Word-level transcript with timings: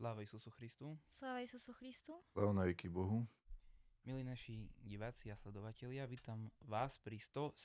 Sláva 0.00 0.24
Isusu 0.24 0.48
Christu. 0.56 0.96
Sláva 1.12 1.44
Isusu 1.44 1.76
Christu. 1.76 2.16
Sláva 2.32 2.56
na 2.56 2.64
veky 2.64 2.88
Bohu. 2.88 3.28
Milí 4.08 4.24
naši 4.24 4.64
diváci 4.80 5.28
a 5.28 5.36
sledovatelia, 5.36 6.08
vítam 6.08 6.48
vás 6.64 6.96
pri 7.04 7.20
117. 7.20 7.60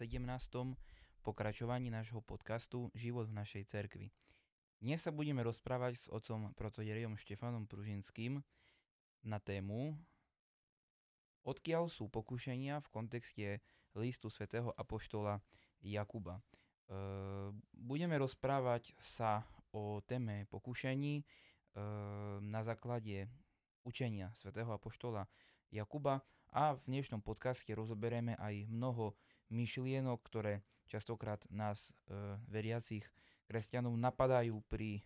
pokračovaní 1.23 1.87
nášho 1.87 2.19
podcastu 2.19 2.91
Život 2.91 3.31
v 3.31 3.39
našej 3.39 3.63
cerkvi. 3.71 4.11
Dnes 4.83 4.99
sa 4.99 5.15
budeme 5.15 5.47
rozprávať 5.47 5.95
s 5.95 6.05
otcom 6.11 6.51
protoderejom 6.59 7.15
Štefanom 7.15 7.71
Pružinským 7.71 8.43
na 9.23 9.39
tému 9.39 9.95
Odkiaľ 11.47 11.87
sú 11.87 12.11
pokušenia 12.11 12.83
v 12.83 12.91
kontexte 12.91 13.47
listu 13.95 14.27
svätého 14.27 14.75
Apoštola 14.75 15.39
Jakuba. 15.79 16.43
E, 16.43 16.43
budeme 17.71 18.19
rozprávať 18.19 18.91
sa 18.99 19.47
o 19.71 20.03
téme 20.03 20.51
pokušení 20.51 21.23
na 22.41 22.61
základe 22.63 23.27
učenia 23.83 24.31
svätého 24.33 24.71
Apoštola 24.71 25.27
Jakuba 25.69 26.23
a 26.55 26.73
v 26.73 26.81
dnešnom 26.87 27.19
podcaste 27.19 27.69
rozoberieme 27.75 28.39
aj 28.39 28.65
mnoho 28.71 29.13
myšlienok, 29.51 30.19
ktoré 30.23 30.63
častokrát 30.87 31.43
nás 31.51 31.91
e, 31.91 32.39
veriacich 32.49 33.03
kresťanov 33.45 33.93
napadajú 33.99 34.57
pri, 34.71 35.01
e, 35.01 35.03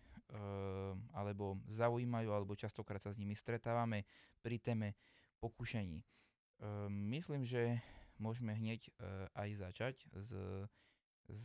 alebo 1.12 1.60
zaujímajú, 1.68 2.30
alebo 2.32 2.56
častokrát 2.56 3.02
sa 3.02 3.12
s 3.12 3.20
nimi 3.20 3.36
stretávame 3.36 4.08
pri 4.40 4.56
téme 4.62 4.88
pokušení. 5.42 6.00
E, 6.00 6.04
myslím, 6.88 7.44
že 7.44 7.80
môžeme 8.16 8.56
hneď 8.56 8.88
e, 8.88 8.90
aj 9.36 9.48
začať 9.58 9.94
s, 10.16 10.30
s 11.28 11.44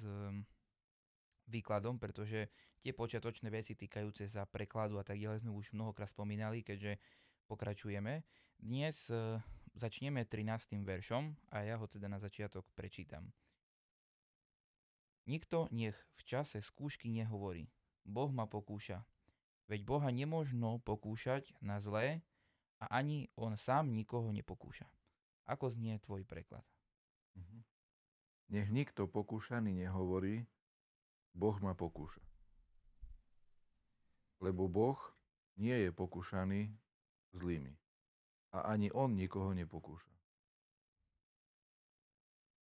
výkladom, 1.47 2.01
pretože 2.01 2.49
tie 2.81 2.93
počiatočné 2.93 3.49
veci 3.49 3.77
týkajúce 3.77 4.29
sa 4.29 4.45
prekladu 4.45 4.97
a 5.01 5.05
tak 5.05 5.21
ďalej 5.21 5.45
sme 5.45 5.51
už 5.53 5.73
mnohokrát 5.73 6.09
spomínali, 6.09 6.65
keďže 6.65 6.97
pokračujeme. 7.45 8.25
Dnes 8.57 9.09
e, 9.09 9.41
začneme 9.77 10.25
13. 10.25 10.81
veršom 10.81 11.35
a 11.53 11.65
ja 11.65 11.75
ho 11.77 11.85
teda 11.85 12.09
na 12.09 12.17
začiatok 12.17 12.65
prečítam. 12.73 13.29
Nikto 15.25 15.69
nech 15.73 15.97
v 16.17 16.21
čase 16.21 16.61
skúšky 16.61 17.09
nehovorí. 17.09 17.65
Boh 18.05 18.29
ma 18.29 18.45
pokúša. 18.45 19.01
Veď 19.65 19.81
Boha 19.81 20.13
nemožno 20.13 20.77
pokúšať 20.85 21.57
na 21.57 21.81
zlé 21.81 22.21
a 22.77 22.85
ani 23.01 23.33
on 23.33 23.57
sám 23.57 23.89
nikoho 23.89 24.29
nepokúša. 24.29 24.85
Ako 25.49 25.73
znie 25.73 25.97
tvoj 26.01 26.21
preklad? 26.25 26.65
Mhm. 27.33 27.65
Nech 28.53 28.69
nikto 28.69 29.09
pokúšaný 29.09 29.73
nehovorí, 29.73 30.45
Boh 31.35 31.55
ma 31.59 31.75
pokúša. 31.75 32.23
Lebo 34.39 34.71
Boh 34.71 34.97
nie 35.59 35.75
je 35.75 35.89
pokúšaný 35.91 36.71
zlými. 37.35 37.75
A 38.55 38.71
ani 38.71 38.87
on 38.95 39.19
nikoho 39.19 39.51
nepokúša. 39.51 40.11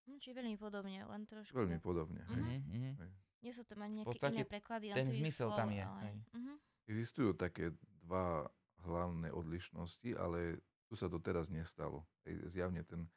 Hm, 0.10 0.18
či 0.18 0.34
veľmi 0.34 0.58
podobne, 0.58 1.06
len 1.06 1.22
trošku. 1.30 1.54
Veľmi 1.54 1.78
podobne. 1.78 2.26
hej. 2.26 2.42
Mhm. 2.42 2.58
Mhm. 2.66 2.92
Hej. 2.98 3.12
Nie 3.44 3.52
sú 3.52 3.64
tam 3.68 3.84
ani 3.84 4.02
nejaké 4.02 4.18
iné 4.32 4.48
preklady, 4.48 4.86
ten 4.96 5.12
zmysel 5.12 5.52
slov, 5.52 5.60
tam 5.60 5.70
je, 5.70 5.84
Ale... 5.84 6.02
hej. 6.08 6.16
Mhm. 6.34 6.54
Existujú 6.84 7.32
také 7.38 7.72
dva 8.04 8.52
hlavné 8.84 9.32
odlišnosti, 9.32 10.12
ale 10.20 10.60
tu 10.92 11.00
sa 11.00 11.08
to 11.08 11.22
teraz 11.24 11.48
nestalo. 11.48 12.04
Zjavne 12.52 12.84
ten 12.84 13.08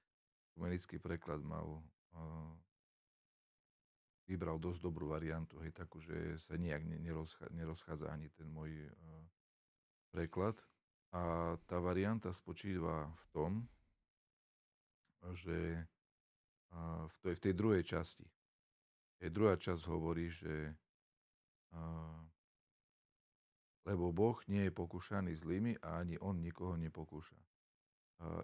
umelický 0.54 1.02
preklad 1.02 1.42
mal 1.42 1.82
uh, 2.14 2.54
vybral 4.26 4.58
dosť 4.58 4.82
dobrú 4.82 5.10
variantu, 5.10 5.62
hej, 5.62 5.72
takú, 5.72 6.02
že 6.02 6.38
sa 6.42 6.58
nejak 6.58 6.82
ne- 6.82 7.00
nerozcha- 7.00 7.50
nerozchádza 7.54 8.10
ani 8.10 8.28
ten 8.34 8.50
môj 8.50 8.86
uh, 8.86 8.92
preklad. 10.10 10.58
A 11.14 11.54
tá 11.70 11.78
varianta 11.80 12.34
spočíva 12.34 13.08
v 13.08 13.24
tom, 13.30 13.52
že 15.32 15.86
v, 17.06 17.16
tej, 17.22 17.34
v 17.38 17.40
tej 17.40 17.54
druhej 17.56 17.82
časti. 17.86 18.26
Hej, 19.22 19.30
druhá 19.32 19.56
časť 19.56 19.82
hovorí, 19.88 20.28
že 20.28 20.76
lebo 23.86 24.10
Boh 24.10 24.36
nie 24.50 24.66
je 24.66 24.74
pokúšaný 24.74 25.32
zlými 25.38 25.78
a 25.78 26.02
ani 26.02 26.18
On 26.18 26.34
nikoho 26.34 26.74
nepokúša. 26.74 27.38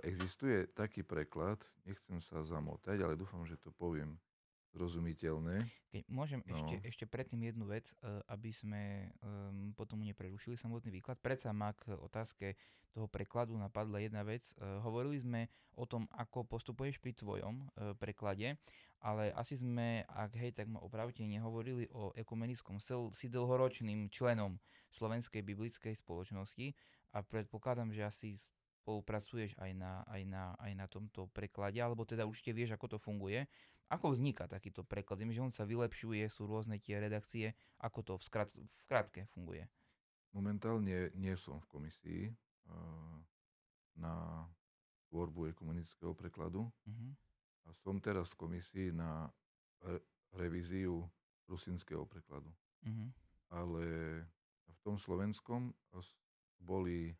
Existuje 0.07 0.71
taký 0.71 1.03
preklad, 1.03 1.59
nechcem 1.83 2.23
sa 2.23 2.45
zamotať, 2.47 3.03
ale 3.03 3.19
dúfam, 3.19 3.43
že 3.43 3.59
to 3.59 3.75
poviem 3.75 4.21
zrozumiteľné. 4.73 5.69
Keď 5.93 6.03
môžem 6.09 6.41
No. 6.49 6.57
ešte, 6.57 6.75
ešte 6.89 7.05
predtým 7.05 7.45
jednu 7.45 7.69
vec, 7.69 7.93
e, 8.01 8.21
aby 8.33 8.49
sme 8.49 9.13
um, 9.21 9.77
potom 9.77 10.01
neprerušili 10.01 10.57
samotný 10.57 10.89
výklad. 10.89 11.21
Predsa 11.21 11.53
ma 11.53 11.77
k 11.77 11.93
otázke 11.93 12.57
toho 12.93 13.09
prekladu 13.09 13.57
napadla 13.57 14.01
jedna 14.01 14.25
vec. 14.25 14.53
E, 14.57 14.81
hovorili 14.81 15.21
sme 15.21 15.41
o 15.77 15.85
tom, 15.85 16.09
ako 16.17 16.45
postupuješ 16.49 17.01
pri 17.01 17.13
tvojom 17.13 17.55
e, 17.61 17.65
preklade, 17.97 18.57
ale 19.05 19.33
asi 19.37 19.61
sme, 19.61 20.05
ak 20.09 20.33
hej, 20.37 20.53
tak 20.57 20.69
ma 20.69 20.81
opravte, 20.81 21.25
nehovorili 21.25 21.89
o 21.93 22.13
ekumenickom 22.17 22.81
sel, 22.81 23.13
si 23.13 23.29
dlhoročným 23.29 24.09
členom 24.09 24.57
Slovenskej 24.93 25.41
biblickej 25.41 25.97
spoločnosti 25.97 26.73
a 27.13 27.25
predpokladám, 27.25 27.93
že 27.93 28.05
asi 28.05 28.29
spolupracuješ 28.83 29.55
aj 29.63 29.71
na, 29.79 30.03
aj, 30.11 30.23
na, 30.27 30.45
aj 30.59 30.73
na 30.75 30.87
tomto 30.91 31.31
preklade, 31.31 31.79
alebo 31.79 32.03
teda 32.03 32.27
určite 32.27 32.51
vieš, 32.51 32.75
ako 32.75 32.97
to 32.97 32.99
funguje. 32.99 33.47
Ako 33.93 34.11
vzniká 34.11 34.51
takýto 34.51 34.83
preklad? 34.83 35.23
Viem, 35.23 35.31
že 35.31 35.45
on 35.45 35.55
sa 35.55 35.63
vylepšuje, 35.63 36.27
sú 36.27 36.51
rôzne 36.51 36.83
tie 36.83 36.99
redakcie. 36.99 37.55
Ako 37.79 38.01
to 38.03 38.13
v, 38.19 38.23
skrat, 38.25 38.49
v 38.51 38.83
krátke 38.89 39.29
funguje? 39.31 39.69
Momentálne 40.33 41.13
nie 41.13 41.37
som 41.37 41.61
v 41.61 41.69
komisii 41.69 42.23
uh, 42.33 43.21
na 44.01 44.49
tvorbu 45.13 45.53
ekumenického 45.53 46.17
prekladu 46.17 46.73
Uh-huh. 46.89 47.13
a 47.69 47.77
som 47.77 48.01
teraz 48.01 48.33
v 48.33 48.49
komisii 48.49 48.89
na 48.97 49.29
re- 49.85 50.01
revíziu 50.33 51.05
rusinského 51.45 52.09
prekladu. 52.09 52.49
Uh-huh. 52.89 53.13
Ale 53.53 53.85
v 54.73 54.79
tom 54.81 54.97
slovenskom 54.97 55.77
boli 56.57 57.13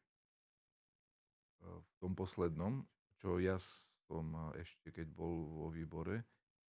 v 1.63 1.93
tom 1.97 2.13
poslednom, 2.13 2.83
čo 3.17 3.39
ja 3.39 3.57
som 4.03 4.27
ešte 4.55 4.91
keď 4.91 5.07
bol 5.09 5.33
vo 5.47 5.67
výbore, 5.69 6.27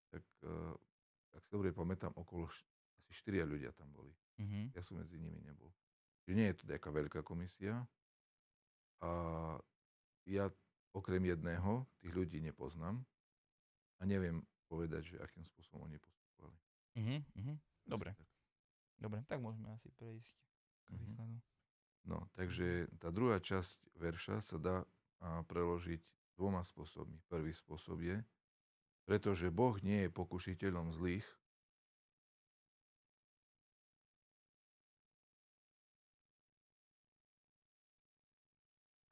tak 0.09 0.23
uh, 0.45 0.77
ak 1.33 1.41
si 1.41 1.51
dobre 1.51 1.73
pamätám, 1.73 2.13
okolo 2.13 2.45
š- 2.45 2.63
asi 2.95 3.11
štyria 3.11 3.43
ľudia 3.43 3.73
tam 3.73 3.89
boli. 3.91 4.13
Uh-huh. 4.39 4.69
Ja 4.71 4.85
som 4.85 5.01
medzi 5.01 5.17
nimi 5.17 5.41
nebol. 5.41 5.73
Čiže 6.23 6.37
nie 6.37 6.47
je 6.47 6.57
to 6.57 6.65
taká 6.67 6.89
veľká 6.89 7.21
komisia. 7.23 7.83
A 9.01 9.11
ja 10.25 10.47
okrem 10.93 11.25
jedného 11.25 11.83
tých 11.99 12.13
ľudí 12.13 12.39
nepoznám 12.39 13.01
a 13.97 14.03
neviem 14.05 14.39
povedať, 14.69 15.17
že 15.17 15.17
akým 15.19 15.43
spôsobom 15.43 15.89
oni 15.89 15.99
postupovali. 15.99 16.59
Asi 17.35 17.51
Dobre, 17.83 18.15
tak. 18.15 18.29
dobre, 18.95 19.19
tak 19.27 19.41
môžeme 19.41 19.73
asi 19.73 19.89
prejsť 19.91 20.31
k 20.85 20.89
Mhm. 20.93 20.99
výkladu. 21.01 21.37
No, 22.03 22.27
takže 22.35 22.91
tá 22.99 23.15
druhá 23.15 23.39
časť 23.39 23.79
verša 23.99 24.43
sa 24.43 24.57
dá 24.59 24.77
preložiť 25.23 26.03
dvoma 26.35 26.67
spôsobmi. 26.67 27.23
Prvý 27.31 27.55
spôsob 27.55 28.03
je, 28.03 28.19
pretože 29.07 29.55
Boh 29.55 29.79
nie 29.83 30.07
je 30.07 30.11
pokušiteľom 30.11 30.91
zlých, 30.91 31.27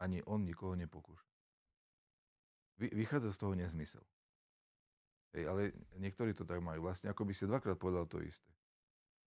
ani 0.00 0.24
on 0.24 0.42
nikoho 0.42 0.74
nepokúša. 0.74 1.28
Vy, 2.80 2.88
vychádza 2.96 3.36
z 3.36 3.38
toho 3.38 3.52
nezmysel. 3.52 4.00
Hej, 5.36 5.44
ale 5.46 5.62
niektorí 6.00 6.32
to 6.32 6.48
tak 6.48 6.58
majú. 6.64 6.88
Vlastne 6.88 7.12
ako 7.12 7.28
by 7.28 7.32
si 7.36 7.44
dvakrát 7.44 7.76
povedal 7.76 8.08
to 8.08 8.18
isté. 8.24 8.48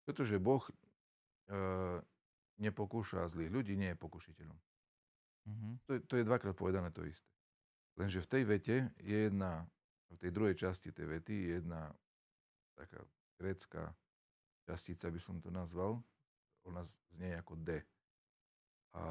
Pretože 0.03 0.41
Boh 0.41 0.65
e, 0.67 0.73
nepokúša 2.61 3.25
zlých 3.29 3.51
ľudí, 3.51 3.73
nie 3.77 3.93
je 3.93 3.97
pokušiteľom. 3.97 4.57
Uh-huh. 5.43 5.73
To 5.87 5.91
je, 5.97 5.99
to 6.05 6.13
je 6.19 6.27
dvakrát 6.27 6.55
povedané 6.55 6.89
to 6.93 7.03
isté. 7.03 7.29
Lenže 7.97 8.25
v 8.25 8.29
tej 8.29 8.43
vete 8.45 8.75
je 9.01 9.17
jedna, 9.29 9.69
v 10.09 10.17
tej 10.17 10.31
druhej 10.33 10.55
časti 10.57 10.89
tej 10.89 11.19
vety 11.19 11.33
je 11.33 11.49
jedna 11.61 11.93
taká 12.73 13.05
grécka 13.37 13.93
častica, 14.65 15.11
by 15.13 15.19
som 15.21 15.37
to 15.43 15.53
nazval. 15.53 16.01
Ona 16.63 16.81
znie 17.13 17.35
ako 17.35 17.59
D. 17.59 17.83
A 18.95 19.03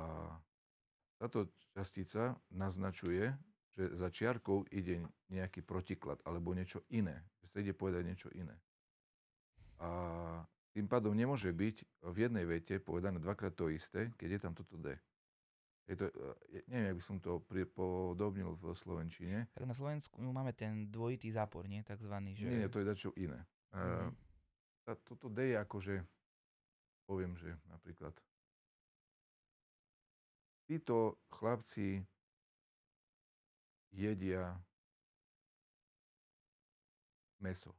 táto 1.20 1.52
častica 1.76 2.34
naznačuje, 2.50 3.28
že 3.72 3.92
za 3.96 4.08
čiarkou 4.08 4.64
ide 4.72 5.04
nejaký 5.32 5.64
protiklad 5.64 6.20
alebo 6.24 6.56
niečo 6.56 6.84
iné. 6.92 7.24
Že 7.44 7.46
sa 7.46 7.56
ide 7.60 7.74
povedať 7.76 8.02
niečo 8.04 8.28
iné. 8.32 8.56
A 9.80 9.90
tým 10.72 10.88
pádom 10.88 11.12
nemôže 11.12 11.52
byť 11.52 11.76
v 12.08 12.16
jednej 12.16 12.48
vete 12.48 12.80
povedané 12.80 13.20
dvakrát 13.20 13.52
to 13.52 13.68
isté, 13.68 14.08
keď 14.16 14.28
je 14.36 14.40
tam 14.40 14.52
toto 14.56 14.80
D. 14.80 14.96
Je 15.84 15.98
to, 15.98 16.08
e, 16.08 16.64
neviem, 16.72 16.88
jak 16.88 16.96
by 16.96 17.04
som 17.04 17.16
to 17.20 17.44
pripodobnil 17.44 18.56
v 18.56 18.72
Slovenčine. 18.72 19.52
Tak 19.52 19.68
na 19.68 19.76
Slovensku 19.76 20.24
no, 20.24 20.32
máme 20.32 20.56
ten 20.56 20.88
dvojitý 20.88 21.28
zápor, 21.28 21.68
nie? 21.68 21.84
Takzvaný, 21.84 22.38
že... 22.38 22.48
Nie, 22.48 22.64
nie, 22.64 22.72
to 22.72 22.80
je 22.80 22.88
dačo 22.88 23.10
iné. 23.20 23.44
Mhm. 23.76 24.16
Uh, 24.88 24.96
toto 25.04 25.28
D 25.28 25.54
je 25.54 25.56
akože, 25.60 25.94
poviem, 27.06 27.36
že 27.36 27.54
napríklad 27.70 28.16
títo 30.66 31.20
chlapci 31.28 32.00
jedia 33.92 34.56
meso. 37.42 37.76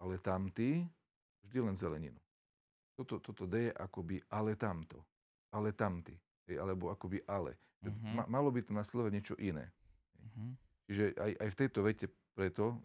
Ale 0.00 0.20
tamtí 0.20 0.84
vždy 1.50 1.66
len 1.66 1.74
zeleninu. 1.74 2.20
Toto, 2.94 3.18
toto 3.18 3.42
D 3.50 3.68
je 3.68 3.72
akoby 3.74 4.22
ale 4.30 4.54
tamto, 4.54 5.02
ale 5.50 5.74
tamty, 5.74 6.14
hej, 6.46 6.62
alebo 6.62 6.94
akoby 6.94 7.26
ale. 7.26 7.58
Mhm. 7.82 8.14
Ma, 8.14 8.24
malo 8.30 8.54
by 8.54 8.62
to 8.62 8.70
nasledovať 8.70 9.12
niečo 9.12 9.34
iné. 9.42 9.66
Mhm. 10.22 10.54
Čiže 10.86 11.04
aj, 11.18 11.32
aj 11.42 11.48
v 11.50 11.58
tejto 11.58 11.80
vete 11.82 12.06
preto 12.34 12.64
uh, 12.70 12.78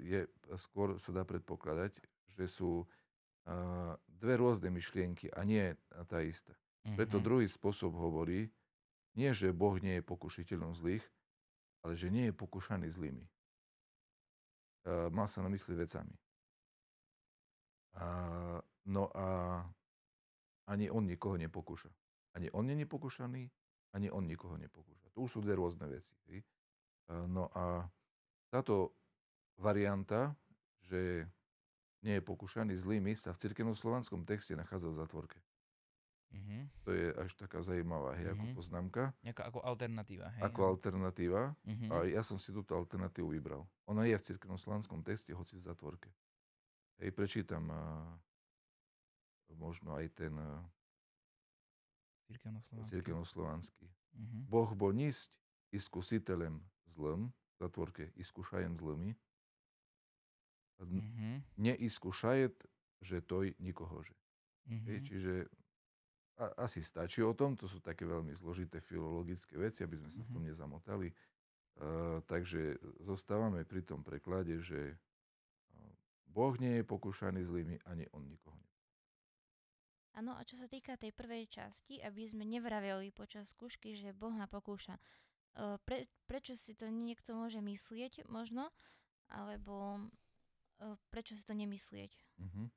je, 0.00 0.28
skôr 0.60 1.00
sa 1.00 1.10
dá 1.16 1.24
predpokladať, 1.24 1.96
že 2.36 2.44
sú 2.48 2.84
uh, 2.84 3.96
dve 4.08 4.34
rôzne 4.36 4.68
myšlienky 4.68 5.32
a 5.32 5.44
nie 5.44 5.72
tá 6.08 6.20
istá. 6.20 6.52
Preto 6.82 7.22
Mhm. 7.22 7.24
druhý 7.24 7.46
spôsob 7.46 7.94
hovorí, 7.94 8.50
nie 9.14 9.30
že 9.30 9.54
Boh 9.54 9.76
nie 9.78 10.00
je 10.00 10.04
pokušiteľom 10.04 10.74
zlých, 10.74 11.04
ale 11.84 11.94
že 11.94 12.10
nie 12.10 12.30
je 12.30 12.34
pokúšaný 12.34 12.88
zlými. 12.90 13.24
Uh, 14.82 15.06
mal 15.14 15.30
sa 15.30 15.44
na 15.44 15.50
mysli 15.52 15.78
vecami. 15.78 16.14
Uh, 17.92 18.58
no 18.86 19.12
a 19.12 19.26
ani 20.66 20.88
on 20.88 21.04
nikoho 21.04 21.36
nepokúša. 21.36 21.90
Ani 22.32 22.48
on 22.50 22.64
je 22.64 22.76
nepokúšaný, 22.76 23.44
ani 23.92 24.08
on 24.08 24.24
nikoho 24.24 24.56
nepokúša. 24.56 25.12
To 25.12 25.28
už 25.28 25.30
sú 25.30 25.40
dve 25.40 25.52
rôzne 25.52 25.84
veci. 25.84 26.16
Hej? 26.32 26.40
No 27.28 27.52
a 27.52 27.84
táto 28.48 28.96
varianta, 29.60 30.32
že 30.80 31.28
nie 32.00 32.16
je 32.16 32.24
pokúšaný 32.24 32.72
zlými, 32.74 33.12
sa 33.12 33.36
v 33.36 33.42
cirkevnom 33.44 33.76
slovanskom 33.76 34.24
texte 34.24 34.56
nachádza 34.56 34.88
v 34.88 34.96
zatvorke. 34.96 35.38
Mhm. 36.32 36.72
To 36.88 36.90
je 36.96 37.12
až 37.12 37.36
taká 37.36 37.60
zaujímavá 37.60 38.16
hej, 38.16 38.32
ako 38.32 38.44
Mhm. 38.48 38.54
poznámka, 38.56 39.02
Nejaká 39.20 39.52
ako 39.52 39.60
alternatíva, 39.60 40.32
hej? 40.32 40.42
ako 40.42 40.60
alternatíva. 40.64 41.52
Mhm. 41.68 41.86
A 41.92 41.94
ja 42.08 42.24
som 42.24 42.40
si 42.40 42.48
túto 42.48 42.72
alternatívu 42.72 43.28
vybral. 43.28 43.68
Ona 43.84 44.08
je 44.08 44.16
v 44.16 44.24
cirkevnom 44.24 44.56
slovanskom 44.56 45.04
texte, 45.04 45.36
hoci 45.36 45.60
v 45.60 45.68
zatvorke. 45.68 46.08
Hej, 47.02 47.18
prečítam 47.18 47.66
a, 47.66 47.82
možno 49.58 49.98
aj 49.98 50.06
ten 50.14 50.30
a, 50.38 50.62
Cirkevno-slovanský. 52.86 53.90
Mhm. 54.14 54.46
Boh 54.46 54.70
bol 54.78 54.94
nísť 54.94 55.26
iskusiteľem 55.74 56.62
zlom, 56.94 57.34
v 57.34 57.56
zatvorke 57.58 58.14
iskúšajem 58.14 58.78
zlými, 58.78 59.18
n- 60.86 61.02
Mhm. 61.02 61.30
neiskúšajet, 61.58 62.54
že 63.02 63.18
toj 63.18 63.50
nikohože. 63.58 64.14
Hej, 64.86 64.98
Mhm. 65.02 65.04
čiže 65.04 65.34
a, 66.38 66.70
asi 66.70 66.86
stačí 66.86 67.18
o 67.22 67.34
tom, 67.34 67.58
to 67.58 67.66
sú 67.66 67.82
také 67.82 68.06
veľmi 68.06 68.30
zložité 68.38 68.78
filologické 68.78 69.58
veci, 69.58 69.82
aby 69.82 69.98
sme 69.98 70.10
sa 70.10 70.22
v 70.22 70.30
tom 70.32 70.42
nezamotali. 70.46 71.10
Uh, 71.72 72.20
takže 72.30 72.76
zostávame 73.00 73.64
pri 73.64 73.82
tom 73.82 74.04
preklade, 74.04 74.60
že 74.62 74.96
Boh 76.32 76.56
nie 76.56 76.80
je 76.80 76.88
pokúšaný 76.88 77.44
zlými, 77.44 77.76
ani 77.84 78.08
on 78.16 78.24
nikoho 78.24 78.56
nie. 78.56 78.72
Áno, 80.16 80.36
a 80.36 80.44
čo 80.44 80.56
sa 80.56 80.68
týka 80.68 80.96
tej 80.96 81.12
prvej 81.12 81.48
časti, 81.48 82.00
aby 82.00 82.24
sme 82.24 82.48
nevraveli 82.48 83.12
počas 83.12 83.52
skúšky, 83.52 83.96
že 83.96 84.16
Boh 84.16 84.32
ma 84.32 84.48
pokúša. 84.48 84.96
Pre, 85.56 85.98
prečo 86.24 86.56
si 86.56 86.72
to 86.72 86.88
niekto 86.88 87.36
môže 87.36 87.60
myslieť 87.60 88.28
možno, 88.28 88.72
alebo 89.28 90.00
prečo 91.12 91.36
si 91.36 91.44
to 91.44 91.56
nemyslieť? 91.56 92.12
Uh-huh. 92.40 92.68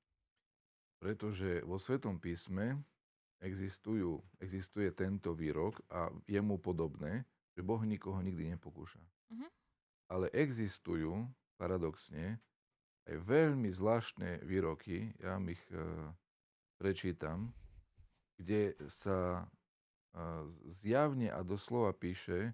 Pretože 0.99 1.63
vo 1.67 1.75
Svetom 1.75 2.19
písme 2.19 2.83
existujú, 3.43 4.23
existuje 4.39 4.91
tento 4.95 5.35
výrok 5.35 5.83
a 5.91 6.07
jemu 6.31 6.55
podobné, 6.59 7.27
že 7.51 7.63
Boh 7.63 7.83
nikoho 7.83 8.19
nikdy 8.23 8.55
nepokúša. 8.55 9.03
Mhm. 9.31 9.47
Ale 10.07 10.31
existujú, 10.31 11.27
paradoxne, 11.59 12.39
aj 13.05 13.15
veľmi 13.21 13.69
zvláštne 13.69 14.41
výroky, 14.45 15.13
ja 15.21 15.37
ich 15.45 15.61
e, 15.69 15.77
prečítam, 16.81 17.53
kde 18.35 18.73
sa 18.89 19.41
e, 19.41 19.43
zjavne 20.69 21.29
a 21.29 21.39
doslova 21.45 21.93
píše, 21.93 22.53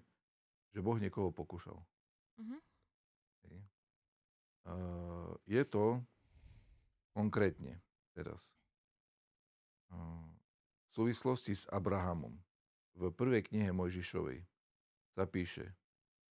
že 0.72 0.80
Boh 0.80 0.96
niekoho 0.96 1.32
pokúšal. 1.32 1.76
Mhm. 2.40 2.58
Uh, 4.62 5.34
je 5.42 5.58
to 5.66 5.98
konkrétne 7.18 7.82
teraz 8.14 8.54
v 9.90 10.90
súvislosti 10.94 11.56
s 11.56 11.66
Abrahamom. 11.66 12.38
V 12.94 13.10
prvej 13.10 13.42
knihe 13.48 13.72
Mojžišovej 13.72 14.44
sa 15.16 15.24
píše 15.24 15.72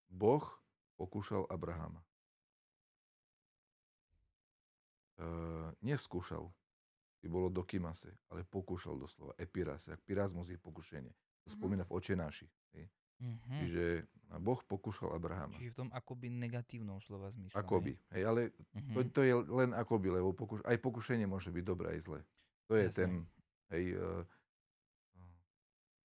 Boh 0.08 0.46
pokúšal 0.96 1.50
Abrahama. 1.50 1.98
Uh, 1.98 2.06
neskúšal, 5.80 6.50
by 7.20 7.28
bolo 7.28 7.48
do 7.48 7.62
Kimase, 7.62 8.18
ale 8.28 8.42
pokúšal 8.44 8.96
doslova. 8.96 9.34
Epirase, 9.36 9.94
Pirazmus 10.00 10.48
je 10.48 10.58
pokušenie. 10.58 11.13
To 11.42 11.48
Mhm. 11.48 11.54
spomína 11.54 11.84
v 11.84 11.92
očenáši. 11.92 12.48
Hej. 12.72 12.86
Mhm. 13.20 13.54
Čiže 13.56 13.84
Boh 14.38 14.58
pokúšal 14.60 15.12
Abrahama. 15.12 15.54
Čiže 15.54 15.72
v 15.72 15.78
tom 15.78 15.90
akoby 15.92 16.28
negatívnom 16.32 16.98
slova 16.98 17.30
zmysle. 17.30 17.54
Akoby. 17.56 17.94
Hej, 18.10 18.24
ale 18.24 18.42
Mhm. 18.74 18.94
To, 18.94 19.00
to 19.12 19.22
je 19.22 19.34
len 19.36 19.72
akoby, 19.72 20.10
lebo 20.12 20.32
pokuš- 20.32 20.63
aj 20.63 20.78
pokušenie 20.80 21.25
môže 21.25 21.48
byť 21.48 21.63
dobré 21.63 21.94
aj 21.94 22.01
zlé. 22.01 22.20
To 22.66 22.74
je 22.74 22.84
Jasné. 22.84 22.96
ten, 22.96 23.12
hej, 23.70 23.86
uh, 23.94 24.24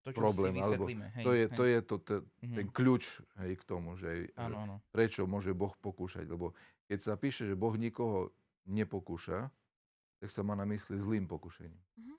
to, 0.02 0.08
čo 0.08 0.20
problém, 0.20 0.52
si 0.52 0.62
alebo. 0.62 0.84
Hej, 0.86 1.24
to 1.24 1.32
je, 1.32 1.44
hej. 1.44 1.56
to, 1.56 1.64
je 1.64 1.78
to, 1.80 1.96
te, 1.98 2.16
Mhm. 2.40 2.54
ten 2.54 2.66
kľúč 2.68 3.04
hej, 3.38 3.52
k 3.54 3.64
tomu, 3.64 3.96
že 3.96 4.10
eh, 4.26 4.38
Áno, 4.38 4.56
áno. 4.60 4.76
prečo 4.88 5.24
môže 5.24 5.50
Boh 5.52 5.74
pokúšať. 5.74 6.26
Lebo 6.26 6.54
keď 6.86 6.98
sa 7.00 7.14
píše, 7.14 7.42
že 7.44 7.54
Boh 7.54 7.74
nikoho 7.74 8.30
nepokúša, 8.66 9.48
tak 10.18 10.28
sa 10.28 10.42
má 10.42 10.58
na 10.58 10.66
mysli 10.68 10.98
zlým 10.98 11.24
pokušením. 11.30 11.82
Mhm. 11.96 12.14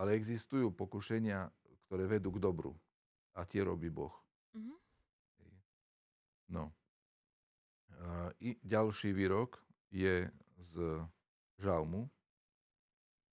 Ale 0.00 0.18
existujú 0.18 0.74
pokušenia, 0.74 1.48
ktoré 1.86 2.08
vedú 2.08 2.34
k 2.34 2.42
dobru. 2.42 2.72
A 3.32 3.48
tie 3.48 3.64
robí 3.64 3.88
Boh. 3.88 4.12
Mhm. 4.52 4.74
Hej. 5.40 5.52
No. 6.52 6.64
A 8.02 8.32
I 8.42 8.58
ďalší 8.60 9.14
výrok 9.14 9.62
je 9.92 10.26
z 10.58 10.72
Žalmu, 11.60 12.10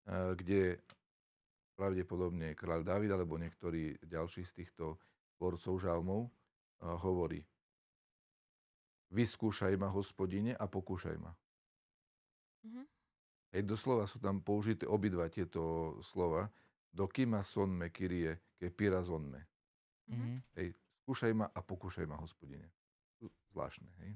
a 0.09 0.33
kde 0.35 0.81
pravdepodobne 1.79 2.51
kráľ 2.59 2.83
David 2.83 3.15
alebo 3.15 3.39
niektorý 3.39 3.95
ďalší 4.03 4.43
z 4.43 4.51
týchto 4.51 4.99
tvorcov 5.39 5.79
žalmov 5.79 6.27
a 6.83 6.99
hovorí 6.99 7.39
Vyskúšaj 9.09 9.73
ma, 9.73 9.89
hospodine, 9.89 10.53
a 10.53 10.69
pokúšaj 10.69 11.17
ma. 11.17 11.33
Mhm. 12.63 12.83
Hej, 13.49 13.63
doslova 13.65 14.05
sú 14.05 14.21
tam 14.21 14.45
použité 14.45 14.85
obidva 14.85 15.25
tieto 15.29 15.97
slova. 16.05 16.53
Dokima 16.93 17.41
sonme, 17.41 17.89
kyrie, 17.89 18.37
ke 18.57 18.69
pirazonme. 18.69 19.47
Mhm. 20.07 20.17
Mhm. 20.17 20.37
Hej, 20.57 20.67
skúšaj 21.05 21.33
ma 21.33 21.45
a 21.49 21.59
pokúšaj 21.61 22.05
ma, 22.05 22.17
hospodine. 22.17 22.69
Zvláštne, 23.49 23.89
hej. 24.05 24.11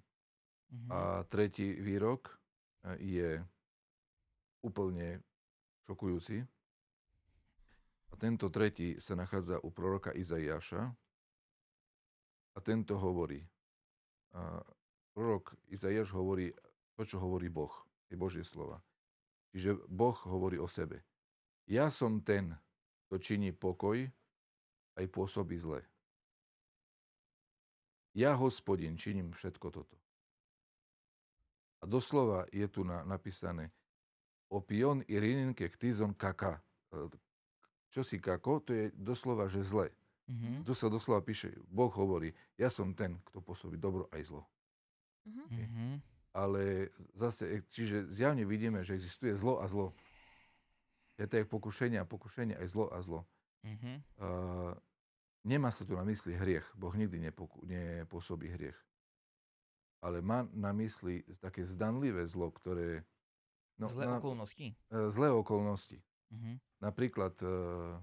Mhm. 0.74 0.90
A 0.90 1.24
tretí 1.30 1.74
výrok 1.74 2.34
e, 2.84 2.98
je 3.02 3.30
úplne 4.62 5.22
šokujúci. 5.86 6.46
A 8.10 8.14
tento 8.16 8.50
tretí 8.54 9.02
sa 9.02 9.18
nachádza 9.18 9.58
u 9.62 9.74
proroka 9.74 10.14
Izaiáša. 10.14 10.94
A 12.54 12.60
tento 12.62 12.94
hovorí. 13.02 13.42
A 14.38 14.62
prorok 15.14 15.58
Izaiáš 15.70 16.14
hovorí 16.14 16.54
to, 16.94 17.02
čo 17.06 17.18
hovorí 17.18 17.50
Boh. 17.50 17.74
Je 18.10 18.16
Božie 18.18 18.44
slova. 18.44 18.82
Čiže 19.54 19.86
Boh 19.86 20.18
hovorí 20.26 20.58
o 20.58 20.66
sebe. 20.66 21.06
Ja 21.70 21.88
som 21.94 22.20
ten, 22.20 22.58
kto 23.08 23.22
činí 23.22 23.54
pokoj, 23.54 24.10
aj 24.98 25.06
pôsobí 25.14 25.58
zle. 25.62 25.86
Ja, 28.14 28.38
hospodin, 28.38 28.98
činím 28.98 29.34
všetko 29.34 29.68
toto. 29.74 29.98
A 31.82 31.90
doslova 31.90 32.46
je 32.54 32.66
tu 32.70 32.86
na, 32.86 33.02
napísané 33.04 33.74
opion 34.54 35.02
irinin 35.10 35.58
ke 35.58 35.68
ktizon 35.68 36.14
kaka. 36.14 36.62
E, 36.94 37.10
Čo 37.94 38.02
si 38.02 38.18
kako, 38.18 38.62
to 38.66 38.72
je 38.74 38.86
doslova, 38.94 39.46
že 39.50 39.62
zle. 39.66 39.90
Mhm. 40.30 40.64
Tu 40.64 40.74
sa 40.74 40.90
doslova 40.90 41.22
píše, 41.22 41.52
Boh 41.68 41.92
hovorí, 41.94 42.34
ja 42.58 42.70
som 42.72 42.96
ten, 42.96 43.20
kto 43.28 43.44
pôsobí 43.44 43.78
dobro 43.78 44.08
aj 44.14 44.34
zlo. 44.34 44.42
Mhm. 45.26 45.46
Mhm 45.50 46.13
ale 46.34 46.90
zase, 47.14 47.46
e, 47.46 47.58
čiže 47.62 48.10
zjavne 48.10 48.44
vidíme, 48.44 48.82
že 48.82 48.98
existuje 48.98 49.38
zlo 49.38 49.62
a 49.62 49.70
zlo. 49.70 49.94
Je 51.22 51.30
to 51.30 51.46
pokušenie 51.46 52.02
a 52.02 52.10
pokušenie, 52.10 52.58
aj 52.58 52.68
zlo 52.74 52.90
a 52.90 52.98
zlo. 53.06 53.22
Mm-hmm. 53.64 53.96
Uh, 54.18 54.74
nemá 55.46 55.70
sa 55.70 55.86
tu 55.86 55.94
na 55.94 56.04
mysli 56.04 56.34
hriech, 56.34 56.66
Boh 56.74 56.92
nikdy 56.92 57.22
nepoku- 57.22 57.62
nepôsobí 57.64 58.50
hriech. 58.50 58.76
Ale 60.04 60.20
má 60.20 60.50
na 60.52 60.76
mysli 60.76 61.24
také 61.40 61.64
zdanlivé 61.64 62.26
zlo, 62.28 62.52
ktoré... 62.52 63.06
No, 63.78 63.88
zlé 63.88 64.10
na, 64.10 64.18
okolnosti? 64.20 64.76
Uh, 64.90 65.08
zlé 65.14 65.30
okolnosti. 65.32 66.02
Mm-hmm. 66.34 66.56
Napríklad... 66.82 67.34
Uh, 67.46 68.02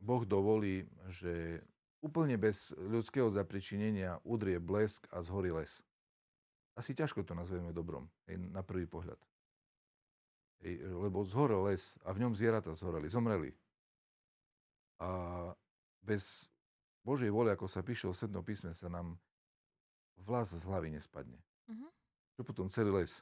boh 0.00 0.24
dovolí, 0.26 0.88
že 1.12 1.62
úplne 2.00 2.36
bez 2.40 2.72
ľudského 2.76 3.28
zapričinenia 3.28 4.20
udrie 4.24 4.56
blesk 4.60 5.08
a 5.12 5.20
zhorí 5.20 5.52
les. 5.52 5.84
Asi 6.76 6.96
ťažko 6.96 7.24
to 7.24 7.36
nazveme 7.36 7.76
dobrom, 7.76 8.08
hej, 8.28 8.40
na 8.40 8.64
prvý 8.64 8.88
pohľad. 8.88 9.20
Hej, 10.64 10.80
lebo 10.92 11.24
zhorel 11.24 11.72
les 11.72 12.00
a 12.04 12.12
v 12.12 12.24
ňom 12.24 12.32
zvieratá 12.36 12.72
zhoreli, 12.72 13.08
zomreli. 13.08 13.52
A 15.00 15.08
bez 16.00 16.48
Božej 17.04 17.32
vôle, 17.32 17.52
ako 17.52 17.68
sa 17.68 17.80
píše 17.84 18.08
o 18.08 18.16
sednom 18.16 18.44
písme, 18.44 18.72
sa 18.76 18.88
nám 18.88 19.16
vlas 20.20 20.52
z 20.52 20.64
hlavy 20.68 20.92
nespadne. 20.92 21.40
Mhm. 21.68 21.88
Čo 22.36 22.42
potom 22.44 22.68
celý 22.72 23.04
les? 23.04 23.12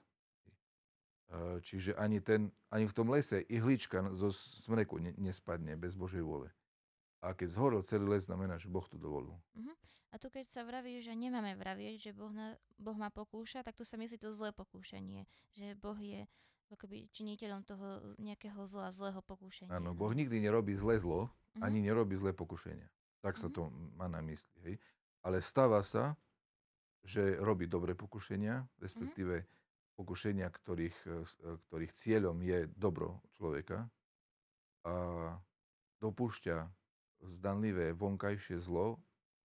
Čiže 1.61 1.93
ani, 2.01 2.25
ten, 2.25 2.49
ani 2.73 2.89
v 2.89 2.97
tom 2.97 3.13
lese 3.13 3.45
ihlička 3.53 4.01
zo 4.17 4.33
smreku 4.33 4.97
ne, 4.97 5.13
nespadne 5.21 5.77
bez 5.77 5.93
Božej 5.93 6.25
vôle. 6.25 6.49
A 7.19 7.35
keď 7.35 7.49
zhorel 7.51 7.83
celý 7.83 8.07
les, 8.15 8.27
znamená, 8.31 8.59
že 8.59 8.71
Boh 8.71 8.87
to 8.87 8.95
dovolil. 8.95 9.35
Mhm. 9.55 9.75
A 10.09 10.17
tu 10.17 10.33
keď 10.33 10.49
sa 10.49 10.65
vraví, 10.65 11.05
že 11.05 11.13
nemáme 11.13 11.53
vravieť, 11.53 12.01
že 12.01 12.11
boh, 12.17 12.33
na, 12.33 12.57
boh 12.81 12.97
ma 12.97 13.13
pokúša, 13.13 13.61
tak 13.61 13.77
tu 13.77 13.85
sa 13.85 14.01
myslí 14.01 14.17
to 14.17 14.33
zlé 14.33 14.57
pokúšanie. 14.57 15.29
Že 15.53 15.77
Boh 15.77 15.99
je 16.01 16.25
akoby 16.73 17.13
činiteľom 17.13 17.61
toho 17.69 18.17
nejakého 18.17 18.57
zla, 18.65 18.89
zlého 18.89 19.21
pokúšania. 19.21 19.69
Áno, 19.69 19.93
Boh 19.93 20.09
nikdy 20.17 20.41
nerobí 20.41 20.73
zlé 20.73 20.97
zlo, 20.97 21.29
Mhm. 21.57 21.61
ani 21.61 21.79
nerobí 21.85 22.17
zlé 22.17 22.33
pokušenia. 22.33 22.89
Tak 23.21 23.37
sa 23.37 23.49
Mhm. 23.49 23.55
to 23.57 23.63
má 24.01 24.09
na 24.09 24.25
mysli. 24.25 24.57
Hej? 24.65 24.75
Ale 25.21 25.45
stáva 25.45 25.85
sa, 25.85 26.17
že 27.05 27.37
robí 27.41 27.69
dobré 27.69 27.93
pokušenia, 27.93 28.65
respektíve 28.81 29.45
pokušenia, 29.97 30.49
ktorých, 30.49 30.97
e, 31.05 31.11
e, 31.21 31.49
ktorých 31.69 31.93
cieľom 31.93 32.37
je 32.41 32.65
dobro 32.79 33.21
človeka 33.37 33.91
a 34.89 34.95
dopúšťa 36.01 36.57
zdanlivé 37.23 37.93
vonkajšie 37.95 38.63
zlo, 38.63 39.03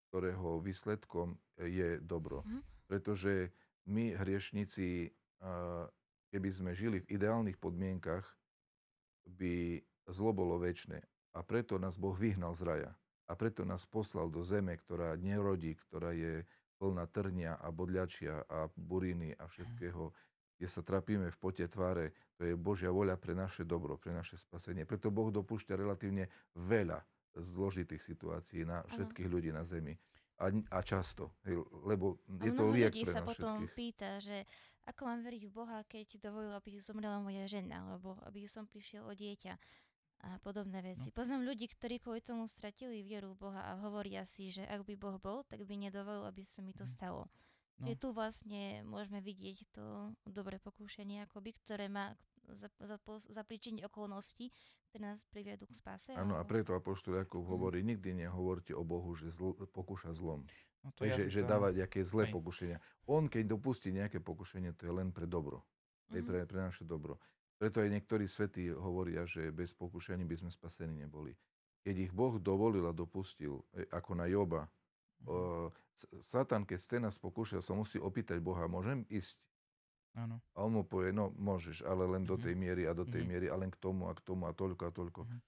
ktorého 0.10 0.62
výsledkom 0.62 1.38
je 1.58 1.98
dobro. 1.98 2.46
Mhm. 2.46 2.60
Pretože 2.86 3.50
my, 3.90 4.14
hriešnici, 4.16 5.10
keby 6.30 6.50
sme 6.54 6.72
žili 6.78 7.02
v 7.02 7.18
ideálnych 7.18 7.58
podmienkach, 7.58 8.24
by 9.26 9.82
zlo 10.12 10.36
bolo 10.36 10.60
väčšie. 10.60 11.02
A 11.34 11.40
preto 11.42 11.82
nás 11.82 11.98
Boh 11.98 12.14
vyhnal 12.14 12.54
z 12.54 12.62
raja. 12.64 12.92
A 13.26 13.34
preto 13.34 13.66
nás 13.66 13.88
poslal 13.88 14.30
do 14.30 14.46
zeme, 14.46 14.78
ktorá 14.78 15.18
nerodí, 15.18 15.74
ktorá 15.74 16.14
je 16.14 16.46
plná 16.78 17.08
trnia 17.10 17.56
a 17.58 17.72
bodľačia 17.72 18.44
a 18.46 18.68
buriny 18.76 19.34
a 19.40 19.48
všetkého, 19.48 20.12
kde 20.60 20.68
sa 20.68 20.84
trapíme 20.84 21.32
v 21.32 21.38
pote 21.40 21.66
tváre. 21.66 22.14
To 22.38 22.46
je 22.46 22.54
Božia 22.60 22.92
voľa 22.92 23.16
pre 23.18 23.34
naše 23.34 23.64
dobro, 23.64 23.98
pre 23.98 24.12
naše 24.12 24.38
spasenie. 24.38 24.84
Preto 24.84 25.10
Boh 25.10 25.32
dopúšťa 25.32 25.80
relatívne 25.80 26.28
veľa 26.54 27.02
zložitých 27.36 28.02
situácií 28.02 28.64
na 28.64 28.84
všetkých 28.86 29.28
ľudí 29.30 29.50
na 29.50 29.64
zemi. 29.64 29.98
A, 30.42 30.50
a 30.50 30.80
často, 30.82 31.38
hej, 31.46 31.62
lebo 31.86 32.18
A 32.42 32.46
je 32.46 32.52
to 32.52 32.66
mnoho 32.66 32.74
liek 32.74 32.90
ľudí 32.92 33.04
pre 33.06 33.14
sa 33.14 33.22
nás 33.22 33.30
potom 33.30 33.54
všetkých. 33.64 33.74
pýta, 33.78 34.10
že 34.20 34.38
ako 34.84 35.02
mám 35.06 35.22
veriť 35.24 35.44
v 35.48 35.54
Boha, 35.54 35.78
keď 35.88 36.08
dovolil, 36.20 36.52
aby 36.52 36.76
zomrela 36.82 37.22
moja 37.24 37.46
žena, 37.48 37.86
alebo 37.86 38.18
aby 38.28 38.44
som 38.50 38.68
prišiel 38.68 39.06
o 39.08 39.14
dieťa 39.14 39.56
a 40.24 40.40
podobné 40.40 40.80
veci. 40.84 41.12
No. 41.12 41.16
Poznám 41.16 41.48
ľudí, 41.48 41.70
ktorí 41.70 42.00
kvôli 42.00 42.20
tomu 42.20 42.48
stratili 42.48 43.04
vieru 43.04 43.36
v 43.36 43.48
Boha 43.48 43.62
a 43.62 43.80
hovoria 43.80 44.24
si, 44.28 44.50
že 44.52 44.64
ak 44.66 44.84
by 44.84 44.96
Boh 44.96 45.20
bol, 45.20 45.44
tak 45.48 45.64
by 45.64 45.76
nedovolil, 45.76 46.24
aby 46.28 46.44
sa 46.44 46.60
mi 46.64 46.72
to 46.76 46.84
Mhm. 46.84 46.92
stalo. 46.92 47.28
No. 47.80 47.88
Je 47.88 47.96
tu 47.96 48.12
vlastne 48.12 48.84
môžeme 48.84 49.20
vidieť 49.20 49.58
to 49.72 50.12
dobré 50.24 50.60
pokúšanie, 50.60 51.24
akoby, 51.24 51.56
ktoré 51.64 51.88
má 51.88 52.16
za, 52.48 52.68
za, 52.80 53.00
za 53.20 53.42
príčiny 53.44 53.84
okolností, 53.88 54.52
ktoré 54.94 55.10
nás 55.10 55.26
priviedú 55.26 55.66
k 55.66 55.74
spáse. 55.74 56.14
Áno, 56.14 56.38
a 56.38 56.46
preto 56.46 56.78
Apoštol 56.78 57.18
Jakub 57.18 57.42
Mhm. 57.42 57.50
hovorí, 57.50 57.82
nikdy 57.82 58.14
nehovorte 58.14 58.78
o 58.78 58.86
Bohu, 58.86 59.18
že 59.18 59.34
zl, 59.34 59.58
pokúša 59.74 60.14
zlom. 60.14 60.46
No 60.86 60.94
To 60.94 61.10
je, 61.10 61.34
že, 61.34 61.42
to- 61.42 61.50
dáva 61.50 61.74
nejaké 61.74 62.06
zlé 62.06 62.30
Hej. 62.30 62.34
pokušenia. 62.38 62.78
On, 63.10 63.26
keď 63.26 63.44
dopustí 63.50 63.90
nejaké 63.90 64.22
pokušenie, 64.22 64.78
to 64.78 64.86
je 64.86 64.94
len 64.94 65.10
pre 65.10 65.26
dobro. 65.26 65.66
Hej, 66.14 66.22
Mhm. 66.22 66.28
pre, 66.30 66.40
pre 66.46 66.60
naše 66.62 66.86
dobro. 66.86 67.18
Preto 67.58 67.82
aj 67.82 67.90
niektorí 67.90 68.30
svätí 68.30 68.70
hovoria, 68.70 69.26
že 69.26 69.50
bez 69.50 69.74
pokušení 69.74 70.22
by 70.22 70.36
sme 70.38 70.52
spasení 70.52 70.94
neboli. 70.94 71.34
Keď 71.82 71.96
ich 72.00 72.14
Boh 72.14 72.38
dovolil 72.38 72.86
a 72.86 72.94
dopustil, 72.94 73.66
e, 73.74 73.90
ako 73.90 74.14
na 74.14 74.30
Joba, 74.30 74.70
Mhm. 75.20 75.26
o, 75.26 75.36
Satan, 76.20 76.66
keď 76.66 76.78
chce 76.78 76.98
nás 77.00 77.18
pokúšať, 77.18 77.62
sa 77.62 77.74
musí 77.74 77.98
opýtať 77.98 78.38
Boha, 78.38 78.68
môžem 78.68 79.08
ísť? 79.08 79.42
Áno. 80.14 80.38
A 80.54 80.62
on 80.62 80.78
mu 80.78 80.84
povie, 80.86 81.10
no 81.10 81.34
môžeš, 81.34 81.82
ale 81.82 82.06
len 82.06 82.22
do 82.22 82.38
Mhm. 82.38 82.44
tej 82.46 82.54
miery 82.54 82.84
a 82.86 82.94
do 82.94 83.04
tej 83.04 83.26
Mhm. 83.26 83.30
miery 83.30 83.48
a 83.50 83.56
len 83.58 83.74
k 83.74 83.78
tomu 83.82 84.06
a 84.10 84.14
k 84.14 84.22
tomu 84.22 84.46
a 84.46 84.54
toľko 84.54 84.84
a 84.86 84.92
toľko. 84.94 85.22
Mhm. 85.26 85.40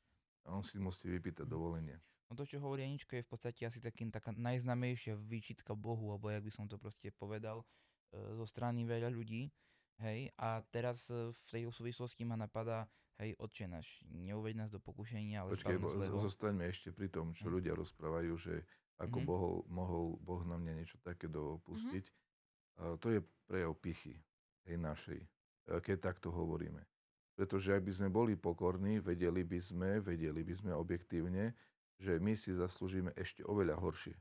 A 0.46 0.48
on 0.58 0.64
si 0.66 0.78
musí 0.78 1.10
vypýtať 1.10 1.46
dovolenie. 1.46 1.98
No 2.26 2.34
to, 2.34 2.46
čo 2.46 2.58
hovorí 2.58 2.82
Anička, 2.82 3.14
je 3.18 3.26
v 3.26 3.30
podstate 3.30 3.70
asi 3.70 3.78
taký, 3.78 4.10
taká 4.10 4.34
najznamejšia 4.34 5.14
výčitka 5.14 5.78
Bohu, 5.78 6.10
alebo 6.10 6.34
jak 6.34 6.42
by 6.42 6.52
som 6.54 6.66
to 6.66 6.82
proste 6.82 7.14
povedal, 7.14 7.62
e, 8.10 8.18
zo 8.18 8.46
strany 8.50 8.82
veľa 8.82 9.14
ľudí. 9.14 9.54
Hej, 10.02 10.34
a 10.42 10.66
teraz 10.74 11.08
e, 11.14 11.30
v 11.30 11.40
tejto 11.54 11.70
súvislosti 11.72 12.26
ma 12.26 12.34
napadá, 12.34 12.90
hej, 13.22 13.38
Otče 13.38 13.70
náš, 13.70 14.02
neuveď 14.10 14.58
nás 14.58 14.70
do 14.74 14.82
pokušenia, 14.82 15.46
ale 15.46 15.54
Počkej, 15.54 15.78
bo, 15.78 15.94
zostaňme 16.20 16.66
ešte 16.66 16.90
pri 16.90 17.14
tom, 17.14 17.38
čo 17.38 17.48
Mhm. 17.48 17.54
ľudia 17.54 17.74
rozprávajú, 17.78 18.34
že 18.36 18.66
ako 18.98 19.18
Mhm. 19.22 19.26
bohol, 19.30 19.56
mohol 19.70 20.18
Boh 20.18 20.42
na 20.44 20.58
mňa 20.58 20.74
niečo 20.82 20.98
také 21.06 21.30
dopustiť. 21.30 22.06
A 22.76 22.98
to 22.98 23.08
je 23.14 23.22
prejav 23.48 23.72
pichy 23.78 24.18
tej 24.66 24.82
našej, 24.82 25.20
e, 25.22 25.28
keď 25.80 26.12
takto 26.12 26.34
hovoríme. 26.34 26.82
Pretože 27.36 27.76
ak 27.76 27.84
by 27.84 27.94
sme 27.94 28.10
boli 28.10 28.34
pokorní, 28.40 29.04
vedeli 29.04 29.44
by 29.44 29.60
sme, 29.60 29.90
vedeli 30.00 30.42
by 30.42 30.54
sme 30.56 30.72
objektívne, 30.74 31.54
že 32.00 32.20
my 32.20 32.36
si 32.36 32.52
zaslúžime 32.52 33.12
ešte 33.16 33.44
oveľa 33.44 33.80
horšie. 33.80 34.16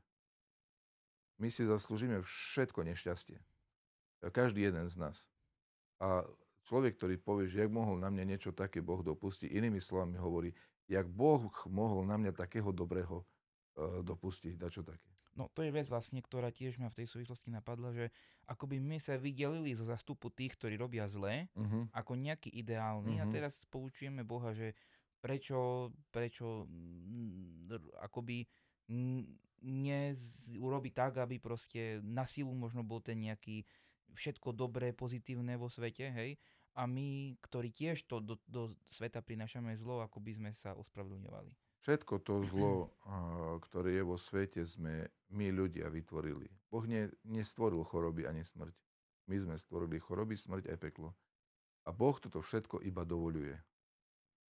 My 1.39 1.51
si 1.51 1.67
zaslúžime 1.67 2.23
všetko 2.23 2.87
nešťastie. 2.87 3.39
Každý 4.23 4.71
jeden 4.71 4.87
z 4.87 4.95
nás. 4.95 5.27
A 5.99 6.23
človek, 6.67 6.95
ktorý 6.99 7.15
povie, 7.19 7.45
že 7.47 7.63
jak 7.63 7.71
mohol 7.71 7.99
na 7.99 8.11
mňa 8.11 8.23
niečo 8.35 8.51
také 8.55 8.79
Boh 8.79 9.03
dopustiť, 9.03 9.51
inými 9.51 9.79
slovami 9.79 10.15
hovorí, 10.19 10.51
jak 10.87 11.07
Boh 11.07 11.51
mohol 11.67 12.03
na 12.07 12.15
mňa 12.19 12.31
takého 12.35 12.71
dobrého 12.71 13.23
uh, 13.23 14.03
dopustiť, 14.03 14.55
dačo 14.59 14.83
také. 14.83 15.14
No 15.35 15.51
to 15.51 15.67
je 15.67 15.71
vec 15.71 15.83
vlastne, 15.91 16.23
ktorá 16.23 16.47
tiež 16.47 16.79
ma 16.79 16.87
v 16.87 17.03
tej 17.03 17.07
súvislosti 17.11 17.51
napadla, 17.51 17.91
že 17.91 18.07
akoby 18.47 18.79
my 18.79 18.97
sa 19.03 19.19
vydelili 19.19 19.75
zo 19.75 19.83
zastupu 19.83 20.31
tých, 20.31 20.55
ktorí 20.55 20.79
robia 20.79 21.11
zlé, 21.11 21.51
Uh-huh. 21.59 21.87
ako 21.91 22.15
nejaký 22.15 22.49
ideálny 22.55 23.19
a 23.19 23.27
Mhm. 23.27 23.31
teraz 23.35 23.67
poučujeme 23.67 24.23
Boha, 24.23 24.55
že 24.55 24.71
prečo, 25.19 25.91
prečo 26.11 26.67
akoby 27.99 28.47
mm, 28.87 29.23
ne 29.65 30.13
urobi 30.61 30.93
tak, 30.93 31.17
aby 31.17 31.41
proste 31.41 31.99
na 32.05 32.23
silu 32.29 32.53
možno 32.53 32.85
bol 32.85 33.01
ten 33.01 33.17
nejaký 33.19 33.65
všetko 34.15 34.55
dobré, 34.55 34.93
pozitívne 34.95 35.57
vo 35.59 35.67
svete, 35.67 36.07
hej, 36.13 36.37
a 36.75 36.87
my, 36.87 37.35
ktorí 37.41 37.71
tiež 37.71 38.03
to 38.07 38.19
do, 38.19 38.35
do 38.47 38.75
sveta 38.87 39.19
prinášame 39.19 39.75
zlo, 39.75 39.99
ako 40.03 40.19
by 40.19 40.31
sme 40.35 40.51
sa 40.55 40.75
ospravedlňovali. 40.75 41.64
Všetko 41.85 42.17
to 42.25 42.41
zlo, 42.49 42.89
uh, 43.05 43.61
ktoré 43.61 44.01
je 44.01 44.03
vo 44.09 44.17
svete, 44.17 44.65
sme 44.65 45.05
my 45.29 45.53
ľudia 45.53 45.85
vytvorili. 45.85 46.49
Boh 46.73 46.81
ne, 46.89 47.13
nestvoril 47.21 47.85
choroby 47.85 48.25
ani 48.25 48.41
smrť. 48.41 48.73
My 49.29 49.37
sme 49.37 49.53
stvorili 49.53 50.01
choroby, 50.01 50.33
smrť 50.33 50.73
aj 50.73 50.77
peklo. 50.81 51.13
A 51.85 51.93
Boh 51.93 52.17
toto 52.17 52.41
všetko 52.41 52.81
iba 52.81 53.05
dovoluje. 53.05 53.53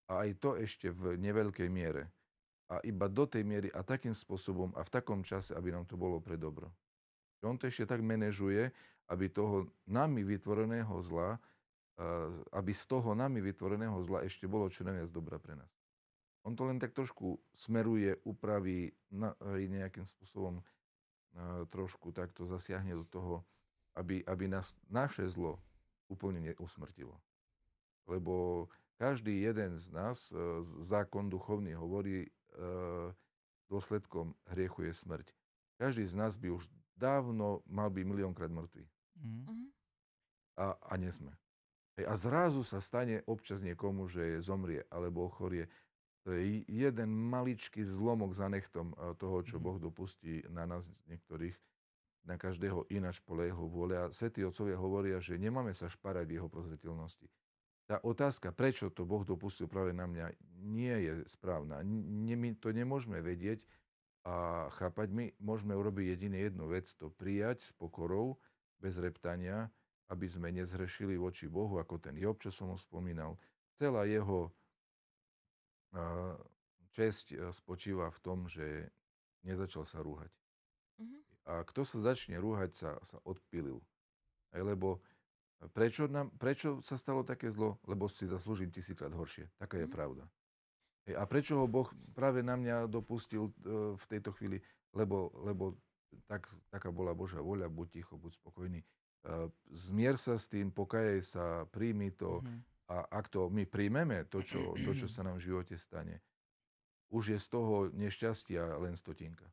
A 0.06 0.22
aj 0.22 0.30
to 0.38 0.54
ešte 0.54 0.94
v 0.94 1.18
neveľkej 1.18 1.66
miere. 1.66 2.06
A 2.70 2.78
iba 2.86 3.10
do 3.10 3.26
tej 3.26 3.42
miery 3.42 3.66
a 3.74 3.82
takým 3.82 4.14
spôsobom 4.14 4.70
a 4.78 4.86
v 4.86 4.94
takom 4.94 5.26
čase, 5.26 5.58
aby 5.58 5.74
nám 5.74 5.90
to 5.90 5.98
bolo 5.98 6.22
pre 6.22 6.38
dobro. 6.38 6.70
On 7.42 7.58
to 7.58 7.66
ešte 7.66 7.90
tak 7.90 7.98
manažuje, 7.98 8.70
aby 9.10 9.26
toho 9.26 9.66
nami 9.90 10.22
vytvoreného 10.22 10.94
zla, 11.02 11.42
aby 12.54 12.70
z 12.70 12.84
toho 12.86 13.10
nami 13.18 13.42
vytvoreného 13.42 13.98
zla 14.06 14.22
ešte 14.22 14.46
bolo 14.46 14.70
čo 14.70 14.86
najviac 14.86 15.10
dobra 15.10 15.42
pre 15.42 15.58
nás. 15.58 15.83
On 16.44 16.52
to 16.52 16.68
len 16.68 16.76
tak 16.76 16.92
trošku 16.92 17.40
smeruje, 17.56 18.20
upraví, 18.28 18.92
na, 19.08 19.32
nejakým 19.56 20.04
spôsobom 20.04 20.60
uh, 20.60 21.64
trošku 21.72 22.12
takto 22.12 22.44
zasiahne 22.44 22.92
do 22.92 23.04
toho, 23.08 23.34
aby, 23.96 24.20
aby 24.28 24.44
nás 24.44 24.76
naše 24.92 25.24
zlo 25.32 25.56
úplne 26.12 26.44
neusmrtilo. 26.44 27.16
Lebo 28.04 28.68
každý 29.00 29.40
jeden 29.40 29.80
z 29.80 29.88
nás, 29.88 30.28
uh, 30.30 30.60
zákon 30.62 31.32
duchovný 31.32 31.72
hovorí, 31.80 32.28
uh, 32.54 33.08
dôsledkom 33.72 34.36
hriechu 34.52 34.84
je 34.84 34.92
smrť. 34.92 35.26
Každý 35.80 36.04
z 36.04 36.14
nás 36.14 36.36
by 36.36 36.52
už 36.52 36.68
dávno 36.94 37.64
mal 37.66 37.90
byť 37.90 38.04
miliónkrát 38.04 38.52
mŕtvý. 38.52 38.84
Mhm. 39.18 39.42
Mhm. 39.48 39.66
A, 40.54 40.66
a 40.78 40.94
nie 41.00 41.10
sme. 41.10 41.34
Hej, 41.98 42.06
a 42.10 42.14
zrazu 42.18 42.62
sa 42.66 42.78
stane 42.82 43.22
občas 43.26 43.62
niekomu, 43.62 44.06
že 44.10 44.42
zomrie 44.42 44.82
alebo 44.90 45.26
ochorie. 45.26 45.70
Jeden 46.64 47.10
maličký 47.12 47.84
zlomok 47.84 48.32
za 48.32 48.48
nechtom 48.48 48.96
eh, 48.96 49.12
toho, 49.20 49.44
čo 49.44 49.60
Mhm. 49.60 49.64
Boh 49.64 49.78
dopustí 49.78 50.40
na 50.48 50.64
nás 50.64 50.88
niektorých, 51.08 51.56
na 52.24 52.40
každého 52.40 52.88
ináč 52.88 53.20
podľa 53.20 53.52
jeho 53.52 53.64
vôle. 53.68 53.94
A 54.00 54.08
svätí 54.08 54.40
otcovia 54.40 54.80
hovoria, 54.80 55.20
že 55.20 55.36
nemáme 55.36 55.76
sa 55.76 55.92
šparať 55.92 56.24
v 56.24 56.34
jeho 56.40 56.48
prozretelnosti. 56.48 57.28
tá 57.84 58.00
otázka, 58.00 58.48
prečo 58.48 58.88
to 58.88 59.04
Boh 59.04 59.28
dopustil 59.28 59.68
práve 59.68 59.92
na 59.92 60.08
mňa, 60.08 60.32
nie 60.64 60.94
je 61.04 61.12
správna. 61.28 61.84
My 61.84 62.56
to 62.56 62.72
nemôžeme 62.72 63.20
vedieť 63.20 63.60
a 64.24 64.66
chápať. 64.80 65.12
My 65.12 65.24
môžeme 65.36 65.76
urobiť 65.76 66.16
jediné 66.16 66.48
jednu 66.48 66.72
vec, 66.72 66.88
to 66.96 67.12
prijať 67.12 67.60
s 67.60 67.76
pokorou, 67.76 68.40
bez 68.80 68.96
reptania, 68.96 69.68
aby 70.08 70.28
sme 70.28 70.52
nezhrešili 70.52 71.16
voči 71.16 71.48
Bohu, 71.48 71.80
ako 71.80 71.96
ten 72.00 72.16
Job, 72.20 72.36
čo 72.40 72.52
som 72.52 72.72
ho 72.72 72.78
spomínal. 72.80 73.40
Celá 73.76 74.04
jeho 74.04 74.52
česť 76.94 77.50
spočíva 77.50 78.10
v 78.10 78.18
tom, 78.22 78.38
že 78.46 78.90
nezačal 79.42 79.86
sa 79.86 80.02
rúhať. 80.02 80.30
Uh-huh. 80.98 81.18
A 81.44 81.52
kto 81.66 81.82
sa 81.82 82.14
začne 82.14 82.38
rúhať, 82.38 82.74
sa, 82.74 82.90
sa 83.02 83.18
odpilil. 83.26 83.82
Aj, 84.54 84.62
lebo 84.62 85.02
prečo, 85.74 86.06
nám, 86.06 86.30
prečo 86.38 86.78
sa 86.82 86.94
stalo 86.94 87.26
také 87.26 87.50
zlo? 87.50 87.82
Lebo 87.84 88.06
si 88.06 88.24
zaslúžim 88.26 88.70
tisíckrát 88.70 89.10
horšie. 89.10 89.50
Taká 89.58 89.78
je 89.78 89.86
uh-huh. 89.86 89.96
pravda. 89.96 90.24
A 91.04 91.22
prečo 91.28 91.60
ho 91.60 91.66
Boh 91.68 91.90
práve 92.16 92.40
na 92.40 92.56
mňa 92.56 92.88
dopustil 92.88 93.50
uh, 93.50 93.92
v 93.94 94.04
tejto 94.08 94.32
chvíli? 94.32 94.62
Lebo, 94.94 95.34
lebo 95.42 95.76
tak, 96.30 96.46
taká 96.70 96.94
bola 96.94 97.12
Božia 97.12 97.42
voľa, 97.42 97.66
buď 97.66 97.88
ticho, 97.90 98.14
buď 98.14 98.38
spokojný. 98.38 98.80
Zmier 99.72 100.20
sa 100.20 100.36
s 100.36 100.46
tým, 100.52 100.68
pokajaj 100.68 101.20
sa, 101.24 101.44
príjmi 101.72 102.12
to. 102.12 102.44
Uh-huh. 102.44 102.60
A 102.92 103.08
ak 103.08 103.32
to 103.32 103.48
my 103.48 103.64
príjmeme, 103.64 104.28
to 104.28 104.44
čo, 104.44 104.76
to, 104.76 104.92
čo 104.92 105.08
sa 105.08 105.24
nám 105.24 105.40
v 105.40 105.46
živote 105.48 105.76
stane, 105.80 106.20
už 107.08 107.32
je 107.32 107.38
z 107.40 107.46
toho 107.48 107.88
nešťastia 107.94 108.76
len 108.82 108.92
stotinka. 108.98 109.48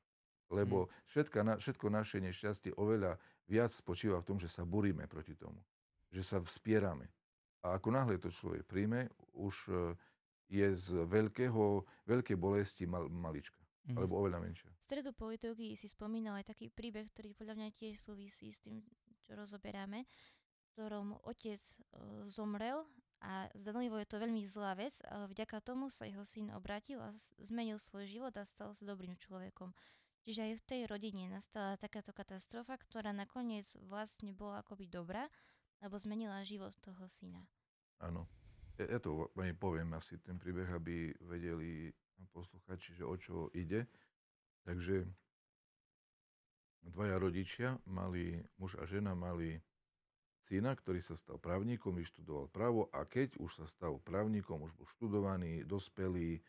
Lebo 0.51 0.85
mhm. 0.85 0.89
všetka, 1.07 1.39
všetko 1.63 1.85
naše 1.87 2.17
nešťastie 2.19 2.75
oveľa 2.75 3.15
viac 3.47 3.71
spočíva 3.71 4.19
v 4.19 4.27
tom, 4.27 4.37
že 4.39 4.51
sa 4.51 4.67
buríme 4.67 5.07
proti 5.07 5.35
tomu. 5.35 5.63
Že 6.11 6.21
sa 6.27 6.37
vspierame. 6.43 7.07
A 7.61 7.77
ako 7.77 7.93
náhle 7.93 8.17
to 8.17 8.33
človek 8.33 8.65
príjme, 8.67 9.07
už 9.37 9.69
e, 9.69 9.95
je 10.49 10.67
z 10.75 10.87
veľkého, 11.07 11.85
veľkej 12.09 12.35
bolesti 12.35 12.83
mal, 12.89 13.07
malička. 13.07 13.61
Mm. 13.87 14.01
Alebo 14.01 14.13
oveľa 14.17 14.39
menšia. 14.43 14.69
V 14.75 14.83
stredu 14.83 15.13
politológii 15.13 15.77
si 15.77 15.87
spomínal 15.87 16.41
aj 16.41 16.51
taký 16.51 16.73
príbeh, 16.73 17.07
ktorý 17.13 17.37
podľa 17.37 17.55
mňa 17.57 17.77
tiež 17.77 18.01
súvisí 18.01 18.51
s 18.51 18.59
tým, 18.59 18.81
čo 19.23 19.37
rozoberáme, 19.37 20.05
v 20.05 20.65
ktorom 20.73 21.17
otec 21.25 21.57
uh, 21.57 22.25
zomrel 22.29 22.85
a 23.21 23.53
zdanlivo 23.53 24.01
je 24.01 24.09
to 24.09 24.17
veľmi 24.17 24.41
zlá 24.49 24.73
vec, 24.73 24.97
ale 25.05 25.29
vďaka 25.29 25.61
tomu 25.61 25.93
sa 25.93 26.09
jeho 26.09 26.25
syn 26.25 26.49
obratil 26.57 26.97
a 26.97 27.13
zmenil 27.37 27.77
svoj 27.77 28.09
život 28.09 28.33
a 28.33 28.41
stal 28.43 28.73
sa 28.73 28.81
dobrým 28.81 29.13
človekom. 29.13 29.77
Čiže 30.25 30.41
aj 30.41 30.53
v 30.57 30.65
tej 30.65 30.81
rodine 30.89 31.29
nastala 31.29 31.77
takáto 31.77 32.13
katastrofa, 32.13 32.77
ktorá 32.81 33.13
nakoniec 33.13 33.69
vlastne 33.85 34.33
bola 34.33 34.65
akoby 34.65 34.89
dobrá, 34.89 35.29
lebo 35.81 35.97
zmenila 35.97 36.45
život 36.45 36.73
toho 36.81 37.05
syna. 37.09 37.45
Áno. 38.01 38.25
Ja, 38.81 38.97
ja 38.97 38.99
to 39.01 39.29
ani 39.37 39.53
poviem 39.53 39.93
asi 39.93 40.17
ten 40.21 40.41
príbeh, 40.41 40.69
aby 40.73 41.13
vedeli 41.25 41.93
posluchači, 42.33 42.97
že 42.97 43.05
o 43.05 43.13
čo 43.17 43.53
ide. 43.53 43.85
Takže 44.65 45.05
dvaja 46.85 47.17
rodičia, 47.17 47.77
mali, 47.85 48.41
muž 48.57 48.77
a 48.81 48.85
žena, 48.85 49.13
mali 49.13 49.61
syna, 50.47 50.73
ktorý 50.73 51.01
sa 51.03 51.13
stal 51.13 51.37
právnikom, 51.37 51.93
vyštudoval 51.95 52.49
právo 52.49 52.87
a 52.89 53.05
keď 53.05 53.37
už 53.37 53.63
sa 53.63 53.65
stal 53.69 54.01
právnikom, 54.01 54.61
už 54.65 54.73
bol 54.73 54.87
študovaný, 54.97 55.63
dospelý, 55.63 56.41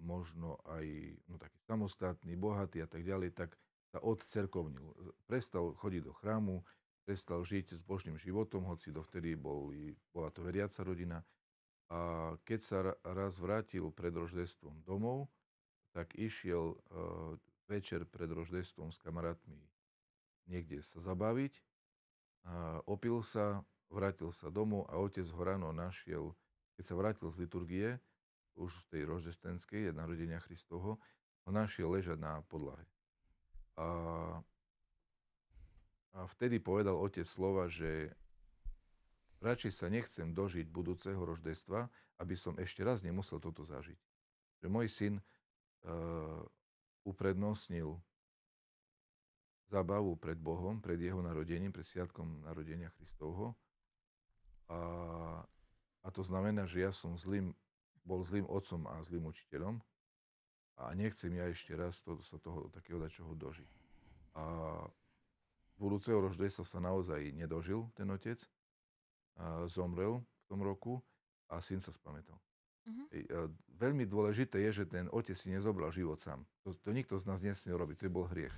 možno 0.00 0.58
aj 0.66 0.86
no, 1.30 1.38
taký 1.38 1.58
samostatný, 1.64 2.34
bohatý 2.34 2.82
a 2.82 2.88
tak 2.90 3.06
ďalej, 3.06 3.32
tak 3.32 3.56
sa 3.94 4.02
odcerkovnil. 4.02 5.14
Prestal 5.24 5.72
chodiť 5.78 6.02
do 6.02 6.12
chrámu, 6.12 6.66
prestal 7.06 7.46
žiť 7.46 7.78
s 7.78 7.82
božným 7.84 8.18
životom, 8.18 8.66
hoci 8.66 8.90
dovtedy 8.90 9.38
bol, 9.38 9.70
bola 10.10 10.28
to 10.34 10.42
veriaca 10.42 10.82
rodina. 10.82 11.22
A 11.92 12.32
keď 12.42 12.60
sa 12.60 12.78
raz 13.04 13.38
vrátil 13.38 13.92
pred 13.92 14.10
roždestvom 14.10 14.82
domov, 14.82 15.30
tak 15.94 16.16
išiel 16.18 16.74
uh, 16.74 17.38
večer 17.70 18.02
pred 18.08 18.26
roždestvom 18.26 18.90
s 18.90 18.98
kamarátmi 18.98 19.62
niekde 20.48 20.80
sa 20.84 21.00
zabaviť. 21.00 21.60
Opil 22.84 23.24
sa, 23.24 23.64
vrátil 23.88 24.28
sa 24.28 24.52
domov 24.52 24.84
a 24.92 25.00
otec 25.00 25.24
ho 25.24 25.40
ráno 25.40 25.72
našiel, 25.72 26.36
keď 26.76 26.84
sa 26.84 26.94
vrátil 26.98 27.28
z 27.32 27.40
liturgie, 27.48 27.88
už 28.54 28.70
z 28.70 28.84
tej 28.92 29.02
roždestenskej, 29.08 29.96
narodenia 29.96 30.38
Kristovho, 30.38 31.00
ho 31.44 31.50
našiel 31.50 31.90
ležať 31.90 32.20
na 32.20 32.44
podlahe. 32.46 32.84
A, 33.74 33.88
a 36.14 36.18
vtedy 36.30 36.62
povedal 36.62 36.94
otec 36.94 37.26
slova, 37.26 37.66
že 37.66 38.14
radšej 39.42 39.72
sa 39.74 39.86
nechcem 39.90 40.30
dožiť 40.32 40.70
budúceho 40.70 41.18
roždestva, 41.18 41.90
aby 42.22 42.34
som 42.38 42.54
ešte 42.56 42.86
raz 42.86 43.02
nemusel 43.02 43.42
toto 43.42 43.66
zažiť. 43.66 43.98
Že 44.62 44.66
môj 44.70 44.86
syn 44.88 45.14
uh, 45.18 46.40
uprednostnil 47.04 47.98
zábavu 49.74 50.14
pred 50.14 50.38
Bohom, 50.38 50.78
pred 50.78 51.02
jeho 51.02 51.18
narodením, 51.18 51.74
pred 51.74 51.82
sviatkom 51.82 52.46
narodenia 52.46 52.94
Kristovho. 52.94 53.58
A, 54.70 54.78
a 56.06 56.08
to 56.14 56.22
znamená, 56.22 56.62
že 56.70 56.86
ja 56.86 56.94
som 56.94 57.18
zlým 57.18 57.50
bol 58.06 58.22
zlým 58.22 58.46
otcom 58.46 58.86
a 58.86 59.02
zlým 59.02 59.26
učiteľom 59.26 59.80
a 60.78 60.92
nechcem 60.94 61.32
ja 61.34 61.48
ešte 61.48 61.72
raz 61.74 62.04
to, 62.04 62.20
sa 62.20 62.36
toho 62.38 62.68
takého 62.70 63.00
dačoho 63.00 63.32
dožiť. 63.34 63.70
A 64.36 64.44
budúceho 65.80 66.20
roždestva 66.20 66.62
sa 66.62 66.78
naozaj 66.78 67.32
nedožil 67.34 67.88
ten 67.96 68.06
otec, 68.12 68.38
a 69.34 69.66
zomrel 69.66 70.22
v 70.22 70.44
tom 70.46 70.62
roku 70.62 71.02
a 71.50 71.58
syn 71.58 71.82
sa 71.82 71.90
spamätal. 71.90 72.38
Uh-huh. 72.86 73.06
A 73.10 73.38
veľmi 73.82 74.06
dôležité 74.06 74.62
je, 74.70 74.84
že 74.84 74.84
ten 74.86 75.10
otec 75.10 75.34
si 75.34 75.50
nezobral 75.50 75.90
život 75.90 76.20
sám. 76.22 76.46
To, 76.62 76.70
to 76.70 76.90
nikto 76.94 77.18
z 77.18 77.24
nás 77.26 77.42
nesmie 77.42 77.74
robiť, 77.74 77.98
to 77.98 78.12
bol 78.12 78.30
hriech. 78.30 78.54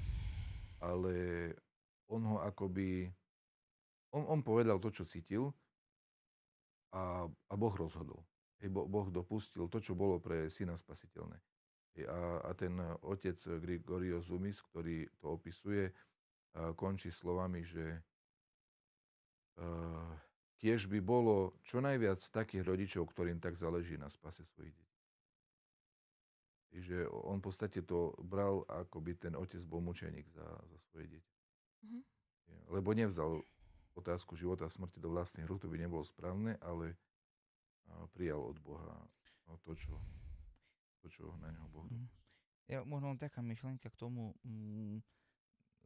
Ale 0.87 1.15
on 2.07 2.23
ho 2.23 2.37
akoby... 2.47 3.11
On, 4.15 4.23
on 4.31 4.41
povedal 4.41 4.79
to, 4.79 4.95
čo 4.95 5.05
cítil 5.05 5.51
a, 6.95 7.27
a 7.27 7.55
Boh 7.59 7.75
rozhodol. 7.75 8.23
Hej, 8.63 8.73
boh 8.73 9.09
dopustil 9.13 9.69
to, 9.69 9.85
čo 9.85 9.93
bolo 9.93 10.17
pre 10.17 10.49
syna 10.49 10.81
spasiteľné. 10.81 11.37
A, 12.09 12.41
a 12.49 12.51
ten 12.57 12.77
otec 13.05 13.37
Grigorio 13.61 14.25
Zumis, 14.25 14.65
ktorý 14.65 15.05
to 15.21 15.37
opisuje, 15.37 15.93
končí 16.77 17.13
slovami, 17.13 17.61
že 17.61 18.01
uh, 19.61 20.09
tiež 20.57 20.89
by 20.89 21.05
bolo 21.05 21.61
čo 21.65 21.85
najviac 21.85 22.17
takých 22.33 22.65
rodičov, 22.65 23.13
ktorým 23.13 23.41
tak 23.41 23.61
záleží 23.61 24.01
na 24.01 24.09
spase 24.09 24.45
svojich 24.49 24.73
detí. 24.73 24.86
Že 26.75 27.09
on 27.09 27.39
v 27.41 27.45
podstate 27.47 27.81
to 27.87 28.13
bral, 28.21 28.67
ako 28.67 29.01
by 29.01 29.13
ten 29.17 29.35
otec 29.39 29.63
bol 29.65 29.81
mučeník 29.81 30.29
za, 30.35 30.45
za 30.45 30.79
svoje 30.91 31.19
deti. 31.19 31.35
Mm-hmm. 31.87 32.03
Lebo 32.75 32.91
nevzal 32.93 33.43
otázku 33.97 34.37
života 34.37 34.69
a 34.69 34.73
smrti 34.73 35.01
do 35.01 35.09
vlastných 35.09 35.49
rúk, 35.49 35.65
to 35.65 35.73
by 35.73 35.81
nebolo 35.81 36.05
správne, 36.05 36.61
ale 36.61 37.01
prijal 38.13 38.43
od 38.45 38.59
Boha 38.61 38.97
to, 39.65 39.73
čo, 39.79 39.95
to, 41.01 41.07
čo 41.09 41.25
na 41.41 41.49
neho 41.55 41.67
Boh 41.71 41.87
dopustil. 41.87 42.05
Mhm. 42.05 42.25
Ja, 42.67 42.83
možno 42.83 43.15
taká 43.15 43.47
myšlienka 43.47 43.87
k 43.95 43.97
tomu, 43.97 44.35
mm, 44.43 44.99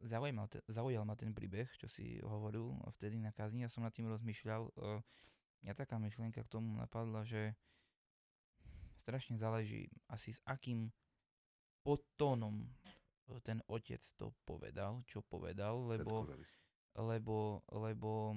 zaujímal, 0.09 0.49
zaujal 0.65 1.05
ma 1.05 1.13
ten 1.13 1.29
príbeh, 1.29 1.69
čo 1.77 1.85
si 1.85 2.17
hovoril 2.25 2.73
vtedy 2.97 3.21
na 3.21 3.29
kazni, 3.29 3.61
ja 3.61 3.69
som 3.69 3.85
nad 3.85 3.93
tým 3.93 4.09
rozmýšľal. 4.09 4.73
Uh, 4.73 4.97
ja 5.61 5.77
taká 5.77 6.01
myšlienka 6.01 6.41
k 6.41 6.49
tomu 6.49 6.73
napadla, 6.73 7.21
že 7.21 7.53
strašne 9.01 9.41
záleží 9.41 9.89
asi 10.05 10.37
s 10.37 10.39
akým 10.45 10.93
podtónom 11.81 12.69
ten 13.39 13.63
otec 13.71 14.03
to 14.19 14.35
povedal, 14.43 14.99
čo 15.07 15.23
povedal, 15.23 15.87
lebo, 15.87 16.27
lebo, 16.99 17.63
lebo 17.71 18.35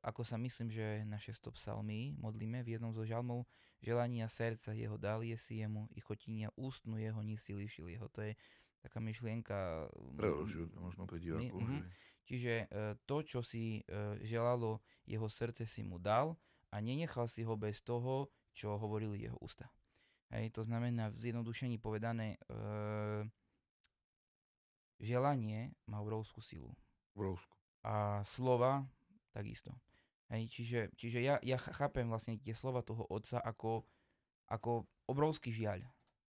ako 0.00 0.24
sa 0.24 0.40
myslím, 0.40 0.72
že 0.72 1.04
naše 1.04 1.36
stop 1.36 1.60
psalmy 1.60 2.16
modlíme 2.16 2.64
v 2.64 2.78
jednom 2.78 2.96
zo 2.96 3.04
žalmov, 3.04 3.44
želania 3.84 4.30
srdca 4.30 4.72
jeho 4.72 4.96
dal 4.96 5.20
je 5.20 5.36
si 5.36 5.60
jemu 5.60 5.84
i 5.92 6.00
chotinia 6.00 6.48
ústnu 6.56 6.96
jeho 6.96 7.20
nisi 7.20 7.52
lišil 7.52 7.92
jeho. 7.92 8.08
To 8.16 8.24
je 8.24 8.32
taká 8.80 9.02
myšlienka... 9.02 9.90
Preložil, 10.16 10.70
možno 10.78 11.04
pre 11.04 11.20
divákov. 11.20 11.60
Mm-hmm. 11.60 11.82
Čiže 12.28 12.52
e, 12.54 12.66
to, 13.08 13.16
čo 13.26 13.40
si 13.42 13.80
e, 13.80 13.82
želalo 14.22 14.80
jeho 15.08 15.26
srdce, 15.26 15.66
si 15.66 15.82
mu 15.82 15.98
dal 15.98 16.38
a 16.70 16.78
nenechal 16.78 17.26
si 17.26 17.42
ho 17.42 17.56
bez 17.58 17.82
toho, 17.82 18.30
čo 18.58 18.74
hovorili 18.74 19.22
jeho 19.22 19.38
ústa. 19.38 19.70
Hej, 20.34 20.50
to 20.50 20.66
znamená 20.66 21.14
v 21.14 21.30
zjednodušení 21.30 21.78
povedané, 21.78 22.34
e, 22.34 22.38
želanie 24.98 25.78
má 25.86 26.02
obrovskú 26.02 26.42
silu. 26.42 26.74
Obrovskú. 27.14 27.54
A 27.86 28.20
slova 28.26 28.84
takisto. 29.30 29.70
Hej, 30.28 30.50
čiže, 30.52 30.80
čiže 30.98 31.22
ja, 31.22 31.38
ja 31.40 31.56
chápem 31.56 32.10
vlastne 32.10 32.36
tie 32.36 32.52
slova 32.52 32.82
toho 32.82 33.06
otca 33.08 33.40
ako, 33.40 33.86
ako 34.50 34.84
obrovský 35.08 35.54
žiaľ, 35.54 35.86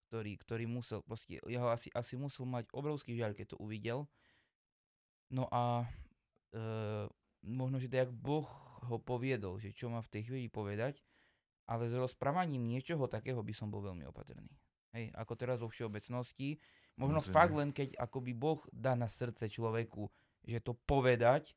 ktorý, 0.08 0.40
ktorý 0.40 0.66
musel, 0.70 1.04
proste, 1.04 1.42
jeho 1.44 1.68
asi, 1.68 1.92
asi 1.92 2.16
musel 2.16 2.48
mať 2.48 2.72
obrovský 2.72 3.18
žiaľ, 3.18 3.36
keď 3.36 3.58
to 3.58 3.58
uvidel. 3.60 4.08
No 5.34 5.52
a 5.52 5.84
e, 6.56 6.66
možno, 7.44 7.76
že 7.82 7.92
tak 7.92 8.14
Boh 8.14 8.48
ho 8.88 8.98
poviedol, 9.04 9.60
že 9.60 9.76
čo 9.76 9.92
má 9.92 10.00
v 10.00 10.12
tej 10.16 10.32
chvíli 10.32 10.48
povedať, 10.48 11.04
ale 11.70 11.86
s 11.86 11.94
rozprávaním 11.94 12.66
niečoho 12.66 13.06
takého 13.06 13.46
by 13.46 13.54
som 13.54 13.70
bol 13.70 13.86
veľmi 13.86 14.10
opatrný. 14.10 14.50
Hej, 14.90 15.14
ako 15.14 15.34
teraz 15.38 15.62
vo 15.62 15.70
všeobecnosti, 15.70 16.58
možno 16.98 17.22
Samozrejme. 17.22 17.36
fakt 17.38 17.54
len 17.54 17.70
keď 17.70 17.90
akoby 18.02 18.34
Boh 18.34 18.58
dá 18.74 18.98
na 18.98 19.06
srdce 19.06 19.46
človeku, 19.46 20.10
že 20.42 20.58
to 20.66 20.74
povedať 20.90 21.54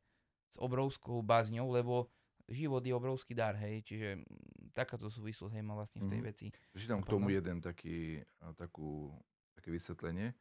s 0.52 0.56
obrovskou 0.60 1.24
bázňou, 1.24 1.72
lebo 1.72 2.12
život 2.44 2.84
je 2.84 2.92
obrovský 2.92 3.32
dar, 3.32 3.56
hej, 3.56 3.80
čiže 3.88 4.20
mm, 4.20 4.76
takáto 4.76 5.08
súvislosť, 5.08 5.56
hej, 5.56 5.64
má 5.64 5.72
vlastne 5.72 6.04
v 6.04 6.12
tej 6.12 6.20
Mhm. 6.20 6.26
veci. 6.28 6.46
Čítam 6.76 7.00
k 7.00 7.08
tomu 7.08 7.32
jeden 7.32 7.64
taký, 7.64 8.20
takú, 8.60 9.16
také 9.56 9.72
vysvetlenie. 9.72 10.36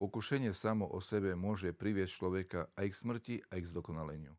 Pokušenie 0.00 0.56
samo 0.56 0.88
o 0.88 0.96
sebe 1.04 1.36
môže 1.36 1.76
priviesť 1.76 2.12
človeka 2.16 2.60
aj 2.72 2.86
k 2.88 2.94
smrti, 2.96 3.34
aj 3.52 3.58
k 3.60 3.68
zdokonaleniu. 3.68 4.32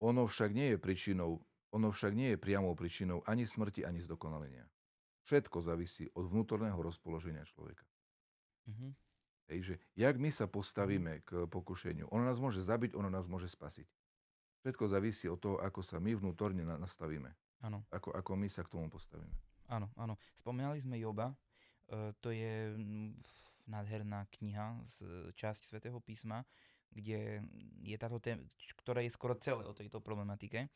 Ono 0.00 0.24
však 0.24 0.56
nie 0.56 0.72
je 0.72 0.78
príčinou, 0.80 1.44
ono 1.76 1.92
však 1.92 2.12
nie 2.16 2.32
je 2.34 2.40
priamou 2.40 2.72
príčinou 2.72 3.20
ani 3.28 3.44
smrti, 3.44 3.84
ani 3.84 4.00
zdokonalenia. 4.00 4.64
Všetko 5.28 5.60
závisí 5.60 6.08
od 6.16 6.32
vnútorného 6.32 6.78
rozpoloženia 6.80 7.44
človeka. 7.44 7.84
Mhm. 8.66 8.96
Hej, 9.46 9.60
že 9.62 9.74
jak 9.94 10.18
my 10.18 10.30
sa 10.34 10.50
postavíme 10.50 11.22
k 11.22 11.46
pokušeniu. 11.46 12.10
Ono 12.10 12.26
nás 12.26 12.42
môže 12.42 12.66
zabiť, 12.66 12.98
ono 12.98 13.06
nás 13.06 13.30
môže 13.30 13.46
spasiť. 13.46 13.86
Všetko 14.66 14.90
závisí 14.90 15.30
od 15.30 15.38
toho, 15.38 15.56
ako 15.62 15.86
sa 15.86 16.02
my 16.02 16.18
vnútorne 16.18 16.66
na- 16.66 16.74
nastavíme. 16.74 17.30
Áno. 17.62 17.86
Ako, 17.94 18.10
ako 18.10 18.34
my 18.34 18.50
sa 18.50 18.66
k 18.66 18.74
tomu 18.74 18.90
postavíme. 18.90 19.30
Áno, 19.70 19.86
áno. 19.94 20.18
Spomínali 20.34 20.82
sme 20.82 20.98
Joba. 20.98 21.30
E, 21.86 22.10
to 22.18 22.34
je 22.34 22.74
nádherná 23.70 24.26
kniha 24.34 24.82
z 24.82 24.96
e, 25.06 25.10
časť 25.38 25.62
Svetého 25.70 26.02
písma, 26.02 26.42
kde 26.90 27.46
je 27.82 27.96
táto 27.98 28.18
téma, 28.18 28.42
ktorá 28.82 29.02
je 29.02 29.14
skoro 29.14 29.38
celé 29.38 29.62
o 29.62 29.74
tejto 29.74 30.02
problematike. 30.02 30.66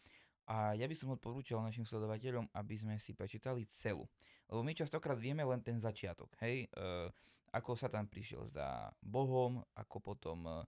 A 0.51 0.75
ja 0.75 0.91
by 0.91 0.97
som 0.99 1.15
odporúčal 1.15 1.63
našim 1.63 1.87
sledovateľom, 1.87 2.51
aby 2.59 2.75
sme 2.75 2.99
si 2.99 3.15
prečítali 3.15 3.63
celú. 3.71 4.03
Lebo 4.51 4.67
my 4.67 4.75
častokrát 4.75 5.15
vieme 5.15 5.47
len 5.47 5.63
ten 5.63 5.79
začiatok. 5.79 6.35
Hej? 6.43 6.67
E, 6.75 7.07
ako 7.51 7.75
sa 7.75 7.91
tam 7.91 8.07
prišiel 8.07 8.47
za 8.47 8.91
Bohom, 9.03 9.63
ako 9.75 9.97
potom 9.99 10.47
e, 10.47 10.63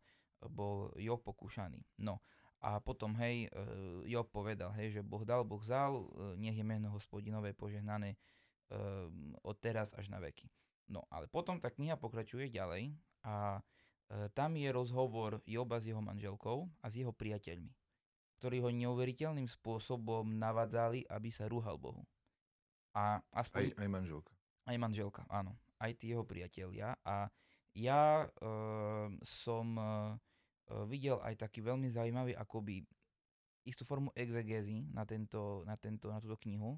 bol 0.51 0.91
Job 0.99 1.23
pokúšaný. 1.23 1.83
No 2.03 2.23
a 2.63 2.79
potom, 2.83 3.15
hej, 3.19 3.51
e, 3.51 3.59
Job 4.11 4.31
povedal, 4.31 4.75
hej, 4.79 4.99
že 4.99 5.01
Boh 5.03 5.23
dal, 5.23 5.47
Boh 5.47 5.63
vzal, 5.63 5.99
e, 5.99 6.07
nech 6.39 6.59
je 6.59 6.67
meno 6.67 6.91
hospodinové 6.95 7.55
požehnané 7.55 8.19
od 9.45 9.53
teraz 9.61 9.93
až 9.93 10.09
na 10.09 10.17
veky. 10.17 10.49
No 10.89 11.05
ale 11.13 11.29
potom 11.29 11.61
tá 11.61 11.69
kniha 11.69 12.01
pokračuje 12.01 12.49
ďalej 12.49 12.97
a 13.21 13.61
tam 14.33 14.57
je 14.57 14.65
rozhovor 14.73 15.45
Joba 15.45 15.77
s 15.77 15.93
jeho 15.93 16.01
manželkou 16.01 16.73
a 16.81 16.89
s 16.89 16.97
jeho 16.97 17.13
priateľmi, 17.13 17.69
ktorí 18.43 18.59
ho 18.59 18.75
neuveriteľným 18.75 19.47
spôsobom 19.47 20.27
navadzali, 20.35 21.07
aby 21.07 21.31
sa 21.31 21.47
rúhal 21.47 21.79
Bohu. 21.79 22.03
A 22.91 23.23
Aj, 23.23 23.39
aspoň 23.47 23.71
aj 23.79 23.87
manželka. 23.87 24.35
aj 24.67 24.77
manželka, 24.83 25.23
áno. 25.31 25.55
Aj 25.79 25.95
tí 25.95 26.11
jeho 26.11 26.27
priatelia. 26.27 26.99
A 27.07 27.31
ja 27.79 28.27
e, 28.27 28.29
som 29.23 29.79
e, 29.79 29.87
videl 30.91 31.23
aj 31.23 31.39
taký 31.39 31.63
veľmi 31.63 31.87
zaujímavý 31.87 32.35
akoby 32.35 32.83
istú 33.63 33.87
formu 33.87 34.11
exegézy 34.19 34.91
na, 34.91 35.07
tento, 35.07 35.63
na, 35.63 35.79
tento, 35.79 36.11
na 36.11 36.19
túto 36.19 36.35
knihu. 36.43 36.75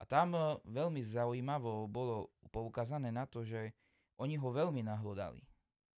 A 0.00 0.08
tam 0.08 0.32
e, 0.32 0.40
veľmi 0.64 1.04
zaujímavo 1.04 1.92
bolo 1.92 2.32
poukázané 2.48 3.12
na 3.12 3.28
to, 3.28 3.44
že 3.44 3.76
oni 4.16 4.40
ho 4.40 4.48
veľmi 4.48 4.80
nahlodali, 4.80 5.44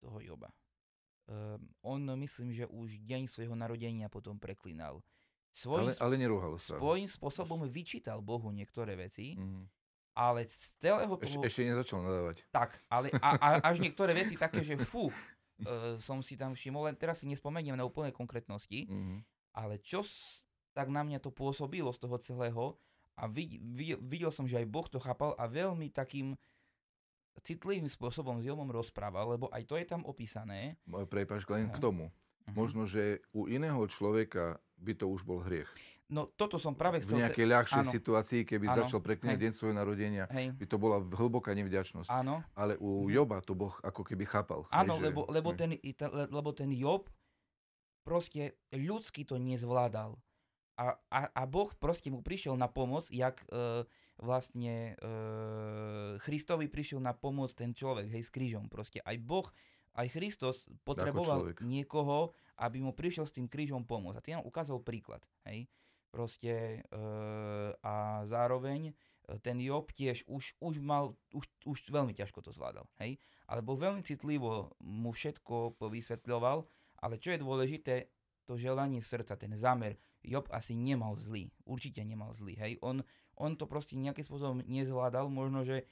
toho 0.03 0.19
Joba. 0.19 0.51
Um, 1.25 1.63
on 1.81 2.03
myslím, 2.19 2.51
že 2.51 2.67
už 2.67 2.99
deň 2.99 3.27
svojho 3.27 3.55
narodenia 3.55 4.07
potom 4.07 4.37
preklinal. 4.37 5.01
Svojím, 5.51 5.93
Ale, 5.93 6.01
ale 6.01 6.15
nerúhal 6.17 6.57
sa. 6.57 6.75
svojím 6.77 7.07
spôsobom 7.07 7.63
vyčítal 7.65 8.19
Bohu 8.19 8.49
niektoré 8.49 8.97
veci, 8.97 9.39
Mhm. 9.39 9.69
ale 10.13 10.49
z 10.49 10.77
celého 10.79 11.15
Eš, 11.17 11.31
toho... 11.31 11.45
ešte 11.45 11.63
nezačal 11.63 11.99
nadávať. 12.03 12.37
Tak, 12.51 12.75
ale 12.89 13.15
a, 13.17 13.29
a, 13.37 13.49
až 13.63 13.79
niektoré 13.79 14.13
veci 14.13 14.35
také, 14.35 14.61
že 14.61 14.75
fú, 14.77 15.09
uh, 15.09 15.95
som 15.99 16.19
si 16.21 16.35
tam 16.35 16.53
všimol, 16.53 16.91
len 16.91 16.97
teraz 16.97 17.21
si 17.21 17.29
nespomeniem 17.29 17.77
na 17.77 17.85
úplné 17.85 18.11
konkrétnosti, 18.11 18.91
Mhm. 18.91 19.23
ale 19.53 19.79
čo 19.79 20.03
s- 20.03 20.49
tak 20.73 20.89
na 20.89 21.01
mňa 21.01 21.21
to 21.21 21.29
pôsobilo 21.29 21.93
z 21.93 22.01
toho 22.01 22.17
celého 22.17 22.65
a 23.15 23.29
vid, 23.29 23.61
videl, 23.63 24.01
videl 24.01 24.33
som, 24.33 24.49
že 24.49 24.57
aj 24.57 24.67
Boh 24.67 24.89
to 24.89 24.97
chápal 24.97 25.37
a 25.37 25.45
veľmi 25.45 25.87
takým 25.87 26.33
citlivým 27.39 27.87
spôsobom 27.87 28.37
s 28.37 28.45
Jobom 28.45 28.69
rozprával, 28.69 29.25
lebo 29.31 29.49
aj 29.49 29.65
to 29.65 29.75
je 29.75 29.87
tam 29.87 30.03
opísané. 30.03 30.77
Prepáč, 30.85 31.49
len 31.49 31.67
Aha. 31.67 31.73
k 31.73 31.79
tomu. 31.79 32.13
Mhm. 32.43 32.53
Možno, 32.53 32.83
že 32.85 33.03
u 33.31 33.47
iného 33.47 33.81
človeka 33.87 34.59
by 34.77 34.93
to 34.93 35.07
už 35.07 35.23
bol 35.23 35.41
hriech. 35.41 35.71
No 36.07 36.27
toto 36.27 36.59
som 36.59 36.75
práve 36.75 36.99
V 36.99 37.09
chcel... 37.09 37.17
te- 37.17 37.23
nejakej 37.25 37.47
ľahšej 37.49 37.83
áno. 37.83 37.89
situácii, 37.91 38.41
keby 38.45 38.67
Áno. 38.69 38.79
začal 38.85 39.01
preklinať 39.01 39.33
Hej. 39.33 39.43
deň 39.43 39.53
svojho 39.55 39.73
narodenia, 39.73 40.25
Hej, 40.29 40.53
by 40.53 40.67
to 40.67 40.77
bola 40.77 41.01
hlboká 41.01 41.55
nevďačnosť. 41.55 42.11
áno, 42.11 42.45
Ale 42.53 42.77
u 42.77 43.07
Mhm. 43.07 43.11
Joba 43.11 43.39
to 43.41 43.55
Boh 43.55 43.73
ako 43.81 44.03
keby 44.03 44.27
chápal. 44.27 44.67
hej, 44.67 44.77
áno, 44.77 44.95
že- 44.95 45.09
lebo, 45.09 45.25
lebo, 45.27 45.49
hej. 45.51 45.59
ten, 45.59 45.71
lebo 46.29 46.51
ten 46.51 46.69
Job 46.71 47.09
proste 48.03 48.43
ľudsky 48.71 49.23
to 49.23 49.39
nezvládal. 49.39 50.19
A, 50.75 50.85
a, 51.07 51.21
a 51.31 51.43
Boh 51.45 51.71
proste 51.75 52.09
mu 52.09 52.21
prišiel 52.21 52.57
na 52.57 52.67
pomoc, 52.67 53.07
jak 53.07 53.41
e, 53.47 53.85
vlastne 54.23 54.95
e, 54.95 55.05
Christovi 56.23 56.71
prišiel 56.71 57.03
na 57.03 57.11
pomoc 57.11 57.51
ten 57.59 57.75
človek, 57.75 58.07
hej, 58.07 58.23
s 58.23 58.31
krížom. 58.31 58.71
Proste 58.71 59.03
aj 59.03 59.19
Boh, 59.19 59.47
aj 59.99 60.09
Kristus 60.15 60.71
potreboval 60.87 61.53
niekoho, 61.61 62.33
aby 62.63 62.79
mu 62.79 62.95
prišiel 62.95 63.27
s 63.27 63.35
tým 63.35 63.51
krížom 63.51 63.83
pomôcť. 63.83 64.17
A 64.17 64.25
ty 64.25 64.31
nám 64.33 64.47
ukázal 64.47 64.79
príklad, 64.81 65.27
hej. 65.51 65.67
Proste 66.15 66.85
e, 66.87 67.01
a 67.83 68.23
zároveň 68.29 68.93
e, 68.93 68.93
ten 69.43 69.59
Job 69.59 69.91
tiež 69.91 70.23
už, 70.31 70.55
už 70.63 70.79
mal, 70.79 71.19
už, 71.35 71.45
už 71.67 71.79
veľmi 71.91 72.15
ťažko 72.15 72.47
to 72.47 72.55
zvládal, 72.55 72.87
hej. 73.03 73.19
Alebo 73.51 73.75
veľmi 73.75 74.07
citlivo 74.07 74.71
mu 74.79 75.11
všetko 75.11 75.83
vysvetľoval, 75.83 76.63
ale 77.03 77.15
čo 77.19 77.35
je 77.35 77.43
dôležité, 77.43 77.95
to 78.47 78.55
želanie 78.55 79.03
srdca, 79.03 79.35
ten 79.35 79.55
zámer, 79.59 79.99
Job 80.23 80.47
asi 80.55 80.79
nemal 80.79 81.19
zlý, 81.19 81.51
určite 81.67 81.99
nemal 82.07 82.31
zlý, 82.31 82.55
hej. 82.55 82.79
On, 82.79 83.03
on 83.43 83.59
to 83.59 83.67
proste 83.67 83.99
nejakým 83.99 84.23
spôsobom 84.23 84.63
nezvládal, 84.63 85.27
možno, 85.27 85.67
že 85.67 85.91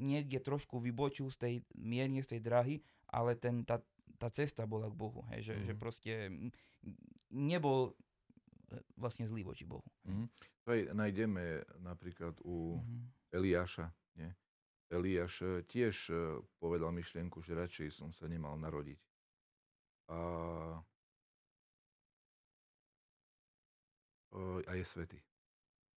niekde 0.00 0.40
trošku 0.40 0.80
vybočil 0.80 1.28
z 1.28 1.36
tej, 1.36 1.54
mierne 1.76 2.24
z 2.24 2.36
tej 2.36 2.40
drahy, 2.40 2.74
ale 3.12 3.36
ten, 3.36 3.64
tá, 3.68 3.84
tá 4.16 4.32
cesta 4.32 4.64
bola 4.64 4.88
k 4.88 4.96
Bohu, 4.96 5.24
hej, 5.32 5.52
že, 5.52 5.54
mm. 5.56 5.64
že 5.68 5.72
Mhm. 5.76 5.80
proste 5.80 6.12
mm, 6.32 6.50
nebol 7.36 7.92
e, 8.72 8.80
vlastne 8.96 9.28
zlý 9.28 9.44
voči 9.44 9.68
Bohu. 9.68 9.84
Mhm. 10.08 10.24
To 10.64 10.68
aj 10.72 10.80
nájdeme 10.96 11.62
napríklad 11.84 12.34
u 12.42 12.80
Mhm. 12.80 12.96
Eliáša. 13.36 13.86
Nie? 14.16 14.32
Eliáš 14.88 15.44
e, 15.44 15.62
tiež 15.68 15.96
e, 16.08 16.40
povedal 16.56 16.90
myšlienku, 16.96 17.44
že 17.44 17.58
radšej 17.58 17.88
som 17.92 18.10
sa 18.12 18.24
nemal 18.26 18.56
narodiť. 18.56 19.00
A, 20.06 20.18
a 24.66 24.72
je 24.78 24.84
svetý. 24.86 25.18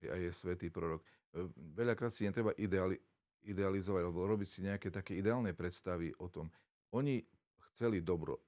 A 0.08 0.16
je 0.16 0.32
svetý 0.32 0.70
prorok. 0.70 1.04
E, 1.34 1.44
Veľakrát 1.76 2.14
si 2.14 2.24
netreba 2.24 2.56
ideali, 2.56 2.96
idealizovať 3.44 4.02
alebo 4.04 4.24
robiť 4.26 4.48
si 4.48 4.60
nejaké 4.62 4.88
také 4.88 5.18
ideálne 5.18 5.52
predstavy 5.52 6.16
o 6.20 6.28
tom. 6.28 6.48
Oni 6.92 7.20
chceli 7.72 8.00
dobro. 8.00 8.40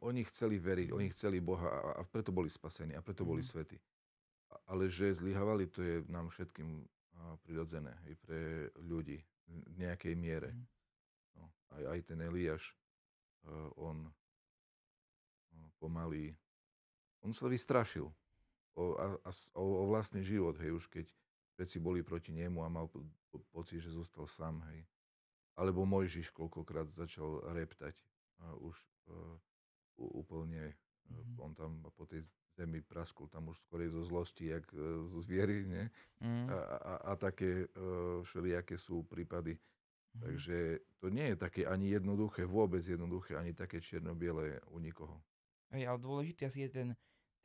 Oni 0.00 0.24
chceli 0.24 0.56
veriť, 0.56 0.88
oni 0.88 1.12
chceli 1.12 1.36
Boha 1.40 1.68
a, 1.68 2.00
a 2.00 2.02
preto 2.02 2.32
boli 2.32 2.48
spasení 2.48 2.96
a 2.96 3.04
preto 3.04 3.28
boli 3.28 3.44
Mhm. 3.44 3.48
svetí. 3.48 3.76
A- 4.48 4.72
Ale 4.72 4.88
že 4.88 5.12
zlyhávali, 5.12 5.68
to 5.68 5.84
je 5.84 6.00
nám 6.08 6.32
všetkým 6.32 6.86
prirodzené 7.44 7.92
aj 8.06 8.12
pre 8.20 8.40
ľudí 8.80 9.20
v 9.48 9.74
nejakej 9.76 10.14
miere. 10.16 10.48
Mhm. 10.52 10.64
No, 11.36 11.44
aj, 11.76 11.82
aj 11.92 12.00
ten 12.04 12.18
Eliáš, 12.20 12.72
uh, 13.44 13.68
on 13.76 14.08
uh, 14.08 15.68
pomaly, 15.76 16.32
on 17.20 17.32
sa 17.32 17.44
vystrašil 17.46 18.08
o, 18.76 18.94
a, 19.00 19.06
a, 19.24 19.30
o, 19.56 19.64
o 19.80 19.84
vlastný 19.88 20.20
život, 20.20 20.60
hej, 20.60 20.76
už 20.76 20.86
keď 20.92 21.08
všetci 21.56 21.80
boli 21.80 22.04
proti 22.04 22.36
nemu 22.36 22.60
a 22.60 22.68
mal 22.68 22.86
po, 22.86 23.00
po, 23.32 23.40
pocit, 23.50 23.80
že 23.80 23.96
zostal 23.96 24.28
sám, 24.28 24.60
hej. 24.72 24.84
Alebo 25.56 25.88
Mojžiš 25.88 26.36
koľkokrát 26.36 26.92
začal 26.92 27.40
reptať 27.56 27.96
a 28.44 28.52
už 28.60 28.76
uh, 29.08 29.40
úplne, 29.96 30.76
Mhm. 31.06 31.38
on 31.38 31.52
tam 31.54 31.72
po 31.94 32.02
tej 32.06 32.26
zemi 32.58 32.82
praskol 32.82 33.28
tam 33.28 33.52
už 33.52 33.62
skorej 33.62 33.94
zo 33.94 34.02
zlosti, 34.02 34.50
jak 34.50 34.66
uh, 34.74 35.06
zo 35.06 35.22
zviery, 35.22 35.62
nie? 35.62 35.84
Mhm. 36.18 36.44
A, 36.50 36.56
a, 36.58 36.92
a 37.08 37.12
také 37.14 37.62
uh, 37.62 38.26
všelijaké 38.26 38.74
sú 38.74 39.06
prípady. 39.06 39.54
Mhm. 39.54 40.20
Takže 40.26 40.56
to 40.98 41.06
nie 41.12 41.26
je 41.30 41.36
také 41.36 41.62
ani 41.68 41.92
jednoduché, 41.92 42.42
vôbec 42.48 42.82
jednoduché, 42.82 43.36
ani 43.36 43.52
také 43.52 43.78
čierno-biele 43.78 44.58
u 44.72 44.80
nikoho. 44.80 45.20
Hej, 45.70 45.86
ale 45.86 45.98
dôležité 46.00 46.50
asi 46.50 46.64
je 46.66 46.70
ten, 46.72 46.88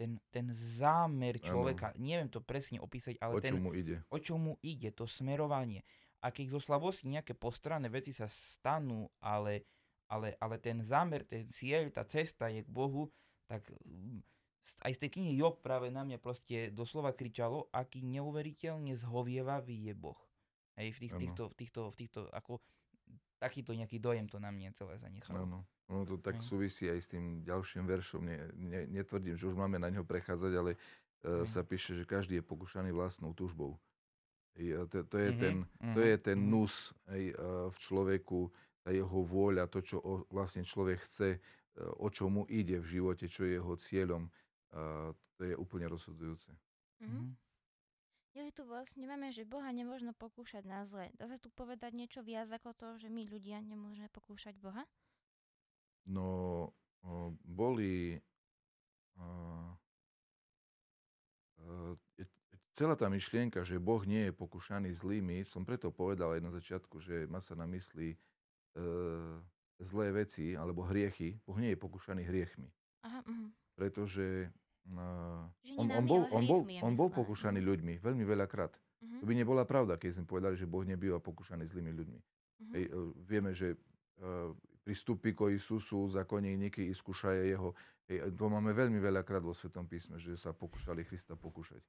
ten, 0.01 0.17
ten 0.33 0.49
zámer 0.49 1.37
človeka. 1.37 1.93
Neviem 2.01 2.25
to 2.33 2.41
presne 2.41 2.81
opísať, 2.81 3.21
ale 3.21 3.37
o 3.37 3.39
ten, 3.39 3.53
čo 3.53 3.61
mu 3.61 3.71
ide? 3.77 3.95
o 4.09 4.17
čo 4.17 4.35
mu 4.41 4.57
ide, 4.65 4.89
to 4.89 5.05
smerovanie. 5.05 5.85
A 6.25 6.33
keď 6.33 6.57
zo 6.57 6.59
slabosti 6.73 7.05
nejaké 7.05 7.37
postranné 7.37 7.85
veci 7.93 8.09
sa 8.09 8.25
stanú, 8.25 9.05
ale, 9.21 9.69
ale, 10.09 10.33
ale 10.41 10.57
ten 10.57 10.81
zámer, 10.81 11.21
ten 11.21 11.45
cieľ, 11.53 11.93
tá 11.93 12.01
cesta 12.01 12.49
je 12.49 12.65
k 12.65 12.69
Bohu, 12.69 13.13
tak 13.45 13.69
mm, 13.85 14.25
aj 14.89 14.91
z 14.97 15.01
tej 15.05 15.09
knihy 15.21 15.33
Job 15.37 15.61
práve 15.61 15.93
na 15.93 16.01
mňa 16.01 16.17
proste 16.17 16.73
doslova 16.73 17.13
kričalo, 17.13 17.69
aký 17.69 18.01
neuveriteľne 18.01 18.93
zhovievavý 18.97 19.89
je 19.89 19.93
Boh. 19.93 20.17
Hej, 20.81 20.97
v, 20.97 20.99
tých, 21.05 21.13
týchto, 21.17 21.43
v 21.45 21.55
týchto, 21.57 21.81
v 21.93 21.95
týchto, 21.97 22.19
ako 22.33 22.57
takýto 23.41 23.73
nejaký 23.73 23.97
dojem 23.97 24.29
to 24.29 24.37
na 24.37 24.53
mne 24.53 24.69
celé 24.77 25.01
zanechalo. 25.01 25.49
Áno. 25.49 25.59
Ono 25.89 26.05
to 26.05 26.21
tak 26.21 26.39
súvisí 26.39 26.87
aj 26.87 26.99
s 27.01 27.07
tým 27.09 27.41
ďalším 27.41 27.83
veršom. 27.89 28.21
Ne, 28.23 28.37
ne, 28.55 28.87
netvrdím, 28.87 29.35
že 29.35 29.49
už 29.49 29.57
máme 29.57 29.81
na 29.81 29.89
ňo 29.89 30.05
prechádzať, 30.05 30.53
ale 30.55 30.71
uh, 30.77 31.43
sa 31.43 31.65
píše, 31.65 31.97
že 31.97 32.07
každý 32.07 32.39
je 32.39 32.45
pokúšaný 32.45 32.93
vlastnou 32.93 33.33
túžbou. 33.33 33.75
A 34.55 34.85
to, 34.87 35.03
to, 35.03 35.17
je 35.17 35.31
Mhm, 35.31 35.39
ten, 35.39 35.55
to 35.95 35.99
mhm, 35.99 36.07
je 36.07 36.17
ten 36.21 36.39
mhm. 36.39 36.47
nus 36.47 36.93
hej, 37.11 37.33
uh, 37.33 37.67
v 37.67 37.77
človeku, 37.81 38.39
tá 38.85 38.89
jeho 38.93 39.19
vôľa, 39.25 39.67
to, 39.67 39.83
čo 39.83 39.97
o, 39.99 40.23
vlastne 40.31 40.63
človek 40.63 41.01
chce, 41.03 41.29
uh, 41.35 42.03
o 42.03 42.07
čo 42.07 42.31
mu 42.31 42.45
ide 42.47 42.79
v 42.79 42.87
živote, 42.87 43.25
čo 43.27 43.43
je 43.43 43.57
jeho 43.59 43.73
cieľom. 43.75 44.31
Uh, 44.71 45.11
to 45.35 45.43
je 45.43 45.55
úplne 45.57 45.89
rozhodujúce. 45.89 46.53
Mhm. 47.03 47.35
Ja 48.31 48.47
tu 48.55 48.63
vlastne 48.63 49.03
máme, 49.03 49.35
že 49.35 49.43
Boha 49.43 49.67
nemôžno 49.75 50.15
pokúšať 50.15 50.63
na 50.63 50.87
zle. 50.87 51.11
Dá 51.19 51.27
sa 51.27 51.35
tu 51.35 51.51
povedať 51.51 51.91
niečo 51.91 52.23
viac 52.23 52.47
ako 52.47 52.71
to, 52.71 52.87
že 53.03 53.11
my 53.11 53.27
ľudia 53.27 53.59
nemôžeme 53.59 54.07
pokúšať 54.07 54.55
Boha? 54.55 54.87
No, 56.07 56.71
boli... 57.43 58.23
Uh, 59.19 59.75
uh, 61.59 61.93
celá 62.71 62.95
tá 62.95 63.11
myšlienka, 63.11 63.67
že 63.67 63.83
Boh 63.83 63.99
nie 64.07 64.31
je 64.31 64.33
pokúšaný 64.33 64.95
zlými, 64.95 65.43
som 65.43 65.67
preto 65.67 65.91
povedal 65.91 66.39
aj 66.39 66.41
na 66.41 66.51
začiatku, 66.55 67.03
že 67.03 67.27
má 67.27 67.43
sa 67.43 67.59
na 67.59 67.67
mysli 67.67 68.15
uh, 68.79 69.35
zlé 69.83 70.15
veci 70.15 70.55
alebo 70.55 70.87
hriechy. 70.87 71.35
Boh 71.43 71.59
nie 71.59 71.75
je 71.75 71.83
pokúšaný 71.83 72.23
hriechmi, 72.23 72.71
Aha, 73.03 73.19
mhm. 73.27 73.51
pretože 73.75 74.47
Že 74.47 74.60
on, 74.87 75.49
nie 75.63 75.77
on, 75.77 75.85
nami, 75.87 76.07
bol, 76.07 76.21
on, 76.31 76.43
bol, 76.43 76.61
on 76.81 76.93
bol 76.95 77.09
pokúšaný 77.09 77.61
ľuďmi 77.61 77.99
veľmi 77.99 78.23
veľakrát. 78.23 78.73
Mhm, 79.01 79.17
To 79.19 79.25
by 79.25 79.33
nebola 79.33 79.63
pravda, 79.63 79.97
keď 79.97 80.17
sme 80.17 80.25
povedali, 80.25 80.55
že 80.55 80.65
Boh 80.65 80.81
nebýva 80.81 81.17
pokúšaný 81.17 81.65
zlými 81.65 81.91
ľuďmi. 81.91 82.19
mhm. 82.61 82.71
Hej, 82.73 82.83
e, 82.85 82.91
vieme, 83.23 83.51
že 83.51 83.73
uh, 84.21 84.53
pristúpi 84.81 85.33
ko 85.33 85.49
Isusu, 85.49 86.05
zákonníky 86.07 86.85
iskúšajú 86.89 87.41
jeho. 87.47 87.69
Hej, 88.05 88.17
a 88.21 88.27
to 88.29 88.45
máme 88.45 88.69
veľmi 88.71 88.97
veľakrát 88.97 89.41
vo 89.41 89.53
Svetom 89.53 89.85
písme, 89.85 90.17
že 90.17 90.37
sa 90.37 90.53
pokúšali 90.53 91.01
Krista 91.01 91.33
pokúšať. 91.33 91.81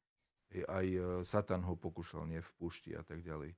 Hej, 0.50 0.62
aj 0.68 0.86
uh, 0.92 1.02
Satan 1.24 1.64
ho 1.64 1.76
pokúšal, 1.76 2.24
nie 2.24 2.40
v 2.40 2.52
púšti 2.56 2.92
a 2.92 3.00
tak 3.02 3.20
ďalej. 3.20 3.52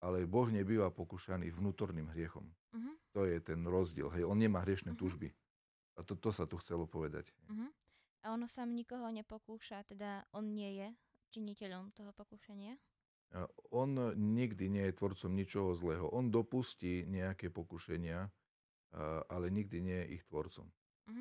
Ale 0.00 0.28
Boh 0.28 0.48
nebýva 0.48 0.92
pokúšaný 0.92 1.48
vnútorným 1.50 2.12
hriechom. 2.12 2.44
Mhm, 2.72 2.92
To 3.12 3.24
je 3.24 3.38
ten 3.40 3.60
rozdiel. 3.64 4.08
Hej, 4.10 4.24
on 4.24 4.36
nemá 4.36 4.60
hriešne 4.60 4.92
Mhm. 4.92 4.98
túžby. 4.98 5.28
A 5.96 6.02
to, 6.02 6.16
to 6.16 6.32
sa 6.32 6.44
tu 6.44 6.56
chcelo 6.58 6.84
povedať. 6.86 7.28
mhm. 7.48 7.68
A 8.24 8.32
ono 8.32 8.48
sám 8.48 8.72
nikoho 8.72 9.04
nepokúša, 9.12 9.84
teda 9.84 10.24
on 10.32 10.56
nie 10.56 10.80
je 10.80 10.88
činiteľom 11.36 11.92
toho 11.92 12.08
pokúšania? 12.16 12.72
On 13.74 13.90
nikdy 14.14 14.70
nie 14.70 14.84
je 14.88 14.96
tvorcom 14.96 15.34
ničoho 15.34 15.74
zlého. 15.74 16.06
On 16.08 16.30
dopustí 16.30 17.04
nejaké 17.04 17.50
pokušenia, 17.50 18.30
ale 19.28 19.46
nikdy 19.50 19.82
nie 19.82 19.98
je 20.06 20.06
ich 20.16 20.22
tvorcom. 20.30 20.70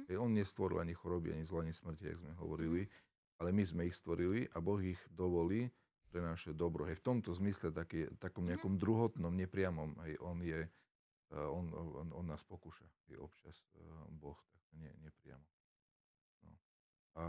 Hej, 0.08 0.16
On 0.22 0.32
nestvoril 0.32 0.80
ani 0.80 0.94
choroby, 0.94 1.34
ani 1.34 1.44
zlo, 1.44 1.66
ani 1.66 1.74
smrti, 1.74 2.06
jak 2.06 2.22
sme 2.22 2.38
hovorili, 2.38 2.86
ale 3.42 3.50
my 3.52 3.63
sme 3.66 3.82
ich 3.89 3.98
stvorili 3.98 4.46
a 4.54 4.62
Boh 4.62 4.80
ich 4.80 5.02
dovolí 5.10 5.68
pre 6.08 6.22
naše 6.22 6.54
dobro. 6.54 6.86
Hej, 6.86 7.02
v 7.02 7.06
tomto 7.10 7.34
zmysle 7.34 7.74
taký, 7.74 8.13
takom 8.22 8.46
Mhm. 8.46 8.50
nejakom 8.54 8.74
druhotnom, 8.78 9.34
nepriamom, 9.34 9.98
hej, 10.06 10.16
on, 10.22 10.38
je, 10.46 10.70
on, 11.34 11.74
on, 11.74 12.08
on 12.13 12.26
nás 12.30 12.46
pokúša. 12.46 12.86
Hej, 13.10 13.18
občas 13.18 13.58
Boh, 14.13 14.38
tak 14.54 14.62
nie, 14.78 14.94
nepriamo. 15.02 15.44
No. 17.13 17.21
A 17.21 17.26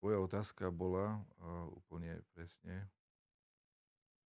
tvoja 0.00 0.18
otázka 0.24 0.72
bola 0.72 1.20
uh, 1.20 1.68
úplne 1.76 2.24
presne, 2.32 2.88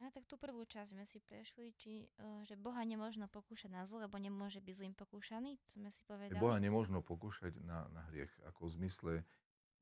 A 0.00 0.08
tak 0.08 0.24
tú 0.24 0.40
prvú 0.40 0.64
časť 0.64 0.96
sme 0.96 1.04
si 1.04 1.20
prešli, 1.20 1.76
či, 1.76 2.08
uh, 2.24 2.40
že 2.48 2.56
Boha 2.56 2.80
nemôžno 2.88 3.28
pokúšať 3.28 3.68
na 3.68 3.84
zlo, 3.84 4.08
lebo 4.08 4.16
nemôže 4.16 4.58
byť 4.64 4.74
zlým 4.74 4.94
pokúšaný, 4.96 5.60
to 5.68 5.76
sme 5.76 5.92
si 5.92 6.00
povedali. 6.08 6.40
Boha 6.40 6.56
nemôžno 6.56 7.04
pokúšať 7.04 7.60
na, 7.60 7.84
na 7.92 8.02
hriech, 8.08 8.32
ako 8.48 8.66
v 8.66 8.72
zmysle, 8.80 9.12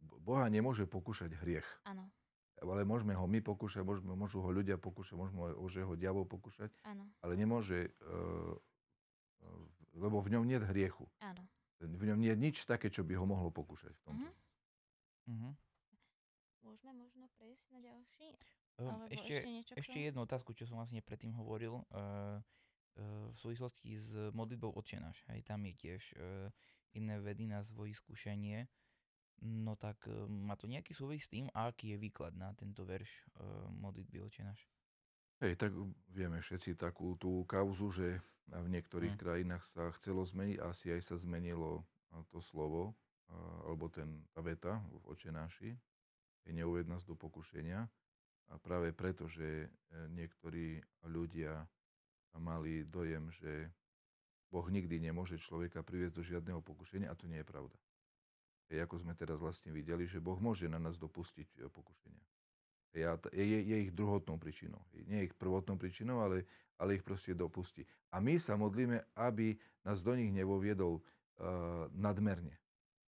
Bo- 0.02 0.18
Boha 0.18 0.46
nemôže 0.50 0.90
pokúšať 0.90 1.38
hriech, 1.38 1.66
Áno, 1.86 2.10
ale 2.58 2.82
môžeme 2.82 3.14
ho 3.14 3.24
my 3.30 3.38
pokúšať, 3.38 3.86
môžeme, 3.86 4.12
môžu 4.18 4.42
ho 4.42 4.50
ľudia 4.50 4.74
pokúšať, 4.74 5.14
môžeme 5.14 5.54
ho, 5.54 5.66
že 5.70 5.86
ho 5.86 5.94
diabol 5.94 6.26
pokúšať, 6.26 6.74
áno, 6.82 7.06
ale 7.22 7.38
nemôže, 7.38 7.94
uh, 8.02 8.54
lebo 9.94 10.18
v 10.18 10.34
ňom 10.34 10.44
nie 10.44 10.58
je 10.58 10.66
hriechu. 10.66 11.06
áno. 11.22 11.46
V 11.78 12.02
ňom 12.04 12.18
nie 12.18 12.34
je 12.34 12.38
nič 12.38 12.56
také, 12.66 12.90
čo 12.90 13.06
by 13.06 13.14
ho 13.14 13.24
mohlo 13.24 13.50
pokúšať 13.50 13.94
v 13.94 14.02
tomto. 14.02 14.30
Mhm. 14.30 14.34
Mhm. 15.28 15.50
Môžeme 16.58 16.92
možno 16.92 17.30
prejsť 17.38 17.64
na 17.70 17.78
ďalší? 17.80 18.34
Alebo 18.78 19.06
Ešte, 19.10 19.32
ešte 19.34 19.50
niečo 19.50 19.72
ešte 19.74 19.98
jednu 19.98 20.20
otázku, 20.22 20.54
čo 20.54 20.66
som 20.66 20.78
vlastne 20.78 21.02
predtým 21.02 21.34
hovoril. 21.34 21.82
eh, 21.90 22.38
eh, 22.96 23.26
v 23.30 23.36
súvislosti 23.38 23.94
s 23.94 24.14
modlitbou 24.34 24.70
Otče 24.74 24.98
náš. 24.98 25.22
Hej, 25.30 25.46
tam 25.46 25.62
je 25.66 25.74
tiež 25.74 26.02
eh, 26.14 26.50
iné 26.94 27.18
vedy 27.18 27.46
na 27.46 27.62
svoje 27.62 27.94
skúšanie. 27.94 28.66
No 29.40 29.74
tak 29.78 30.02
eh, 30.06 30.14
má 30.26 30.54
to 30.58 30.66
nejaký 30.66 30.94
súvis 30.94 31.26
s 31.26 31.30
tým, 31.30 31.46
a 31.54 31.70
aký 31.70 31.94
je 31.94 31.98
výklad 31.98 32.34
na 32.34 32.54
tento 32.54 32.82
verš 32.82 33.08
eh, 33.08 33.42
modlitby 33.70 34.18
Otče 34.22 34.42
náš? 34.42 34.60
Hej, 35.38 35.54
tak 35.54 35.70
vieme 36.10 36.42
všetci 36.42 36.74
takú 36.74 37.14
tú 37.14 37.46
kauzu, 37.46 37.94
že 37.94 38.18
v 38.50 38.68
niektorých 38.74 39.14
Mm. 39.14 39.20
krajinách 39.20 39.64
sa 39.70 39.94
chcelo 39.94 40.26
zmeniť, 40.26 40.58
asi 40.58 40.90
aj 40.90 41.02
sa 41.04 41.16
zmenilo 41.20 41.86
to 42.32 42.42
slovo, 42.42 42.96
alebo 43.68 43.86
ten, 43.92 44.24
tá 44.32 44.40
veta 44.40 44.80
v 44.88 45.04
očenáši, 45.12 45.70
je 46.48 46.52
neuved 46.56 46.88
nás 46.88 47.04
do 47.04 47.12
pokušenia. 47.14 47.86
A 48.48 48.56
práve 48.56 48.96
preto, 48.96 49.28
že 49.28 49.68
e, 49.68 50.08
niektorí 50.16 50.80
ľudia 51.04 51.68
mali 52.40 52.88
dojem, 52.88 53.28
že 53.28 53.68
Boh 54.48 54.64
nikdy 54.64 54.96
nemôže 54.96 55.36
človeka 55.36 55.84
priviesť 55.84 56.14
do 56.16 56.24
žiadneho 56.24 56.64
pokušenia 56.64 57.12
a 57.12 57.18
to 57.18 57.28
nie 57.28 57.44
je 57.44 57.50
pravda. 57.52 57.76
Hej, 58.72 58.88
ako 58.88 59.04
sme 59.04 59.12
teraz 59.12 59.36
vlastne 59.36 59.68
videli, 59.76 60.08
že 60.08 60.24
Boh 60.24 60.40
môže 60.40 60.64
na 60.64 60.80
nás 60.80 60.96
dopustiť 60.96 61.60
e, 61.60 61.68
pokušenia. 61.68 62.24
Hej, 62.96 63.02
a 63.04 63.12
t- 63.20 63.32
je, 63.36 63.58
je 63.64 63.76
ich 63.88 63.92
druhotnou 63.92 64.40
príčinou. 64.40 64.80
Nie 65.06 65.28
ich 65.28 65.34
prvotnou 65.36 65.76
príčinou, 65.76 66.24
ale, 66.24 66.48
ale 66.80 66.96
ich 66.96 67.04
proste 67.04 67.36
dopustí. 67.36 67.84
A 68.08 68.20
my 68.20 68.40
sa 68.40 68.56
modlíme, 68.56 69.04
aby 69.16 69.56
nás 69.84 70.00
do 70.00 70.16
nich 70.16 70.32
nevoviedol 70.32 71.00
uh, 71.00 71.02
nadmerne. 71.92 72.56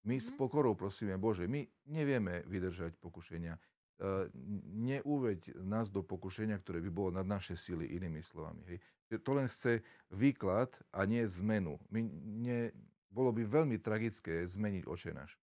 My 0.03 0.19
s 0.19 0.31
Mhm. 0.31 0.37
pokorou 0.39 0.75
prosíme, 0.75 1.15
Bože, 1.19 1.47
my 1.47 1.63
nevieme 1.87 2.43
vydržať 2.47 2.95
pokušenia. 2.99 3.55
Uh, 3.99 4.31
neuveď 4.79 5.59
nás 5.59 5.91
do 5.91 6.03
pokušenia, 6.03 6.55
ktoré 6.59 6.79
by 6.79 6.91
bolo 6.91 7.09
nad 7.19 7.27
naše 7.27 7.59
síly, 7.59 7.87
inými 7.99 8.23
slovami. 8.23 8.63
Hej. 8.67 8.79
To 9.25 9.31
len 9.35 9.49
chce 9.49 9.81
výklad 10.13 10.71
a 10.93 11.03
nie 11.03 11.25
zmenu. 11.25 11.81
My 11.89 12.05
ne, 12.45 12.71
bolo 13.09 13.33
by 13.33 13.41
veľmi 13.43 13.81
tragické 13.81 14.45
zmeniť 14.45 14.85
oče 14.85 15.11
náš 15.17 15.35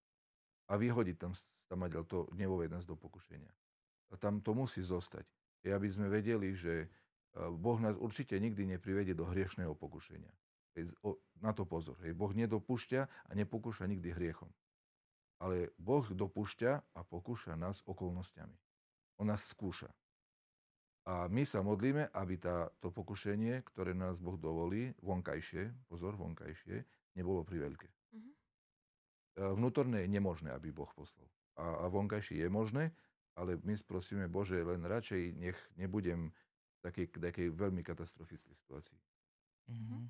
a 0.71 0.79
vyhodiť 0.79 1.17
tam, 1.19 1.33
tam 1.67 1.83
to 2.07 2.31
nevoved 2.39 2.71
nás 2.71 2.87
do 2.87 2.95
pokušenia. 2.95 3.51
A 4.11 4.15
tam 4.21 4.39
to 4.43 4.55
musí 4.55 4.83
zostať. 4.83 5.27
I 5.67 5.75
aby 5.75 5.91
sme 5.91 6.07
vedeli, 6.07 6.55
že 6.55 6.87
uh, 6.87 7.51
Boh 7.51 7.79
nás 7.83 7.99
určite 7.99 8.39
nikdy 8.39 8.77
neprivedie 8.77 9.13
do 9.17 9.27
hriešného 9.27 9.75
pokušenia. 9.75 10.31
Na 11.41 11.57
to 11.57 11.65
pozor. 11.65 11.97
Hej. 12.05 12.13
Boh 12.13 12.37
nedopúšťa 12.37 13.01
a 13.09 13.31
nepokúša 13.33 13.89
nikdy 13.89 14.13
hriechom. 14.13 14.53
Ale 15.41 15.73
Boh 15.81 16.05
dopúšťa 16.05 16.97
a 16.97 17.01
pokúša 17.05 17.57
nás 17.57 17.81
okolnostiami. 17.85 18.57
On 19.21 19.29
nás 19.29 19.45
skúša. 19.49 19.89
A 21.07 21.31
my 21.31 21.47
sa 21.47 21.63
modlíme, 21.63 22.11
aby 22.13 22.35
tá, 22.35 22.67
to 22.83 22.91
pokušenie, 22.91 23.63
ktoré 23.73 23.95
nás 23.95 24.19
Boh 24.19 24.35
dovolí, 24.35 24.91
vonkajšie, 25.01 25.71
pozor, 25.87 26.19
vonkajšie, 26.19 26.83
nebolo 27.15 27.47
priveľké. 27.47 27.89
Mhm. 28.13 28.31
E, 28.31 28.35
Vnútorné 29.55 30.03
je 30.05 30.09
nemožné, 30.11 30.51
aby 30.51 30.75
Boh 30.75 30.91
poslal. 30.93 31.31
A, 31.57 31.87
a 31.87 31.89
vonkajšie 31.89 32.43
je 32.43 32.49
možné, 32.51 32.85
ale 33.37 33.61
my 33.63 33.77
prosíme 33.85 34.27
Bože, 34.27 34.59
len 34.59 34.81
radšej 34.83 35.37
nech 35.37 35.59
nebudem 35.77 36.33
v 36.33 36.79
takej, 36.83 37.07
takej 37.13 37.49
veľmi 37.53 37.85
katastrofickej 37.85 38.55
situácii. 38.57 38.99
Mhm. 39.69 40.09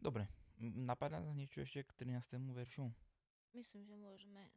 Dobre, 0.00 0.24
napadá 0.58 1.20
nás 1.20 1.36
niečo 1.36 1.60
ešte 1.60 1.84
k 1.84 1.92
13. 1.92 2.56
veršu? 2.56 2.88
Myslím, 3.52 3.84
že 3.84 3.94
môžeme 4.00 4.48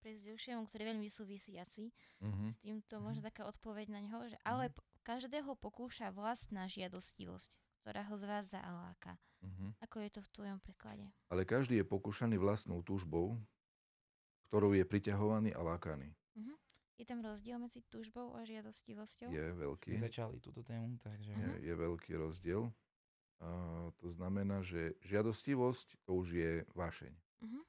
prejsť 0.00 0.22
ďalšiemu, 0.32 0.60
ktorý 0.68 0.80
je 0.84 0.90
veľmi 0.92 1.08
súvisiaci. 1.08 1.84
Mhm. 2.20 2.44
S 2.52 2.56
týmto 2.60 3.00
Mhm. 3.00 3.04
možno 3.04 3.20
taká 3.24 3.48
odpoveď 3.48 3.86
na 3.92 4.00
neho, 4.04 4.20
že 4.28 4.36
ale 4.44 4.68
Mhm. 4.68 4.76
každého 5.04 5.52
pokúša 5.56 6.12
vlastná 6.12 6.68
žiadostivosť, 6.68 7.56
ktorá 7.80 8.04
ho 8.08 8.16
zvádza 8.16 8.60
a 8.60 8.70
láka. 8.88 9.16
Mhm. 9.40 9.80
Ako 9.80 10.04
je 10.04 10.10
to 10.12 10.20
v 10.20 10.32
tvojom 10.36 10.58
preklade? 10.60 11.08
Ale 11.32 11.48
každý 11.48 11.80
je 11.80 11.86
pokúšaný 11.88 12.36
vlastnou 12.36 12.84
túžbou, 12.84 13.40
ktorou 14.50 14.74
je 14.74 14.82
priťahovaný 14.82 15.54
a 15.54 15.62
lákaný. 15.62 16.10
Mhm. 16.34 16.54
Je 16.98 17.04
tam 17.06 17.22
rozdiel 17.22 17.56
medzi 17.62 17.80
túžbou 17.86 18.34
a 18.34 18.42
žiadostivosťou? 18.44 19.30
Je 19.30 19.46
veľký. 19.54 19.96
Začali 19.96 20.42
túto 20.42 20.60
tému, 20.66 20.98
takže... 20.98 21.32
Je, 21.32 21.38
Mhm. 21.38 21.58
je 21.62 21.74
veľký 21.78 22.12
rozdiel. 22.18 22.74
to 23.96 24.06
znamená, 24.12 24.60
že 24.60 25.00
žiadostivosť 25.00 26.04
to 26.04 26.12
už 26.12 26.28
je 26.36 26.52
vášeň. 26.76 27.08
Mhm. 27.40 27.60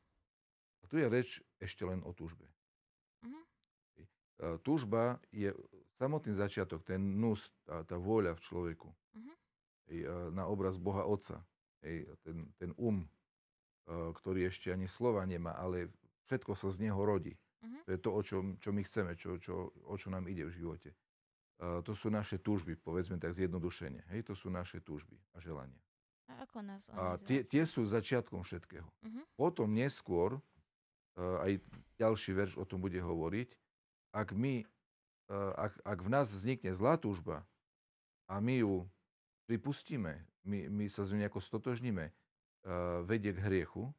A 0.82 0.84
tu 0.92 1.00
je 1.00 1.08
reč 1.08 1.40
ešte 1.64 1.88
len 1.88 2.04
o 2.04 2.12
túžbe. 2.12 2.44
Mhm. 3.24 3.40
Túžba 4.68 5.22
je 5.32 5.56
samotný 5.96 6.36
začiatok, 6.36 6.84
ten 6.84 7.00
nus, 7.22 7.56
tá, 7.64 7.88
tá 7.88 7.96
vôľa 7.96 8.36
v 8.36 8.42
človeku. 8.44 8.90
Mhm. 9.16 9.32
Hej, 9.88 10.00
na 10.36 10.44
obraz 10.50 10.76
Boha 10.76 11.08
Otca. 11.08 11.40
Hej, 11.88 12.10
ten, 12.28 12.52
ten 12.60 12.76
um, 12.76 13.08
ktorý 13.88 14.52
ešte 14.52 14.76
ani 14.76 14.92
slova 14.92 15.24
nemá, 15.24 15.56
ale 15.56 15.88
všetko 16.26 16.52
sa 16.54 16.68
z 16.70 16.90
neho 16.90 17.00
rodí. 17.02 17.38
Mhm. 17.62 17.80
To 17.86 17.90
je 17.94 18.00
to, 18.02 18.10
o 18.10 18.22
čo, 18.22 18.38
čo 18.58 18.70
my 18.74 18.82
chceme, 18.82 19.12
čo, 19.16 19.38
čo, 19.38 19.70
o 19.86 19.96
čo 19.98 20.10
nám 20.10 20.26
ide 20.26 20.46
v 20.50 20.54
živote. 20.54 20.90
Uh, 21.62 21.86
to 21.86 21.94
sú 21.94 22.10
naše 22.10 22.42
túžby, 22.42 22.74
povedzme 22.74 23.22
tak 23.22 23.38
zjednodušene. 23.38 24.10
Hej, 24.10 24.26
to 24.26 24.34
sú 24.34 24.50
naše 24.50 24.82
túžby 24.82 25.14
a 25.34 25.38
želania. 25.38 25.78
A 26.26 26.42
ako 26.42 26.66
nás 26.66 26.90
A 26.90 27.22
tie, 27.22 27.46
tie 27.46 27.70
sú 27.70 27.86
začiatkom 27.86 28.42
všetkého. 28.42 28.90
Mhm. 29.06 29.22
Potom 29.38 29.70
neskôr, 29.70 30.42
uh, 30.42 31.46
aj 31.46 31.62
ďalší 32.02 32.32
verš 32.34 32.54
o 32.58 32.66
tom 32.66 32.82
bude 32.82 32.98
hovoriť, 32.98 33.54
ak, 34.12 34.34
my, 34.34 34.66
uh, 35.30 35.54
ak, 35.70 35.74
ak 35.86 36.00
v 36.02 36.10
nás 36.10 36.34
vznikne 36.34 36.74
zlá 36.74 36.98
túžba 36.98 37.46
a 38.26 38.42
my 38.42 38.66
ju 38.66 38.74
pripustíme, 39.46 40.18
my, 40.42 40.66
my 40.66 40.86
sa 40.90 41.06
z 41.06 41.14
ňou 41.14 41.20
nejako 41.28 41.40
stotožníme, 41.46 42.10
uh, 42.10 43.06
vedie 43.06 43.38
k 43.38 43.44
hriechu. 43.44 43.94